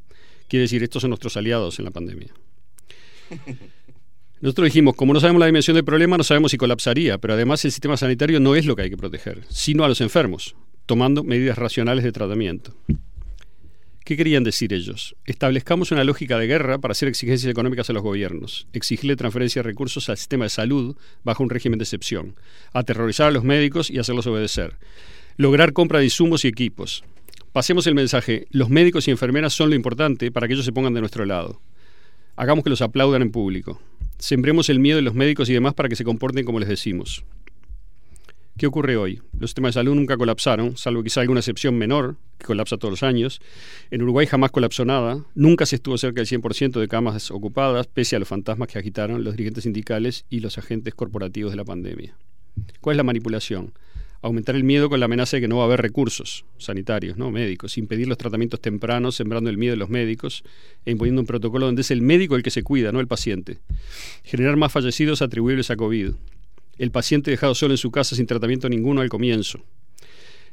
[0.49, 2.33] Quiere decir, estos son nuestros aliados en la pandemia.
[4.41, 7.63] Nosotros dijimos, como no sabemos la dimensión del problema, no sabemos si colapsaría, pero además
[7.63, 10.53] el sistema sanitario no es lo que hay que proteger, sino a los enfermos,
[10.85, 12.75] tomando medidas racionales de tratamiento.
[14.03, 15.15] ¿Qué querían decir ellos?
[15.23, 19.69] Establezcamos una lógica de guerra para hacer exigencias económicas a los gobiernos, exigirle transferencia de
[19.69, 22.35] recursos al sistema de salud bajo un régimen de excepción,
[22.73, 24.75] aterrorizar a los médicos y hacerlos obedecer,
[25.37, 27.05] lograr compra de insumos y equipos.
[27.53, 30.93] Pasemos el mensaje, los médicos y enfermeras son lo importante para que ellos se pongan
[30.93, 31.61] de nuestro lado.
[32.35, 33.81] Hagamos que los aplaudan en público.
[34.17, 37.23] Sembremos el miedo de los médicos y demás para que se comporten como les decimos.
[38.55, 39.19] ¿Qué ocurre hoy?
[39.39, 43.01] Los sistemas de salud nunca colapsaron, salvo quizá alguna excepción menor, que colapsa todos los
[43.01, 43.41] años.
[43.89, 48.15] En Uruguay jamás colapsó nada, nunca se estuvo cerca del 100% de camas ocupadas, pese
[48.15, 52.15] a los fantasmas que agitaron los dirigentes sindicales y los agentes corporativos de la pandemia.
[52.79, 53.73] ¿Cuál es la manipulación?
[54.21, 57.31] Aumentar el miedo con la amenaza de que no va a haber recursos sanitarios, ¿no?
[57.31, 60.43] médicos, impedir los tratamientos tempranos, sembrando el miedo en los médicos
[60.85, 63.57] e imponiendo un protocolo donde es el médico el que se cuida, no el paciente.
[64.23, 66.11] Generar más fallecidos atribuibles a COVID
[66.77, 69.63] el paciente dejado solo en su casa sin tratamiento ninguno al comienzo.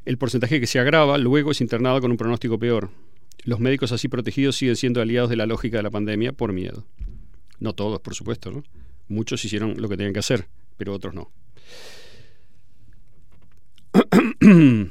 [0.04, 2.90] El porcentaje que se agrava luego es internado con un pronóstico peor.
[3.44, 6.86] Los médicos así protegidos siguen siendo aliados de la lógica de la pandemia por miedo.
[7.58, 8.64] No todos, por supuesto, ¿no?
[9.08, 11.30] Muchos hicieron lo que tenían que hacer, pero otros no.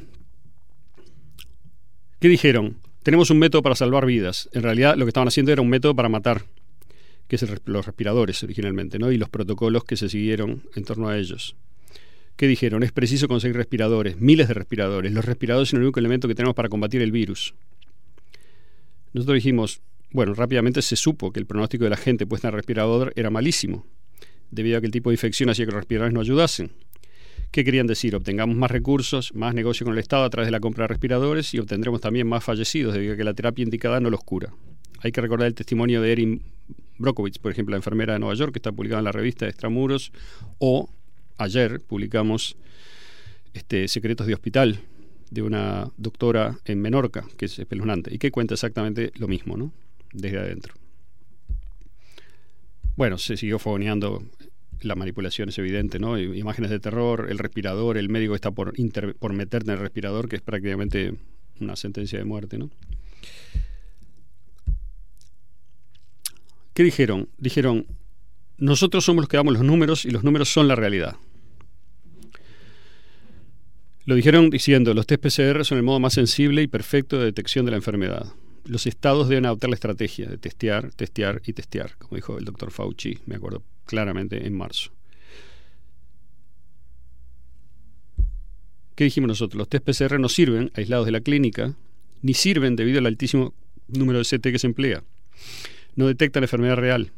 [2.20, 2.78] ¿Qué dijeron?
[3.02, 4.50] Tenemos un método para salvar vidas.
[4.52, 6.44] En realidad lo que estaban haciendo era un método para matar,
[7.30, 9.12] que es los respiradores originalmente, ¿no?
[9.12, 11.56] Y los protocolos que se siguieron en torno a ellos.
[12.36, 12.82] ¿Qué dijeron?
[12.82, 15.14] Es preciso conseguir respiradores, miles de respiradores.
[15.14, 17.54] Los respiradores son el único elemento que tenemos para combatir el virus.
[19.14, 19.82] Nosotros dijimos,
[20.12, 23.86] bueno, rápidamente se supo que el pronóstico de la gente puesta en respirador era malísimo,
[24.50, 26.72] debido a que el tipo de infección hacía que los respiradores no ayudasen.
[27.52, 28.16] ¿Qué querían decir?
[28.16, 31.54] Obtengamos más recursos, más negocio con el Estado a través de la compra de respiradores
[31.54, 34.52] y obtendremos también más fallecidos debido a que la terapia indicada no los cura.
[35.02, 36.42] Hay que recordar el testimonio de Erin
[37.00, 40.12] Brockovich, por ejemplo, la enfermera de Nueva York, que está publicado en la revista Extramuros,
[40.60, 40.90] o
[41.38, 42.58] ayer publicamos
[43.54, 44.82] este, Secretos de Hospital,
[45.32, 49.72] de una doctora en Menorca, que es espeluznante, y que cuenta exactamente lo mismo, ¿no?
[50.12, 50.74] Desde adentro.
[52.96, 54.24] Bueno, se siguió fogoneando
[54.82, 56.20] la manipulación, es evidente, ¿no?
[56.20, 60.30] Imágenes de terror, el respirador, el médico está por, inter- por meterte en el respirador,
[60.30, 61.14] que es prácticamente
[61.60, 62.70] una sentencia de muerte, ¿no?
[66.80, 67.28] ¿Qué dijeron?
[67.38, 67.88] Dijeron,
[68.58, 71.18] nosotros somos los que damos los números y los números son la realidad.
[74.06, 77.66] Lo dijeron diciendo, los test PCR son el modo más sensible y perfecto de detección
[77.66, 78.28] de la enfermedad.
[78.64, 82.72] Los estados deben adoptar la estrategia de testear, testear y testear, como dijo el doctor
[82.72, 84.94] Fauci, me acuerdo claramente en marzo.
[88.96, 89.58] ¿Qué dijimos nosotros?
[89.58, 91.76] Los test PCR no sirven aislados de la clínica,
[92.22, 93.54] ni sirven debido al altísimo
[93.90, 95.04] número de CT que se emplea.
[96.00, 97.12] No detectan la enfermedad real.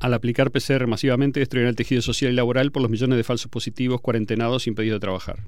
[0.00, 3.50] Al aplicar PCR masivamente destruirán el tejido social y laboral por los millones de falsos
[3.50, 5.40] positivos cuarentenados impedidos de trabajar.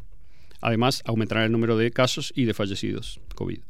[0.61, 3.61] Además, aumentarán el número de casos y de fallecidos COVID.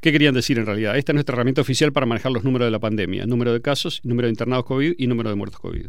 [0.00, 0.96] ¿Qué querían decir en realidad?
[0.96, 3.26] Esta es nuestra herramienta oficial para manejar los números de la pandemia.
[3.26, 5.88] Número de casos, número de internados COVID y número de muertos COVID.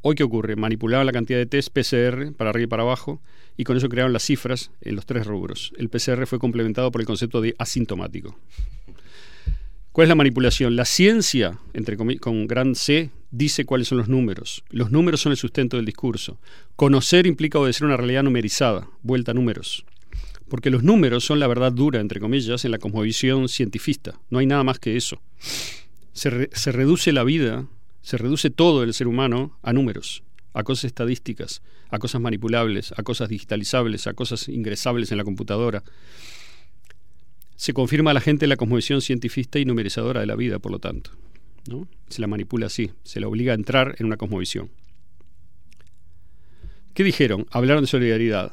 [0.00, 0.56] Hoy, ¿qué ocurre?
[0.56, 3.22] Manipulaban la cantidad de test PCR para arriba y para abajo
[3.56, 5.72] y con eso crearon las cifras en los tres rubros.
[5.78, 8.36] El PCR fue complementado por el concepto de asintomático.
[9.98, 10.76] ¿Cuál es la manipulación?
[10.76, 14.62] La ciencia, entre con gran C, dice cuáles son los números.
[14.70, 16.38] Los números son el sustento del discurso.
[16.76, 19.84] Conocer implica obedecer una realidad numerizada, vuelta a números.
[20.48, 24.20] Porque los números son la verdad dura, entre comillas, en la cosmovisión cientifista.
[24.30, 25.20] No hay nada más que eso.
[26.12, 27.66] Se, se reduce la vida,
[28.00, 30.22] se reduce todo el ser humano a números,
[30.54, 31.60] a cosas estadísticas,
[31.90, 35.82] a cosas manipulables, a cosas digitalizables, a cosas ingresables en la computadora.
[37.58, 40.78] Se confirma a la gente la cosmovisión cientifista y numerizadora de la vida, por lo
[40.78, 41.10] tanto.
[41.68, 41.88] ¿no?
[42.08, 44.70] Se la manipula así, se la obliga a entrar en una cosmovisión.
[46.94, 47.46] ¿Qué dijeron?
[47.50, 48.52] Hablaron de solidaridad.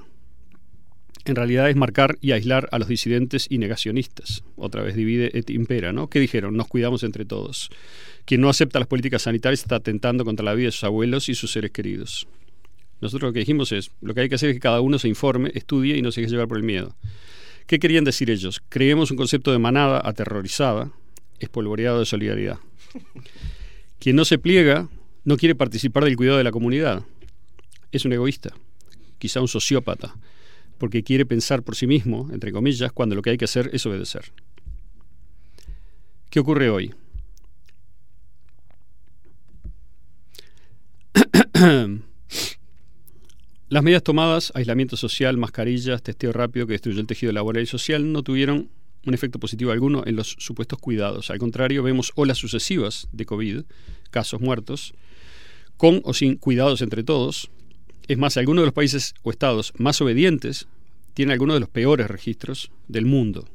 [1.23, 4.43] En realidad es marcar y aislar a los disidentes y negacionistas.
[4.55, 6.09] Otra vez divide et impera, ¿no?
[6.09, 6.57] ¿Qué dijeron?
[6.57, 7.69] Nos cuidamos entre todos.
[8.25, 11.35] Quien no acepta las políticas sanitarias está atentando contra la vida de sus abuelos y
[11.35, 12.27] sus seres queridos.
[13.01, 15.07] Nosotros lo que dijimos es, lo que hay que hacer es que cada uno se
[15.07, 16.95] informe, estudie y no se deje llevar por el miedo.
[17.67, 18.61] ¿Qué querían decir ellos?
[18.69, 20.91] Creemos un concepto de manada aterrorizada,
[21.39, 22.59] espolvoreado de solidaridad.
[23.99, 24.87] Quien no se pliega
[25.23, 27.03] no quiere participar del cuidado de la comunidad.
[27.91, 28.53] Es un egoísta,
[29.17, 30.15] quizá un sociópata,
[30.77, 33.85] porque quiere pensar por sí mismo, entre comillas, cuando lo que hay que hacer es
[33.85, 34.31] obedecer.
[36.29, 36.93] ¿Qué ocurre hoy?
[43.67, 48.11] Las medidas tomadas, aislamiento social, mascarillas, testeo rápido que destruyó el tejido laboral y social,
[48.11, 48.69] no tuvieron
[49.07, 51.31] un efecto positivo alguno en los supuestos cuidados.
[51.31, 53.61] Al contrario, vemos olas sucesivas de COVID,
[54.11, 54.93] casos muertos,
[55.77, 57.49] con o sin cuidados entre todos.
[58.07, 60.67] Es más, algunos de los países o estados más obedientes
[61.15, 63.49] tienen algunos de los peores registros del mundo.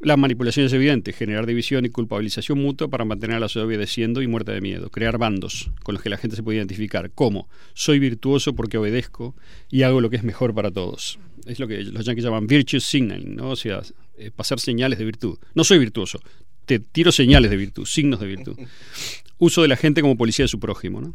[0.00, 4.22] La manipulación es evidente, generar división y culpabilización mutua para mantener a la sociedad obedeciendo
[4.22, 7.48] y muerta de miedo, crear bandos con los que la gente se puede identificar, como
[7.74, 9.34] soy virtuoso porque obedezco
[9.68, 11.18] y hago lo que es mejor para todos.
[11.46, 13.50] Es lo que los yankees llaman virtue signaling, ¿no?
[13.50, 13.82] o sea,
[14.18, 15.36] eh, pasar señales de virtud.
[15.54, 16.20] No soy virtuoso,
[16.64, 18.56] te tiro señales de virtud, signos de virtud.
[19.38, 21.00] Uso de la gente como policía de su prójimo.
[21.00, 21.14] ¿no?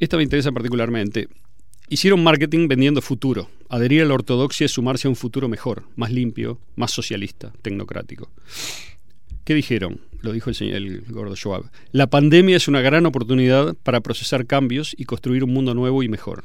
[0.00, 1.28] Esta me interesa particularmente.
[1.94, 3.48] Hicieron marketing vendiendo futuro.
[3.68, 8.32] Adherir a la ortodoxia es sumarse a un futuro mejor, más limpio, más socialista, tecnocrático.
[9.44, 10.00] ¿Qué dijeron?
[10.20, 11.70] Lo dijo el, señor, el gordo Schwab.
[11.92, 16.08] La pandemia es una gran oportunidad para procesar cambios y construir un mundo nuevo y
[16.08, 16.42] mejor.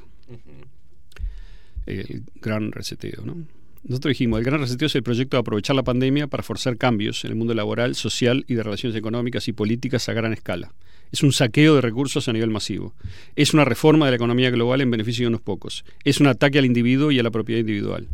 [1.87, 3.37] El gran reseteo, ¿no?
[3.81, 7.25] Nosotros dijimos, el gran reseteo es el proyecto de aprovechar la pandemia para forzar cambios
[7.25, 10.75] en el mundo laboral, social y de relaciones económicas y políticas a gran escala.
[11.11, 12.93] Es un saqueo de recursos a nivel masivo.
[13.35, 15.83] Es una reforma de la economía global en beneficio de unos pocos.
[16.03, 18.07] Es un ataque al individuo y a la propiedad individual.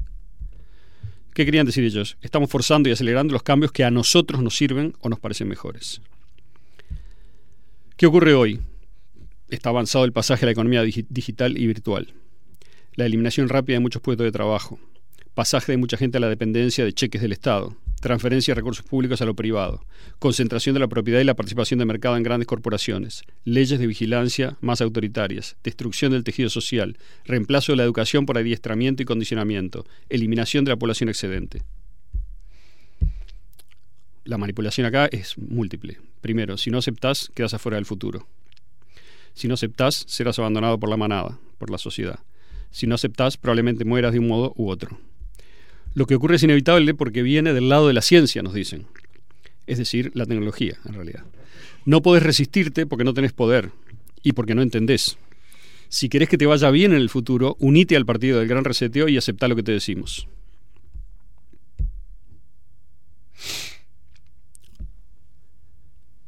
[1.33, 2.17] ¿Qué querían decir ellos?
[2.21, 6.01] Estamos forzando y acelerando los cambios que a nosotros nos sirven o nos parecen mejores.
[7.97, 8.61] ¿Qué ocurre hoy?
[9.49, 12.13] Está avanzado el pasaje a la economía digi- digital y virtual.
[12.95, 14.79] La eliminación rápida de muchos puestos de trabajo.
[15.33, 17.75] Pasaje de mucha gente a la dependencia de cheques del Estado.
[18.01, 19.83] Transferencia de recursos públicos a lo privado.
[20.19, 23.23] Concentración de la propiedad y la participación de mercado en grandes corporaciones.
[23.43, 25.57] Leyes de vigilancia más autoritarias.
[25.63, 26.97] Destrucción del tejido social.
[27.25, 29.85] Reemplazo de la educación por adiestramiento y condicionamiento.
[30.09, 31.63] Eliminación de la población excedente.
[34.23, 35.99] La manipulación acá es múltiple.
[36.21, 38.27] Primero, si no aceptás, quedas afuera del futuro.
[39.35, 42.19] Si no aceptás, serás abandonado por la manada, por la sociedad.
[42.71, 44.99] Si no aceptás, probablemente mueras de un modo u otro.
[45.95, 48.85] Lo que ocurre es inevitable porque viene del lado de la ciencia, nos dicen.
[49.65, 51.23] Es decir, la tecnología, en realidad.
[51.85, 53.71] No podés resistirte porque no tenés poder
[54.21, 55.17] y porque no entendés.
[55.87, 59.07] Si querés que te vaya bien en el futuro, unite al partido del gran reseteo
[59.07, 60.27] y aceptá lo que te decimos.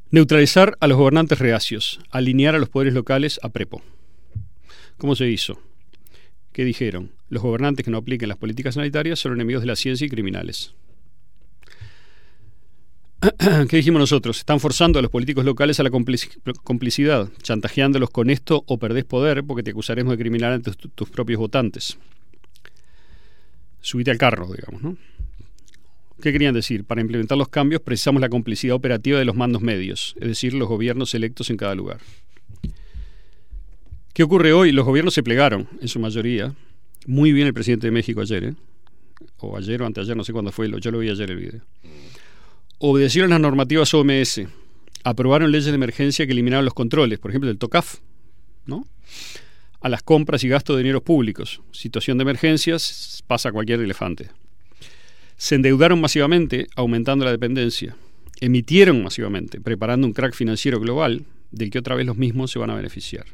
[0.10, 3.82] Neutralizar a los gobernantes reacios, alinear a los poderes locales a prepo.
[4.98, 5.62] ¿Cómo se hizo?
[6.54, 7.17] ¿Qué dijeron?
[7.30, 10.74] Los gobernantes que no apliquen las políticas sanitarias son enemigos de la ciencia y criminales.
[13.70, 14.38] ¿Qué dijimos nosotros?
[14.38, 19.06] Están forzando a los políticos locales a la complici- complicidad, chantajeándolos con esto o perdés
[19.06, 21.98] poder porque te acusaremos de criminal ante tus, tus propios votantes.
[23.82, 24.98] Subite al carro, digamos, ¿no?
[26.22, 26.84] ¿Qué querían decir?
[26.84, 30.68] Para implementar los cambios precisamos la complicidad operativa de los mandos medios, es decir, los
[30.68, 32.00] gobiernos electos en cada lugar.
[34.14, 34.72] ¿Qué ocurre hoy?
[34.72, 36.56] Los gobiernos se plegaron, en su mayoría.
[37.08, 38.54] Muy bien el presidente de México ayer, ¿eh?
[39.38, 41.62] O ayer o anteayer, no sé cuándo fue, yo lo vi ayer el video.
[42.80, 44.42] Obedecieron las normativas OMS.
[45.06, 48.00] Aprobaron leyes de emergencia que eliminaron los controles, por ejemplo, del TOCAF,
[48.66, 48.86] ¿no?
[49.80, 51.62] A las compras y gastos de dineros públicos.
[51.72, 54.30] Situación de emergencias, pasa cualquier elefante.
[55.38, 57.96] Se endeudaron masivamente, aumentando la dependencia.
[58.42, 62.70] Emitieron masivamente, preparando un crack financiero global del que otra vez los mismos se van
[62.70, 63.28] a beneficiar.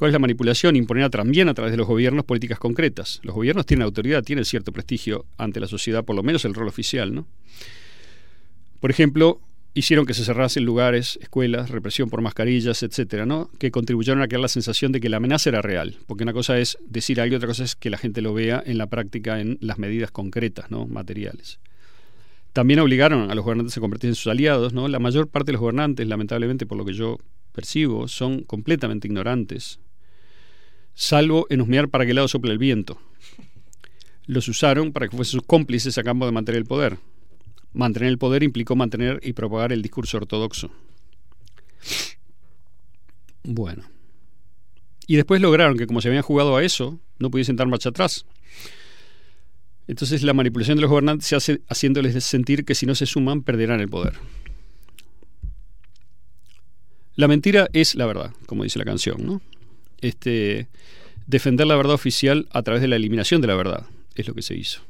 [0.00, 0.76] ¿Cuál es la manipulación?
[0.76, 3.20] Imponer también a través de los gobiernos políticas concretas.
[3.22, 6.68] Los gobiernos tienen autoridad, tienen cierto prestigio ante la sociedad, por lo menos el rol
[6.68, 7.26] oficial, ¿no?
[8.80, 9.42] Por ejemplo,
[9.74, 13.50] hicieron que se cerrasen lugares, escuelas, represión por mascarillas, etcétera, ¿no?
[13.58, 16.58] Que contribuyeron a crear la sensación de que la amenaza era real, porque una cosa
[16.58, 19.38] es decir algo y otra cosa es que la gente lo vea en la práctica
[19.38, 20.86] en las medidas concretas, ¿no?
[20.86, 21.58] Materiales.
[22.54, 24.88] También obligaron a los gobernantes a convertirse en sus aliados, ¿no?
[24.88, 27.18] La mayor parte de los gobernantes, lamentablemente, por lo que yo
[27.52, 29.78] percibo, son completamente ignorantes,
[30.94, 33.00] salvo en husmear para qué lado sopla el viento.
[34.26, 36.98] Los usaron para que fuesen sus cómplices a cambio de mantener el poder.
[37.72, 40.70] Mantener el poder implicó mantener y propagar el discurso ortodoxo.
[43.42, 43.84] Bueno.
[45.06, 48.24] Y después lograron que como se habían jugado a eso, no pudiesen dar marcha atrás.
[49.88, 53.42] Entonces la manipulación de los gobernantes se hace haciéndoles sentir que si no se suman
[53.42, 54.14] perderán el poder.
[57.16, 59.42] La mentira es la verdad, como dice la canción, ¿no?
[60.00, 60.68] Este,
[61.26, 64.42] defender la verdad oficial a través de la eliminación de la verdad es lo que
[64.42, 64.82] se hizo.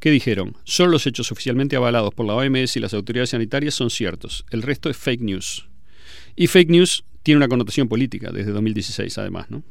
[0.00, 0.56] ¿Qué dijeron?
[0.64, 4.44] Solo los hechos oficialmente avalados por la OMS y las autoridades sanitarias son ciertos.
[4.50, 5.68] El resto es fake news.
[6.34, 9.62] Y fake news tiene una connotación política desde 2016, además, ¿no?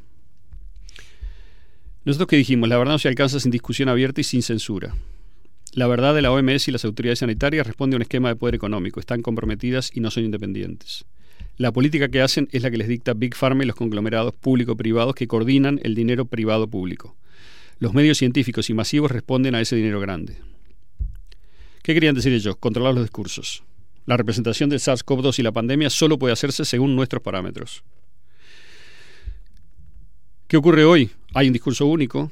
[2.06, 4.96] Nosotros que dijimos, la verdad no se alcanza sin discusión abierta y sin censura.
[5.74, 8.56] La verdad de la OMS y las autoridades sanitarias responde a un esquema de poder
[8.56, 9.00] económico.
[9.00, 11.06] Están comprometidas y no son independientes.
[11.58, 15.16] La política que hacen es la que les dicta Big Pharma y los conglomerados público-privados
[15.16, 17.16] que coordinan el dinero privado-público.
[17.80, 20.38] Los medios científicos y masivos responden a ese dinero grande.
[21.84, 22.56] ¿Qué querían decir ellos?
[22.58, 23.64] Controlar los discursos.
[24.06, 27.84] La representación del SARS-CoV-2 y la pandemia solo puede hacerse según nuestros parámetros.
[30.48, 31.12] ¿Qué ocurre hoy?
[31.34, 32.32] Hay un discurso único,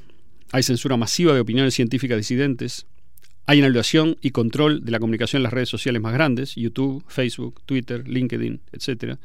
[0.52, 2.86] hay censura masiva de opiniones científicas disidentes,
[3.46, 7.60] hay anulación y control de la comunicación en las redes sociales más grandes, YouTube, Facebook,
[7.66, 9.16] Twitter, LinkedIn, etc.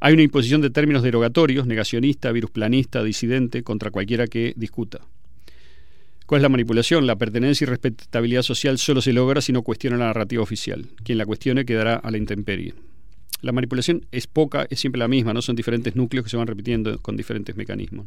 [0.00, 5.00] Hay una imposición de términos derogatorios, negacionista, virusplanista, disidente, contra cualquiera que discuta.
[6.26, 7.06] ¿Cuál es la manipulación?
[7.06, 10.86] La pertenencia y respetabilidad social solo se logra si no cuestiona la narrativa oficial.
[11.02, 12.74] Quien la cuestione quedará a la intemperie.
[13.42, 16.46] La manipulación es poca, es siempre la misma, no son diferentes núcleos que se van
[16.46, 18.06] repitiendo con diferentes mecanismos.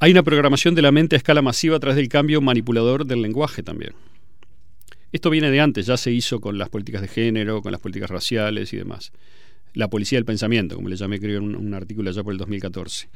[0.00, 3.22] Hay una programación de la mente a escala masiva a través del cambio manipulador del
[3.22, 3.92] lenguaje también.
[5.12, 8.10] Esto viene de antes, ya se hizo con las políticas de género, con las políticas
[8.10, 9.12] raciales y demás.
[9.72, 12.38] La policía del pensamiento, como le llamé, creo, en un, un artículo allá por el
[12.38, 13.08] 2014.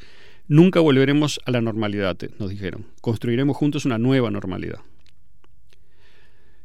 [0.47, 2.87] Nunca volveremos a la normalidad, nos dijeron.
[3.01, 4.79] Construiremos juntos una nueva normalidad.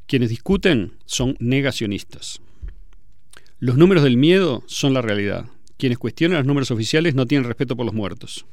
[0.06, 2.40] Quienes discuten son negacionistas.
[3.60, 5.48] Los números del miedo son la realidad.
[5.78, 8.46] Quienes cuestionan los números oficiales no tienen respeto por los muertos.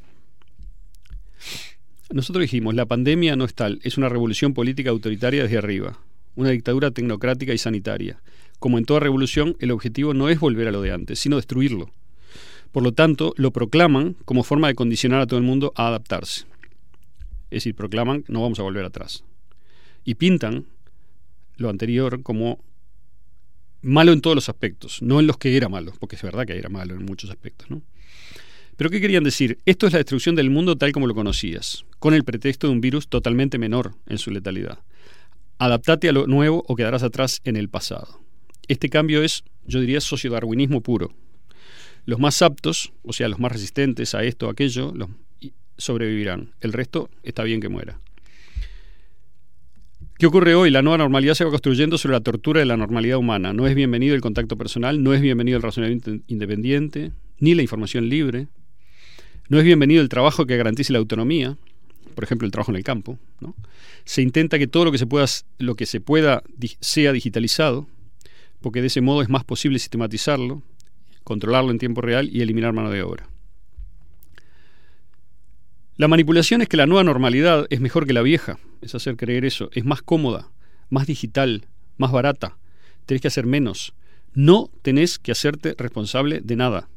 [2.13, 5.99] Nosotros dijimos, la pandemia no es tal, es una revolución política autoritaria desde arriba,
[6.35, 8.21] una dictadura tecnocrática y sanitaria.
[8.59, 11.91] Como en toda revolución, el objetivo no es volver a lo de antes, sino destruirlo.
[12.73, 16.47] Por lo tanto, lo proclaman como forma de condicionar a todo el mundo a adaptarse.
[17.51, 19.25] Es decir, proclaman no vamos a volver atrás.
[20.05, 20.67] Y pintan
[21.57, 22.63] lo anterior como
[23.83, 26.57] malo en todos los aspectos, no en los que era malo, porque es verdad que
[26.57, 27.71] era malo en muchos aspectos.
[27.71, 27.83] ¿no?
[28.81, 29.59] Pero ¿qué querían decir?
[29.67, 32.81] Esto es la destrucción del mundo tal como lo conocías, con el pretexto de un
[32.81, 34.79] virus totalmente menor en su letalidad.
[35.59, 38.23] Adaptate a lo nuevo o quedarás atrás en el pasado.
[38.69, 41.13] Este cambio es, yo diría, sociodarwinismo puro.
[42.07, 44.95] Los más aptos, o sea, los más resistentes a esto o aquello,
[45.77, 46.55] sobrevivirán.
[46.63, 48.01] El resto está bien que muera.
[50.17, 50.71] ¿Qué ocurre hoy?
[50.71, 53.53] La nueva normalidad se va construyendo sobre la tortura de la normalidad humana.
[53.53, 58.09] No es bienvenido el contacto personal, no es bienvenido el razonamiento independiente, ni la información
[58.09, 58.49] libre.
[59.51, 61.57] No es bienvenido el trabajo que garantice la autonomía,
[62.15, 63.19] por ejemplo, el trabajo en el campo.
[63.41, 63.57] ¿no?
[64.05, 65.27] Se intenta que todo lo que se pueda,
[65.59, 66.45] lo que se pueda
[66.79, 67.89] sea digitalizado,
[68.61, 70.63] porque de ese modo es más posible sistematizarlo,
[71.25, 73.29] controlarlo en tiempo real y eliminar mano de obra.
[75.97, 79.45] La manipulación es que la nueva normalidad es mejor que la vieja, es hacer creer
[79.45, 80.49] eso, es más cómoda,
[80.91, 81.67] más digital,
[81.99, 82.57] más barata,
[83.05, 83.95] tenés que hacer menos,
[84.33, 86.89] no tenés que hacerte responsable de nada,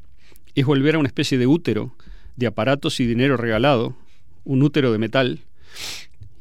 [0.54, 1.96] es volver a una especie de útero
[2.36, 3.96] de aparatos y dinero regalado,
[4.44, 5.40] un útero de metal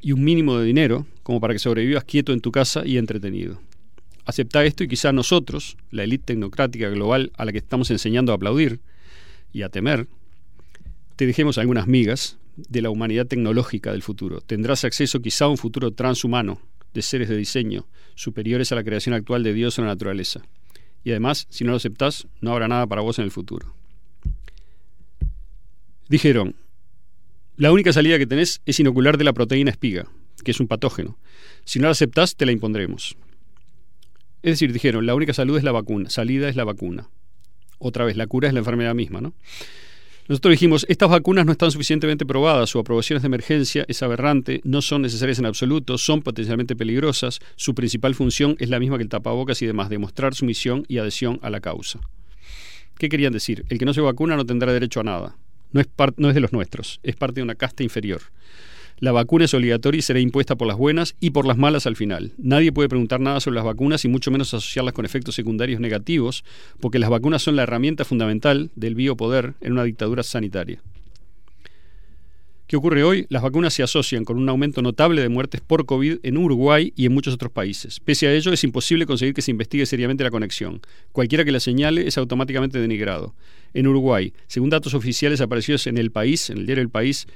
[0.02, 3.61] y un mínimo de dinero como para que sobrevivas quieto en tu casa y entretenido.
[4.26, 8.36] Acepta esto y quizá nosotros, la élite tecnocrática global a la que estamos enseñando a
[8.36, 8.80] aplaudir
[9.52, 10.07] y a temer,
[11.15, 14.41] te dejemos algunas migas de la humanidad tecnológica del futuro.
[14.41, 16.61] Tendrás acceso quizá a un futuro transhumano
[16.94, 20.41] de seres de diseño superiores a la creación actual de Dios o la naturaleza.
[21.03, 23.74] Y además, si no lo aceptás, no habrá nada para vos en el futuro.
[26.14, 26.56] Dijeron,
[27.56, 30.06] la única salida que tenés es inocularte la proteína espiga,
[30.44, 31.18] que es un patógeno.
[31.65, 33.18] Si no la aceptás, te la impondremos.
[34.44, 37.10] Es decir, dijeron, la única salud es la vacuna, salida es la vacuna.
[37.80, 39.34] Otra vez, la cura es la enfermedad misma, ¿no?
[40.27, 44.61] Nosotros dijimos, estas vacunas no están suficientemente probadas, su aprobación es de emergencia, es aberrante,
[44.65, 49.03] no son necesarias en absoluto, son potencialmente peligrosas, su principal función es la misma que
[49.03, 52.02] el tapabocas y demás, demostrar sumisión y adhesión a la causa.
[52.99, 53.65] ¿Qué querían decir?
[53.69, 55.38] El que no se vacuna no tendrá derecho a nada.
[55.73, 55.87] No es,
[56.17, 58.21] no es de los nuestros, es parte de una casta inferior.
[58.99, 61.95] La vacuna es obligatoria y será impuesta por las buenas y por las malas al
[61.95, 62.31] final.
[62.37, 66.45] Nadie puede preguntar nada sobre las vacunas y mucho menos asociarlas con efectos secundarios negativos,
[66.79, 70.79] porque las vacunas son la herramienta fundamental del biopoder en una dictadura sanitaria.
[72.73, 73.27] ¿Qué ocurre hoy?
[73.29, 77.05] Las vacunas se asocian con un aumento notable de muertes por COVID en Uruguay y
[77.05, 77.99] en muchos otros países.
[77.99, 80.81] Pese a ello, es imposible conseguir que se investigue seriamente la conexión.
[81.11, 83.35] Cualquiera que la señale es automáticamente denigrado.
[83.75, 87.27] En Uruguay, según datos oficiales aparecidos en El País, en el diario El País,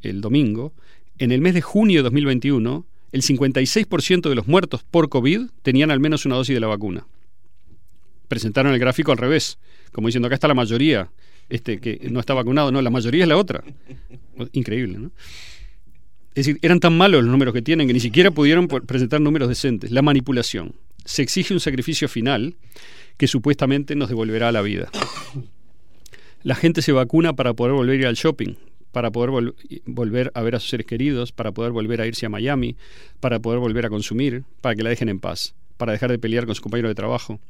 [0.00, 0.72] el domingo,
[1.18, 5.90] en el mes de junio de 2021, el 56% de los muertos por COVID tenían
[5.90, 7.06] al menos una dosis de la vacuna.
[8.26, 9.58] Presentaron el gráfico al revés,
[9.92, 11.10] como diciendo acá está la mayoría
[11.48, 13.64] este, que no está vacunado, no, la mayoría es la otra.
[14.52, 15.10] Increíble, ¿no?
[16.34, 19.48] Es decir, eran tan malos los números que tienen que ni siquiera pudieron presentar números
[19.48, 19.90] decentes.
[19.90, 20.74] La manipulación.
[21.04, 22.54] Se exige un sacrificio final
[23.16, 24.90] que supuestamente nos devolverá la vida.
[26.44, 28.54] La gente se vacuna para poder volver a ir al shopping,
[28.92, 29.56] para poder vol
[29.86, 32.76] volver a ver a sus seres queridos, para poder volver a irse a Miami,
[33.18, 36.46] para poder volver a consumir, para que la dejen en paz, para dejar de pelear
[36.46, 37.40] con su compañero de trabajo.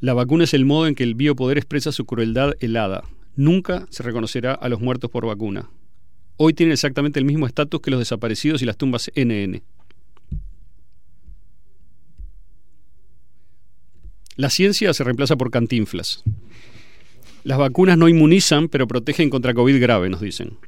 [0.00, 3.04] La vacuna es el modo en que el biopoder expresa su crueldad helada.
[3.34, 5.70] Nunca se reconocerá a los muertos por vacuna.
[6.36, 9.62] Hoy tienen exactamente el mismo estatus que los desaparecidos y las tumbas NN.
[14.36, 16.22] La ciencia se reemplaza por cantinflas.
[17.42, 20.58] Las vacunas no inmunizan, pero protegen contra COVID grave, nos dicen.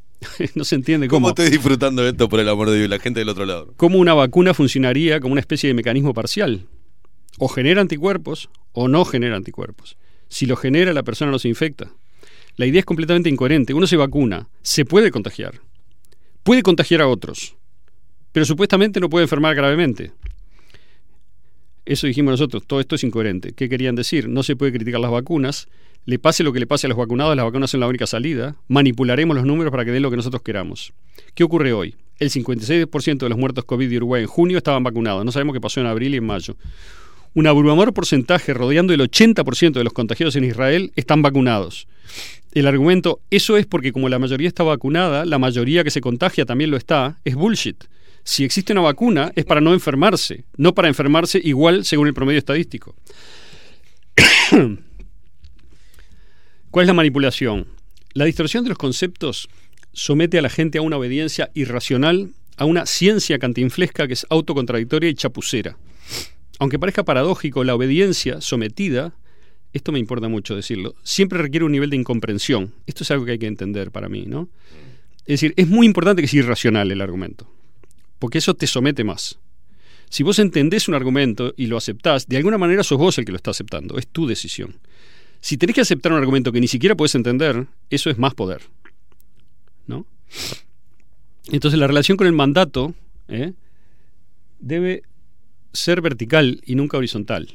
[0.54, 1.26] no se entiende cómo.
[1.26, 3.74] ¿Cómo estoy disfrutando de esto por el amor de Dios, la gente del otro lado?
[3.76, 6.66] ¿Cómo una vacuna funcionaría como una especie de mecanismo parcial?
[7.38, 9.96] O genera anticuerpos o no genera anticuerpos.
[10.28, 11.90] Si lo genera, la persona no se infecta.
[12.56, 13.74] La idea es completamente incoherente.
[13.74, 15.60] Uno se vacuna, se puede contagiar,
[16.42, 17.56] puede contagiar a otros,
[18.32, 20.12] pero supuestamente no puede enfermar gravemente.
[21.84, 23.52] Eso dijimos nosotros, todo esto es incoherente.
[23.52, 24.28] ¿Qué querían decir?
[24.28, 25.68] No se puede criticar las vacunas,
[26.04, 28.56] le pase lo que le pase a los vacunados, las vacunas son la única salida,
[28.68, 30.92] manipularemos los números para que den lo que nosotros queramos.
[31.34, 31.96] ¿Qué ocurre hoy?
[32.18, 35.60] El 56% de los muertos COVID de Uruguay en junio estaban vacunados, no sabemos qué
[35.60, 36.56] pasó en abril y en mayo.
[37.38, 41.86] Un abrumador porcentaje, rodeando el 80% de los contagiados en Israel, están vacunados.
[42.50, 46.46] El argumento, eso es porque como la mayoría está vacunada, la mayoría que se contagia
[46.46, 47.84] también lo está, es bullshit.
[48.24, 52.40] Si existe una vacuna es para no enfermarse, no para enfermarse igual según el promedio
[52.40, 52.96] estadístico.
[56.72, 57.68] ¿Cuál es la manipulación?
[58.14, 59.48] La distorsión de los conceptos
[59.92, 65.08] somete a la gente a una obediencia irracional, a una ciencia cantinflesca que es autocontradictoria
[65.08, 65.76] y chapucera.
[66.58, 69.14] Aunque parezca paradójico, la obediencia sometida,
[69.72, 72.74] esto me importa mucho decirlo, siempre requiere un nivel de incomprensión.
[72.86, 74.48] Esto es algo que hay que entender para mí, ¿no?
[75.20, 77.52] Es decir, es muy importante que sea irracional el argumento,
[78.18, 79.38] porque eso te somete más.
[80.10, 83.32] Si vos entendés un argumento y lo aceptás, de alguna manera sos vos el que
[83.32, 84.78] lo está aceptando, es tu decisión.
[85.40, 88.62] Si tenés que aceptar un argumento que ni siquiera puedes entender, eso es más poder.
[89.86, 90.06] ¿No?
[91.50, 92.94] Entonces la relación con el mandato
[93.28, 93.52] ¿eh?
[94.58, 95.02] debe
[95.78, 97.48] ser vertical y nunca horizontal,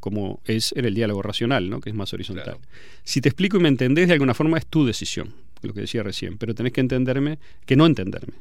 [0.00, 1.80] como es en el diálogo racional, ¿no?
[1.80, 2.58] que es más horizontal.
[3.02, 6.02] Si te explico y me entendés de alguna forma es tu decisión, lo que decía
[6.02, 8.34] recién, pero tenés que entenderme, que no entenderme,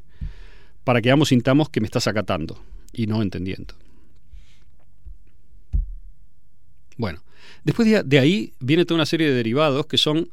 [0.83, 3.73] para que ambos sintamos que me estás acatando y no entendiendo.
[6.97, 7.23] Bueno,
[7.63, 10.29] después de, de ahí viene toda una serie de derivados que son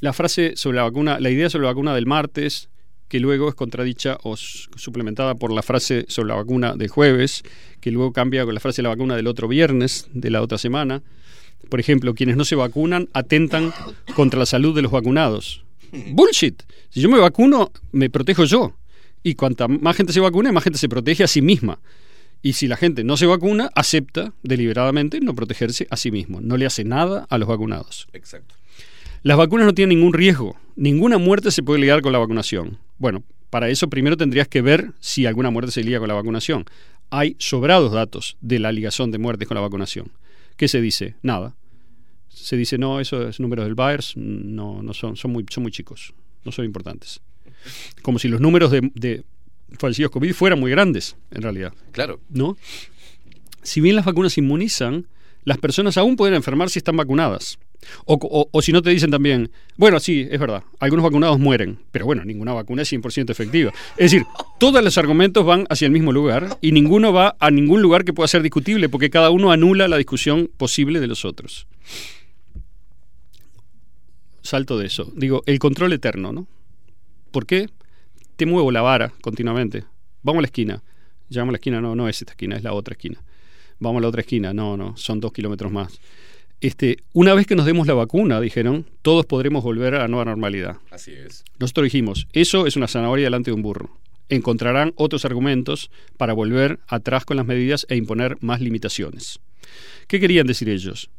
[0.00, 2.68] la frase sobre la vacuna, la idea sobre la vacuna del martes,
[3.08, 7.42] que luego es contradicha o suplementada por la frase sobre la vacuna del jueves,
[7.80, 10.58] que luego cambia con la frase de la vacuna del otro viernes, de la otra
[10.58, 11.02] semana.
[11.68, 13.72] Por ejemplo, quienes no se vacunan atentan
[14.14, 15.64] contra la salud de los vacunados.
[16.12, 16.62] Bullshit.
[16.90, 18.74] Si yo me vacuno, me protejo yo.
[19.22, 21.80] Y cuanta más gente se vacune, más gente se protege a sí misma.
[22.40, 26.40] Y si la gente no se vacuna, acepta deliberadamente no protegerse a sí mismo.
[26.40, 28.06] No le hace nada a los vacunados.
[28.12, 28.54] Exacto.
[29.22, 30.56] Las vacunas no tienen ningún riesgo.
[30.76, 32.78] Ninguna muerte se puede ligar con la vacunación.
[32.98, 36.64] Bueno, para eso primero tendrías que ver si alguna muerte se liga con la vacunación.
[37.10, 40.12] Hay sobrados datos de la ligación de muertes con la vacunación.
[40.56, 41.14] ¿Qué se dice?
[41.22, 41.54] Nada.
[42.28, 46.12] Se dice, no, esos números del Bayers no, no son, son, muy, son muy chicos,
[46.44, 47.20] no son importantes.
[48.02, 49.24] Como si los números de, de
[49.78, 51.72] fallecidos COVID fueran muy grandes, en realidad.
[51.92, 52.20] Claro.
[52.28, 52.56] ¿No?
[53.62, 55.06] Si bien las vacunas inmunizan,
[55.44, 57.58] las personas aún pueden enfermar si están vacunadas.
[58.04, 62.24] O, si no te dicen también, bueno, sí, es verdad, algunos vacunados mueren, pero bueno,
[62.24, 63.72] ninguna vacuna es 100% efectiva.
[63.96, 64.26] Es decir,
[64.58, 68.12] todos los argumentos van hacia el mismo lugar y ninguno va a ningún lugar que
[68.12, 71.66] pueda ser discutible porque cada uno anula la discusión posible de los otros.
[74.42, 75.12] Salto de eso.
[75.14, 76.46] Digo, el control eterno, ¿no?
[77.30, 77.68] ¿Por qué?
[78.36, 79.84] Te muevo la vara continuamente.
[80.22, 80.82] Vamos a la esquina.
[81.28, 83.22] Llegamos a la esquina, no, no es esta esquina, es la otra esquina.
[83.78, 86.00] Vamos a la otra esquina, no, no, son dos kilómetros más.
[86.60, 90.24] Este, una vez que nos demos la vacuna, dijeron, todos podremos volver a la nueva
[90.24, 90.78] normalidad.
[90.90, 91.44] Así es.
[91.60, 93.96] Nosotros dijimos, eso es una zanahoria delante de un burro.
[94.28, 99.38] Encontrarán otros argumentos para volver atrás con las medidas e imponer más limitaciones.
[100.08, 101.10] ¿Qué querían decir ellos?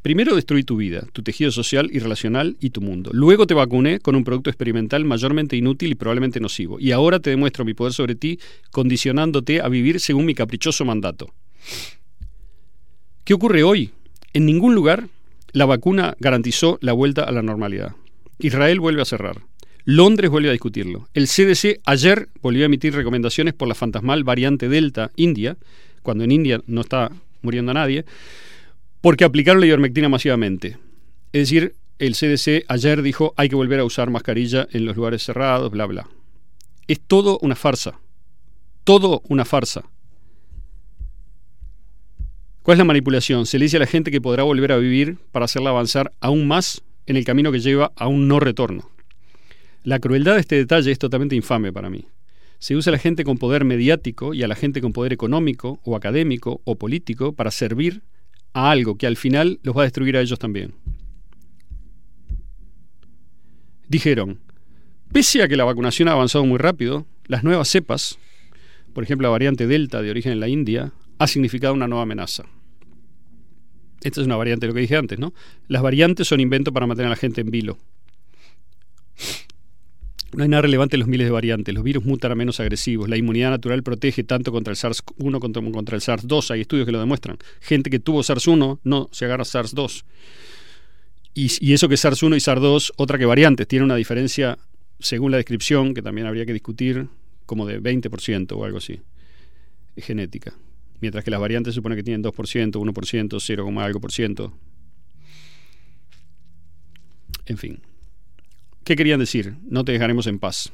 [0.00, 3.10] Primero destruí tu vida, tu tejido social y relacional y tu mundo.
[3.12, 6.78] Luego te vacuné con un producto experimental mayormente inútil y probablemente nocivo.
[6.80, 8.38] Y ahora te demuestro mi poder sobre ti,
[8.70, 11.34] condicionándote a vivir según mi caprichoso mandato.
[13.24, 13.90] ¿Qué ocurre hoy?
[14.36, 15.08] En ningún lugar
[15.52, 17.92] la vacuna garantizó la vuelta a la normalidad.
[18.38, 19.40] Israel vuelve a cerrar.
[19.86, 21.08] Londres vuelve a discutirlo.
[21.14, 25.56] El CDC ayer volvió a emitir recomendaciones por la fantasmal variante Delta India,
[26.02, 28.04] cuando en India no está muriendo nadie,
[29.00, 30.76] porque aplicaron la ivermectina masivamente.
[31.32, 35.22] Es decir, el CDC ayer dijo hay que volver a usar mascarilla en los lugares
[35.22, 36.10] cerrados, bla, bla.
[36.88, 38.00] Es todo una farsa.
[38.84, 39.84] Todo una farsa.
[42.66, 43.46] ¿Cuál es la manipulación?
[43.46, 46.48] Se le dice a la gente que podrá volver a vivir para hacerla avanzar aún
[46.48, 48.90] más en el camino que lleva a un no retorno.
[49.84, 52.06] La crueldad de este detalle es totalmente infame para mí.
[52.58, 55.78] Se usa a la gente con poder mediático y a la gente con poder económico
[55.84, 58.02] o académico o político para servir
[58.52, 60.74] a algo que al final los va a destruir a ellos también.
[63.88, 64.40] Dijeron,
[65.12, 68.18] pese a que la vacunación ha avanzado muy rápido, las nuevas cepas,
[68.92, 72.44] por ejemplo la variante Delta de origen en la India, ha significado una nueva amenaza.
[74.02, 75.32] Esta es una variante de lo que dije antes, ¿no?
[75.68, 77.78] Las variantes son invento para mantener a la gente en vilo.
[80.32, 81.74] No hay nada relevante en los miles de variantes.
[81.74, 83.08] Los virus mutan a menos agresivos.
[83.08, 86.50] La inmunidad natural protege tanto contra el SARS-1 como contra el SARS-2.
[86.50, 87.38] Hay estudios que lo demuestran.
[87.60, 90.04] Gente que tuvo SARS-1 no se agarra SARS-2.
[91.32, 94.58] Y, y eso que SARS-1 y SARS-2, otra que variantes, tiene una diferencia,
[94.98, 97.08] según la descripción, que también habría que discutir,
[97.46, 99.00] como de 20% o algo así.
[99.96, 100.52] Genética.
[101.00, 104.52] Mientras que las variantes se supone que tienen 2%, 1%, 0, algo por ciento.
[107.46, 107.80] En fin.
[108.84, 109.56] ¿Qué querían decir?
[109.68, 110.72] No te dejaremos en paz.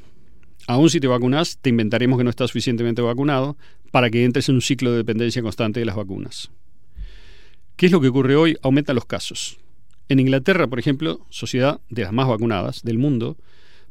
[0.66, 3.56] Aún si te vacunas, te inventaremos que no estás suficientemente vacunado
[3.90, 6.50] para que entres en un ciclo de dependencia constante de las vacunas.
[7.76, 8.56] ¿Qué es lo que ocurre hoy?
[8.62, 9.58] Aumentan los casos.
[10.08, 13.36] En Inglaterra, por ejemplo, sociedad de las más vacunadas del mundo,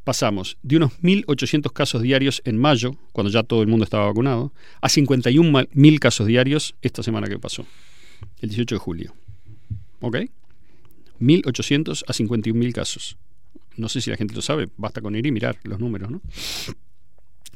[0.04, 4.52] pasamos de unos 1.800 casos diarios en mayo, cuando ya todo el mundo estaba vacunado,
[4.80, 7.66] a 51.000 casos diarios esta semana que pasó,
[8.40, 9.14] el 18 de julio.
[10.00, 10.16] ¿Ok?
[11.20, 13.16] 1.800 a 51.000 casos.
[13.76, 16.20] No sé si la gente lo sabe, basta con ir y mirar los números, ¿no?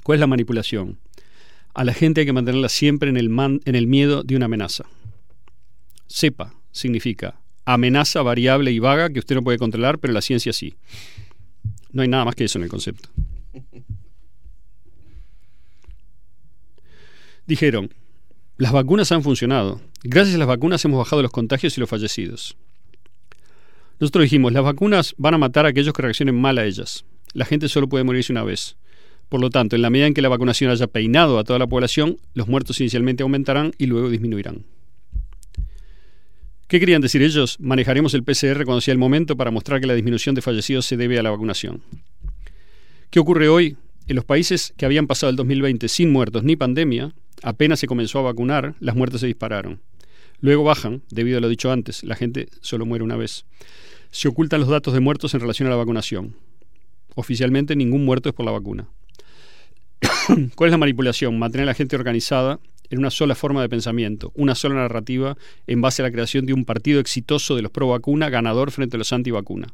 [0.02, 0.98] ¿Cuál es la manipulación?
[1.74, 3.30] A la gente hay que mantenerla siempre en el,
[3.64, 4.84] en el miedo de una amenaza.
[6.06, 10.76] Sepa significa amenaza variable y vaga que usted no puede controlar, pero la ciencia sí.
[11.96, 13.08] No hay nada más que eso en el concepto.
[17.46, 17.88] Dijeron,
[18.58, 19.80] las vacunas han funcionado.
[20.02, 22.58] Gracias a las vacunas hemos bajado los contagios y los fallecidos.
[23.98, 27.06] Nosotros dijimos, las vacunas van a matar a aquellos que reaccionen mal a ellas.
[27.32, 28.76] La gente solo puede morirse una vez.
[29.30, 31.66] Por lo tanto, en la medida en que la vacunación haya peinado a toda la
[31.66, 34.66] población, los muertos inicialmente aumentarán y luego disminuirán.
[36.68, 37.60] ¿Qué querían decir ellos?
[37.60, 40.96] Manejaremos el PCR cuando sea el momento para mostrar que la disminución de fallecidos se
[40.96, 41.80] debe a la vacunación.
[43.10, 43.76] ¿Qué ocurre hoy?
[44.08, 47.14] En los países que habían pasado el 2020 sin muertos ni pandemia,
[47.44, 49.80] apenas se comenzó a vacunar, las muertes se dispararon.
[50.40, 53.44] Luego bajan, debido a lo dicho antes, la gente solo muere una vez.
[54.10, 56.34] Se ocultan los datos de muertos en relación a la vacunación.
[57.14, 58.88] Oficialmente ningún muerto es por la vacuna.
[60.56, 61.38] ¿Cuál es la manipulación?
[61.38, 62.58] Mantener a la gente organizada
[62.90, 66.52] en una sola forma de pensamiento, una sola narrativa en base a la creación de
[66.52, 69.68] un partido exitoso de los pro vacuna ganador frente a los anti vacuna.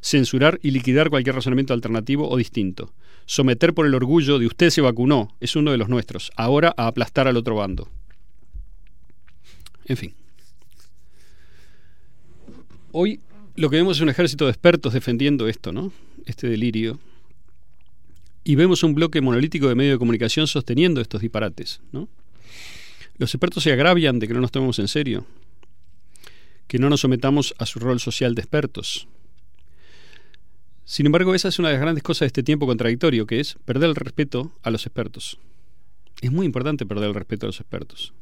[0.00, 2.92] Censurar y liquidar cualquier razonamiento alternativo o distinto.
[3.24, 6.86] Someter por el orgullo de usted se vacunó, es uno de los nuestros, ahora a
[6.86, 7.88] aplastar al otro bando.
[9.86, 10.14] En fin.
[12.92, 13.20] Hoy
[13.56, 15.92] lo que vemos es un ejército de expertos defendiendo esto, ¿no?
[16.26, 16.98] Este delirio.
[18.44, 22.08] Y vemos un bloque monolítico de medios de comunicación sosteniendo estos disparates, ¿no?
[23.18, 25.26] Los expertos se agravian de que no nos tomemos en serio,
[26.66, 29.08] que no nos sometamos a su rol social de expertos.
[30.84, 33.56] Sin embargo, esa es una de las grandes cosas de este tiempo contradictorio, que es
[33.64, 35.38] perder el respeto a los expertos.
[36.20, 38.12] Es muy importante perder el respeto a los expertos.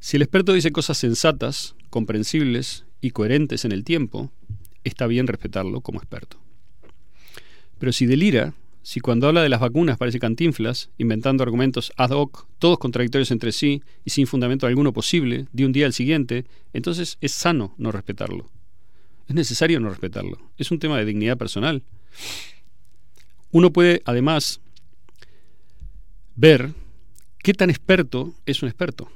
[0.00, 4.30] Si el experto dice cosas sensatas, comprensibles y coherentes en el tiempo,
[4.84, 6.38] está bien respetarlo como experto.
[7.78, 12.46] Pero si delira, si cuando habla de las vacunas parece cantinflas, inventando argumentos ad hoc,
[12.58, 17.16] todos contradictorios entre sí y sin fundamento alguno posible, de un día al siguiente, entonces
[17.22, 18.50] es sano no respetarlo.
[19.26, 20.38] Es necesario no respetarlo.
[20.58, 21.82] Es un tema de dignidad personal.
[23.52, 24.60] Uno puede, además,
[26.36, 26.74] ver
[27.38, 29.10] qué tan experto es un experto.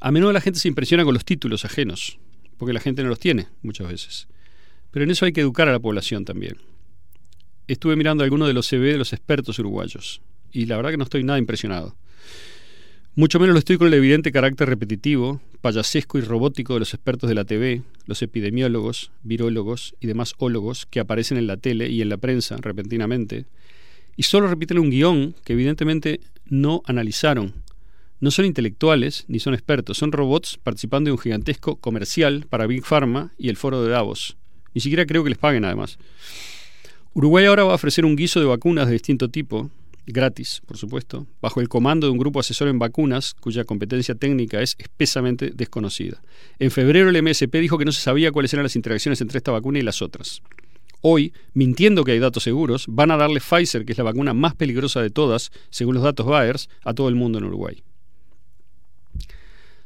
[0.00, 2.18] A menudo la gente se impresiona con los títulos ajenos,
[2.58, 4.26] porque la gente no los tiene muchas veces.
[4.90, 6.56] Pero en eso hay que educar a la población también.
[7.72, 10.20] Estuve mirando algunos de los CV de los expertos uruguayos,
[10.52, 11.96] y la verdad que no estoy nada impresionado.
[13.14, 17.30] Mucho menos lo estoy con el evidente carácter repetitivo, payasesco y robótico de los expertos
[17.30, 22.02] de la TV, los epidemiólogos, virólogos y demás ólogos que aparecen en la tele y
[22.02, 23.46] en la prensa repentinamente,
[24.18, 27.54] y solo repiten un guion que evidentemente no analizaron.
[28.20, 32.84] No son intelectuales ni son expertos, son robots participando de un gigantesco comercial para Big
[32.84, 34.36] Pharma y el foro de Davos.
[34.74, 35.98] Ni siquiera creo que les paguen además.
[37.14, 39.70] Uruguay ahora va a ofrecer un guiso de vacunas de distinto tipo,
[40.06, 44.62] gratis, por supuesto, bajo el comando de un grupo asesor en vacunas cuya competencia técnica
[44.62, 46.22] es espesamente desconocida.
[46.58, 49.52] En febrero el MSP dijo que no se sabía cuáles eran las interacciones entre esta
[49.52, 50.40] vacuna y las otras.
[51.02, 54.54] Hoy, mintiendo que hay datos seguros, van a darle Pfizer, que es la vacuna más
[54.54, 57.82] peligrosa de todas, según los datos Bayers, a todo el mundo en Uruguay.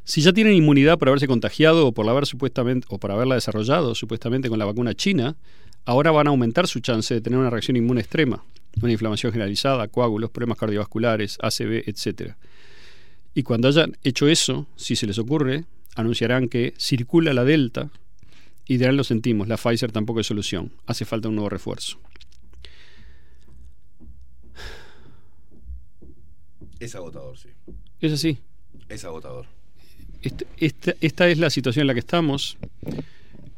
[0.04, 3.96] Si ya tienen inmunidad por haberse contagiado o por haber supuestamente o por haberla desarrollado
[3.96, 5.36] supuestamente con la vacuna china,
[5.86, 8.44] ahora van a aumentar su chance de tener una reacción inmune extrema,
[8.82, 12.34] una inflamación generalizada, coágulos, problemas cardiovasculares, ACV, etc.
[13.34, 17.90] Y cuando hayan hecho eso, si se les ocurre, anunciarán que circula la Delta
[18.66, 21.98] y dirán lo sentimos, la Pfizer tampoco es solución, hace falta un nuevo refuerzo.
[26.78, 27.48] Es agotador, sí.
[28.00, 28.38] Es así.
[28.88, 29.46] Es agotador.
[30.22, 32.58] Este- Esta, esta es la situación en la que estamos.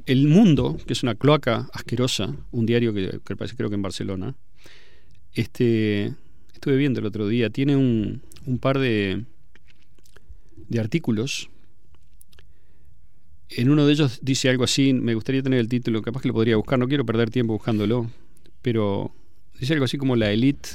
[0.08, 4.34] El Mundo, que es una cloaca asquerosa, un diario que, que creo que en Barcelona,
[5.34, 6.14] este,
[6.54, 9.26] estuve viendo el otro día, tiene un, un par de,
[10.66, 11.50] de artículos.
[13.50, 16.34] En uno de ellos dice algo así, me gustaría tener el título, capaz que lo
[16.34, 18.10] podría buscar, no quiero perder tiempo buscándolo,
[18.62, 19.14] pero
[19.60, 20.70] dice algo así como la élite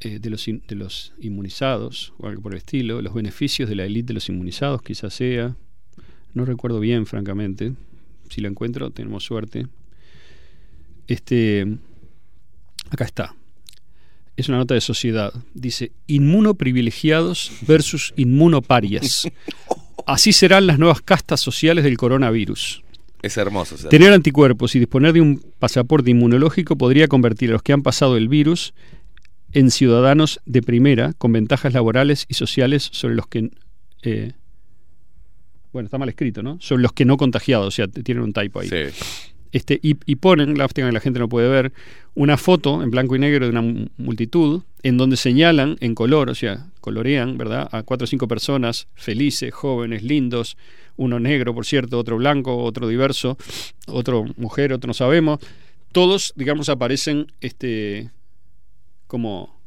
[0.00, 3.84] eh, de, los de los inmunizados o algo por el estilo, los beneficios de la
[3.84, 5.54] élite de los inmunizados quizás sea.
[6.36, 7.72] No recuerdo bien, francamente.
[8.28, 9.68] Si lo encuentro, tenemos suerte.
[11.06, 11.66] Este,
[12.90, 13.34] acá está.
[14.36, 15.32] Es una nota de sociedad.
[15.54, 19.26] Dice, inmunoprivilegiados versus inmunoparias.
[20.06, 22.84] Así serán las nuevas castas sociales del coronavirus.
[23.22, 23.88] Es hermoso.
[23.88, 28.18] Tener anticuerpos y disponer de un pasaporte inmunológico podría convertir a los que han pasado
[28.18, 28.74] el virus
[29.54, 33.52] en ciudadanos de primera con ventajas laborales y sociales sobre los que...
[34.02, 34.34] eh,
[35.76, 36.56] bueno, está mal escrito, ¿no?
[36.58, 38.70] Sobre los que no contagiados, o sea, tienen un typo ahí.
[39.52, 41.72] Este, y, y ponen, lástima que la gente no puede ver,
[42.14, 46.30] una foto en blanco y negro de una mu- multitud en donde señalan en color,
[46.30, 47.68] o sea, colorean, ¿verdad?
[47.72, 50.56] A cuatro o cinco personas felices, jóvenes, lindos,
[50.96, 53.36] uno negro, por cierto, otro blanco, otro diverso,
[53.86, 55.40] otro mujer, otro no sabemos.
[55.92, 58.10] Todos, digamos, aparecen este,
[59.06, 59.60] como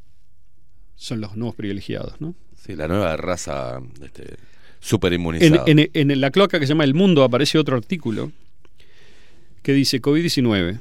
[0.96, 2.34] son los nuevos privilegiados, ¿no?
[2.56, 4.36] Sí, la nueva raza este,
[4.80, 5.64] super En, inmunizada.
[5.68, 8.32] en- en la cloaca que se llama El Mundo aparece otro artículo
[9.62, 10.80] que dice COVID-19.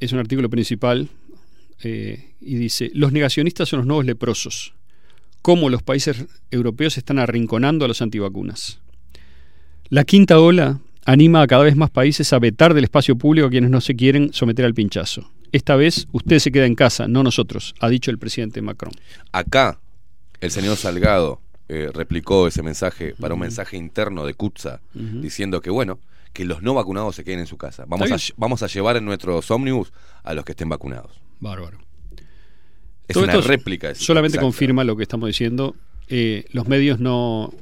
[0.00, 1.08] Es un artículo principal
[1.82, 4.74] eh, y dice, los negacionistas son los nuevos leprosos.
[5.42, 8.80] Cómo los países europeos están arrinconando a los antivacunas.
[9.88, 13.50] La quinta ola anima a cada vez más países a vetar del espacio público a
[13.50, 15.30] quienes no se quieren someter al pinchazo.
[15.50, 18.92] Esta vez usted se queda en casa, no nosotros, ha dicho el presidente Macron.
[19.32, 19.80] Acá,
[20.40, 21.40] el señor Salgado
[21.74, 25.98] eh, replicó ese mensaje para un mensaje interno de Kutza, diciendo que, bueno,
[26.32, 27.84] que los no vacunados se queden en su casa.
[27.86, 29.92] Vamos a, vamos a llevar en nuestros ómnibus
[30.22, 31.20] a los que estén vacunados.
[31.40, 31.78] Bárbaro.
[33.08, 33.90] Es Todo una esto réplica.
[33.90, 34.46] es- Solamente exacta.
[34.46, 35.74] confirma lo que estamos diciendo.
[36.08, 37.52] Eh, los medios no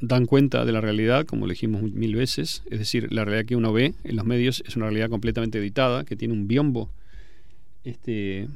[0.00, 2.62] dan cuenta de la realidad, como lo dijimos mil veces.
[2.70, 6.04] Es decir, la realidad que uno ve en los medios es una realidad completamente editada,
[6.04, 6.90] que tiene un biombo
[7.84, 8.48] este,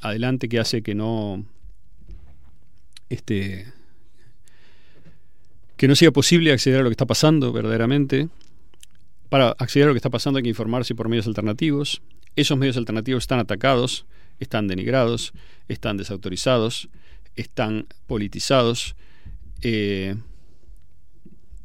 [0.00, 1.44] adelante que hace que no.
[3.08, 3.66] Este,
[5.76, 8.28] que no sea posible acceder a lo que está pasando verdaderamente.
[9.28, 12.02] Para acceder a lo que está pasando hay que informarse por medios alternativos.
[12.36, 14.06] Esos medios alternativos están atacados,
[14.40, 15.32] están denigrados,
[15.68, 16.88] están desautorizados,
[17.34, 18.96] están politizados.
[19.62, 20.16] Eh,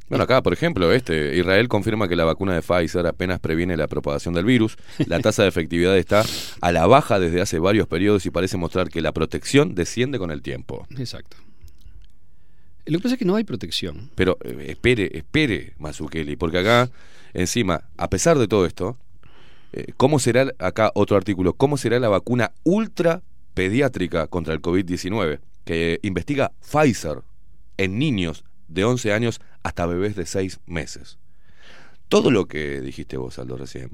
[0.09, 3.87] Bueno, acá, por ejemplo, este Israel confirma que la vacuna de Pfizer apenas previene la
[3.87, 4.75] propagación del virus.
[5.07, 6.23] La tasa de efectividad está
[6.59, 10.31] a la baja desde hace varios periodos y parece mostrar que la protección desciende con
[10.31, 10.85] el tiempo.
[10.97, 11.37] exacto.
[12.91, 14.09] Lo que pasa es que no hay protección.
[14.15, 16.89] Pero eh, espere, espere, Mazukeli, porque acá,
[17.33, 18.97] encima, a pesar de todo esto,
[19.71, 23.21] eh, ¿cómo será, acá otro artículo, cómo será la vacuna ultra
[23.53, 27.21] pediátrica contra el COVID-19 que investiga Pfizer
[27.77, 31.17] en niños de 11 años hasta bebés de 6 meses?
[32.09, 33.91] Todo lo que dijiste vos, Aldo, recién,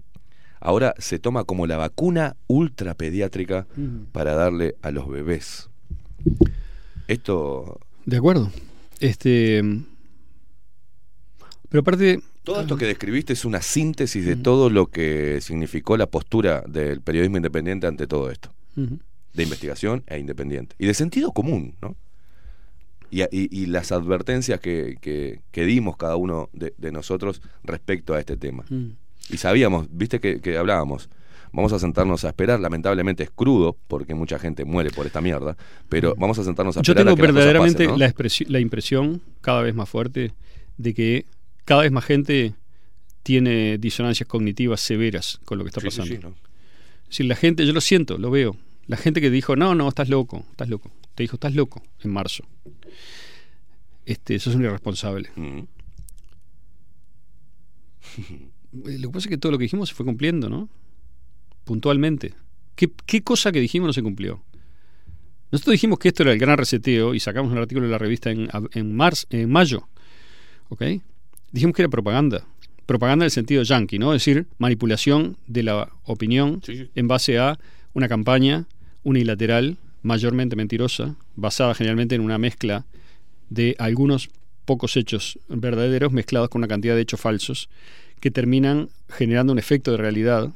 [0.60, 3.68] ahora se toma como la vacuna ultra pediátrica
[4.12, 5.70] para darle a los bebés.
[7.08, 8.50] Esto De acuerdo.
[9.00, 9.62] Este,
[11.70, 16.06] pero aparte, Todo esto que describiste es una síntesis de todo lo que significó la
[16.08, 18.54] postura del periodismo independiente ante todo esto,
[19.34, 21.96] de investigación e independiente, y de sentido común, ¿no?
[23.12, 28.14] Y, y- y las advertencias que, que- que dimos cada uno de, de nosotros respecto
[28.14, 28.66] a este tema.
[29.30, 31.10] Y sabíamos, viste que, que hablábamos,
[31.58, 35.58] vamos a sentarnos a esperar, lamentablemente es crudo, porque mucha gente muere por esta mierda,
[35.90, 38.54] pero vamos a sentarnos a Yo esperar tengo a que las cosas verdaderamente pasen, ¿no?
[38.54, 40.34] la, impresión cada vez más fuerte
[40.78, 41.26] de que
[41.66, 42.54] cada vez más gente
[43.24, 46.16] tiene disonancias cognitivas severas con lo que está Sí, sí, pasando.
[46.16, 46.30] sí, ¿no?
[46.30, 48.56] Es decir, la gente, yo lo siento, lo veo.
[48.86, 50.92] La gente que dijo, no, no, estás loco, estás loco.
[51.16, 52.44] Te dijo, estás loco, en marzo.
[54.06, 55.30] Este, eso es un irresponsable.
[55.36, 55.62] Mm.
[58.86, 60.70] Eh, Lo que pasa es que todo lo que dijimos se fue cumpliendo, ¿no?
[61.68, 62.34] Puntualmente.
[62.76, 64.42] ¿Qué, qué cosa que dijimos no se cumplió?
[65.52, 68.32] Nosotros dijimos que esto era el gran reseteo y sacamos un artículo de la revista
[68.32, 69.88] en, en, marzo, en mayo.
[70.70, 70.84] ¿Ok?
[71.52, 72.46] Dijimos que era propaganda.
[72.86, 74.14] Propaganda en el sentido yankee, ¿no?
[74.14, 76.62] Es decir, manipulación de la opinión
[76.96, 77.60] en base a
[77.94, 78.66] una campaña
[79.04, 82.86] unilateral, mayormente mentirosa, basada generalmente en una mezcla
[83.50, 84.30] de algunos
[84.66, 87.70] pocos hechos verdaderos mezclados con una cantidad de hechos falsos
[88.20, 90.52] que terminan generando un efecto de realidad.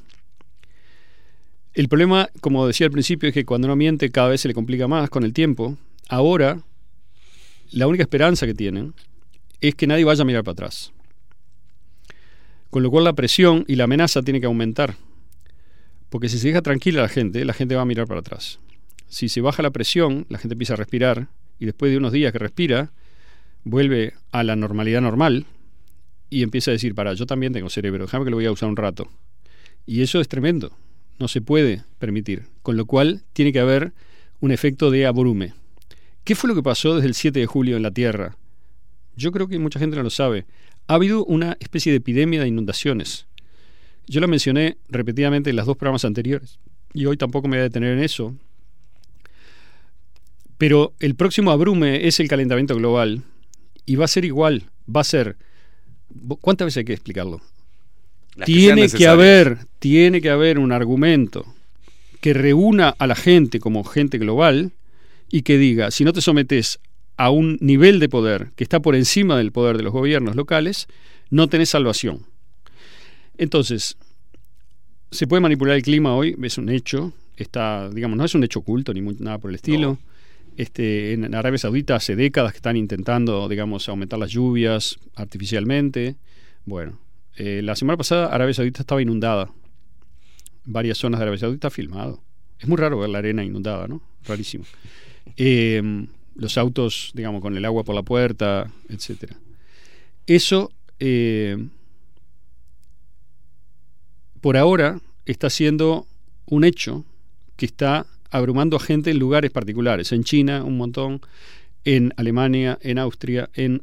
[1.73, 4.53] El problema, como decía al principio, es que cuando uno miente cada vez se le
[4.53, 5.77] complica más con el tiempo.
[6.09, 6.61] Ahora,
[7.71, 8.93] la única esperanza que tienen
[9.61, 10.91] es que nadie vaya a mirar para atrás.
[12.69, 14.95] Con lo cual la presión y la amenaza tiene que aumentar.
[16.09, 18.59] Porque si se deja tranquila la gente, la gente va a mirar para atrás.
[19.07, 22.33] Si se baja la presión, la gente empieza a respirar y después de unos días
[22.33, 22.91] que respira,
[23.63, 25.45] vuelve a la normalidad normal
[26.29, 28.67] y empieza a decir, para, yo también tengo cerebro, déjame que lo voy a usar
[28.67, 29.09] un rato.
[29.85, 30.75] Y eso es tremendo,
[31.21, 32.47] no se puede permitir.
[32.63, 33.93] Con lo cual tiene que haber
[34.39, 35.53] un efecto de abrume.
[36.23, 38.35] ¿Qué fue lo que pasó desde el 7 de julio en la Tierra?
[39.15, 40.45] Yo creo que mucha gente no lo sabe.
[40.87, 43.27] Ha habido una especie de epidemia de inundaciones.
[44.07, 46.59] Yo la mencioné repetidamente en los dos programas anteriores
[46.93, 48.35] y hoy tampoco me voy a detener en eso.
[50.57, 53.23] Pero el próximo abrume es el calentamiento global
[53.85, 54.69] y va a ser igual.
[54.93, 55.37] Va a ser.
[56.41, 57.41] ¿Cuántas veces hay que explicarlo?
[58.37, 61.45] Que tiene que haber, tiene que haber un argumento
[62.21, 64.71] que reúna a la gente como gente global
[65.29, 66.79] y que diga, si no te sometes
[67.17, 70.87] a un nivel de poder que está por encima del poder de los gobiernos locales,
[71.29, 72.25] no tenés salvación.
[73.37, 73.97] Entonces,
[75.11, 78.59] se puede manipular el clima hoy, es un hecho, está, digamos, no es un hecho
[78.59, 79.97] oculto ni muy- nada por el estilo.
[80.57, 86.15] Este, en Arabia Saudita hace décadas que están intentando, digamos, aumentar las lluvias artificialmente.
[86.65, 86.99] Bueno,
[87.35, 89.51] eh, la semana pasada Arabia Saudita estaba inundada.
[90.65, 92.21] Varias zonas de Arabia Saudita filmado.
[92.59, 94.01] Es muy raro ver la arena inundada, ¿no?
[94.25, 94.65] Rarísimo.
[95.37, 95.81] Eh,
[96.35, 99.35] los autos, digamos, con el agua por la puerta, etcétera.
[100.27, 101.57] Eso, eh,
[104.39, 106.05] por ahora, está siendo
[106.45, 107.05] un hecho
[107.55, 110.11] que está abrumando a gente en lugares particulares.
[110.11, 111.21] En China, un montón.
[111.83, 113.81] En Alemania, en Austria, en.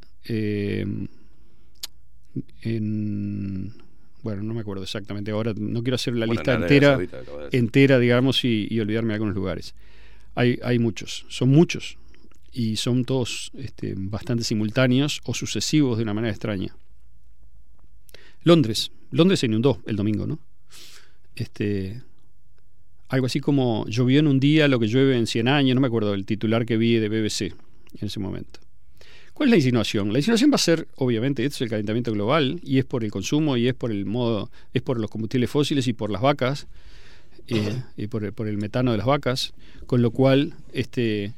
[2.62, 3.72] En
[4.22, 7.20] bueno, no me acuerdo exactamente ahora, no quiero hacer la Bueno, lista entera, Saudita,
[7.52, 9.74] entera, digamos, y, y olvidarme de algunos lugares.
[10.34, 11.98] Hay, hay muchos, son muchos,
[12.52, 16.76] y son todos este, bastante simultáneos o sucesivos de una manera extraña.
[18.42, 20.38] Londres, Londres se inundó el domingo, ¿no?
[21.36, 22.02] Este,
[23.08, 25.86] algo así como llovió en un día lo que llueve en 100 años, no me
[25.86, 27.54] acuerdo el titular que vi de BBC
[28.00, 28.60] en ese momento.
[29.38, 30.12] ¿Cuál es la insinuación?
[30.12, 33.12] La insinuación va a ser, obviamente, esto es el calentamiento global y es por el
[33.12, 36.66] consumo y es por el modo, es por los combustibles fósiles y por las vacas
[37.46, 39.54] eh, y por, por el metano de las vacas,
[39.86, 41.34] con lo cual este,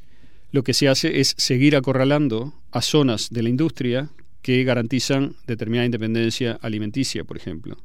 [0.50, 4.08] lo que se hace es seguir acorralando a zonas de la industria
[4.40, 7.76] que garantizan determinada independencia alimenticia, por ejemplo,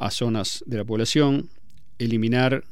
[0.00, 1.50] a zonas de la población,
[2.00, 2.64] eliminar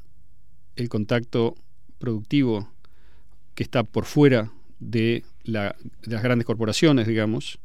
[0.75, 1.55] el contacto
[2.01, 2.69] productivo
[3.55, 7.59] que está por fuera de, la- de las grandes corporaciones, digamos.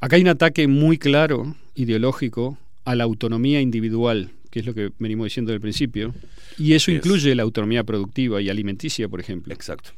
[0.00, 4.90] Acá hay un ataque muy claro, ideológico, a la autonomía individual, que es lo que
[4.98, 6.14] venimos diciendo del principio,
[6.58, 6.96] y eso es.
[6.96, 9.52] incluye la autonomía productiva y alimenticia, por ejemplo.
[9.54, 9.90] Exacto.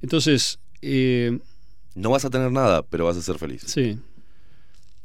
[0.00, 1.38] Entonces, eh,
[1.94, 3.62] No vas a tener nada, pero vas a ser feliz.
[3.66, 3.98] Sí.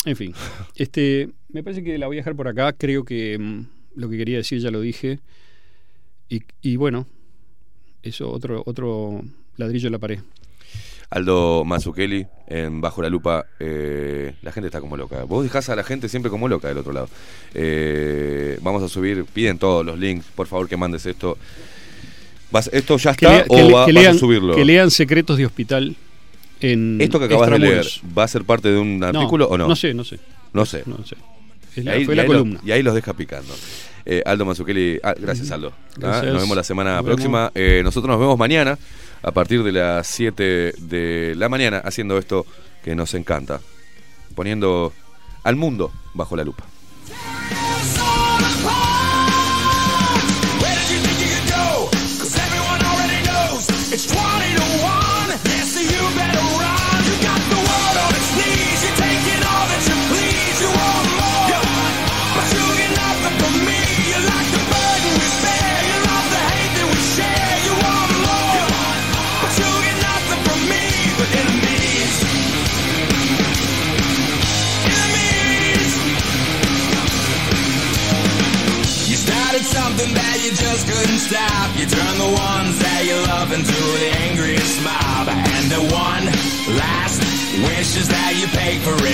[0.06, 0.34] En fin,
[0.76, 2.72] este, me parece que la voy a dejar por acá.
[2.74, 3.66] Creo que mm,
[3.96, 5.20] lo que quería decir ya lo dije.
[6.30, 7.08] Y, y bueno,
[8.04, 9.22] eso, otro, otro
[9.58, 10.20] ladrillo en la pared.
[11.10, 15.24] Aldo Mazzucchelli, en Bajo la Lupa, eh, la gente está como loca.
[15.24, 17.10] Vos dejás a la gente siempre como loca del otro lado.
[17.54, 21.38] Eh, vamos a subir, piden todos los links, por favor que mandes esto.
[22.52, 24.56] Vas- ¿Esto ya Que, está lea- o que le- va- que vas lean, a subirlo?
[24.56, 25.96] que lean Secretos de Hospital
[26.62, 27.86] en ¿Esto que acabas de leer
[28.18, 29.68] va a ser parte de un No, artículo o no?
[29.68, 30.20] No sé, no sé.
[30.54, 30.84] No sé.
[30.86, 31.16] No sé.
[31.76, 32.60] Es Y la- ahí, fue la ahí lo- columna.
[32.66, 33.54] y ahí los deja picando.
[34.06, 35.74] Eh, Aldo Mazzucchelli, ah, gracias Aldo.
[36.02, 36.22] Ah.
[36.26, 37.52] Nos vemos la semana Nos próxima.
[37.54, 38.78] Eh, nosotros nos vemos mañana
[39.22, 42.46] a partir de las 7 de la mañana haciendo esto
[42.84, 43.60] que nos encanta.
[44.36, 44.94] Poniendo
[45.44, 46.66] al mundo bajo la lupa.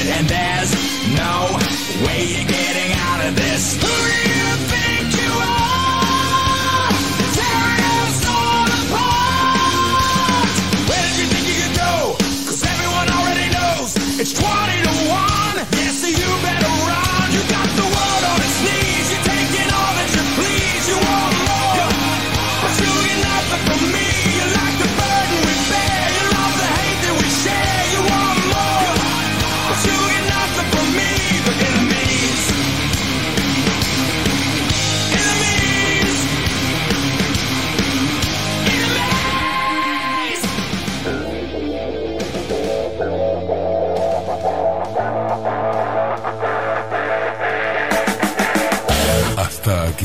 [0.06, 0.73] And there's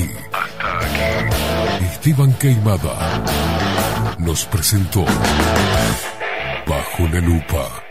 [0.03, 1.85] aquí.
[1.85, 2.95] Esteban Queimada.
[4.19, 5.05] nos presentó
[6.67, 7.88] Bajo la Lupa.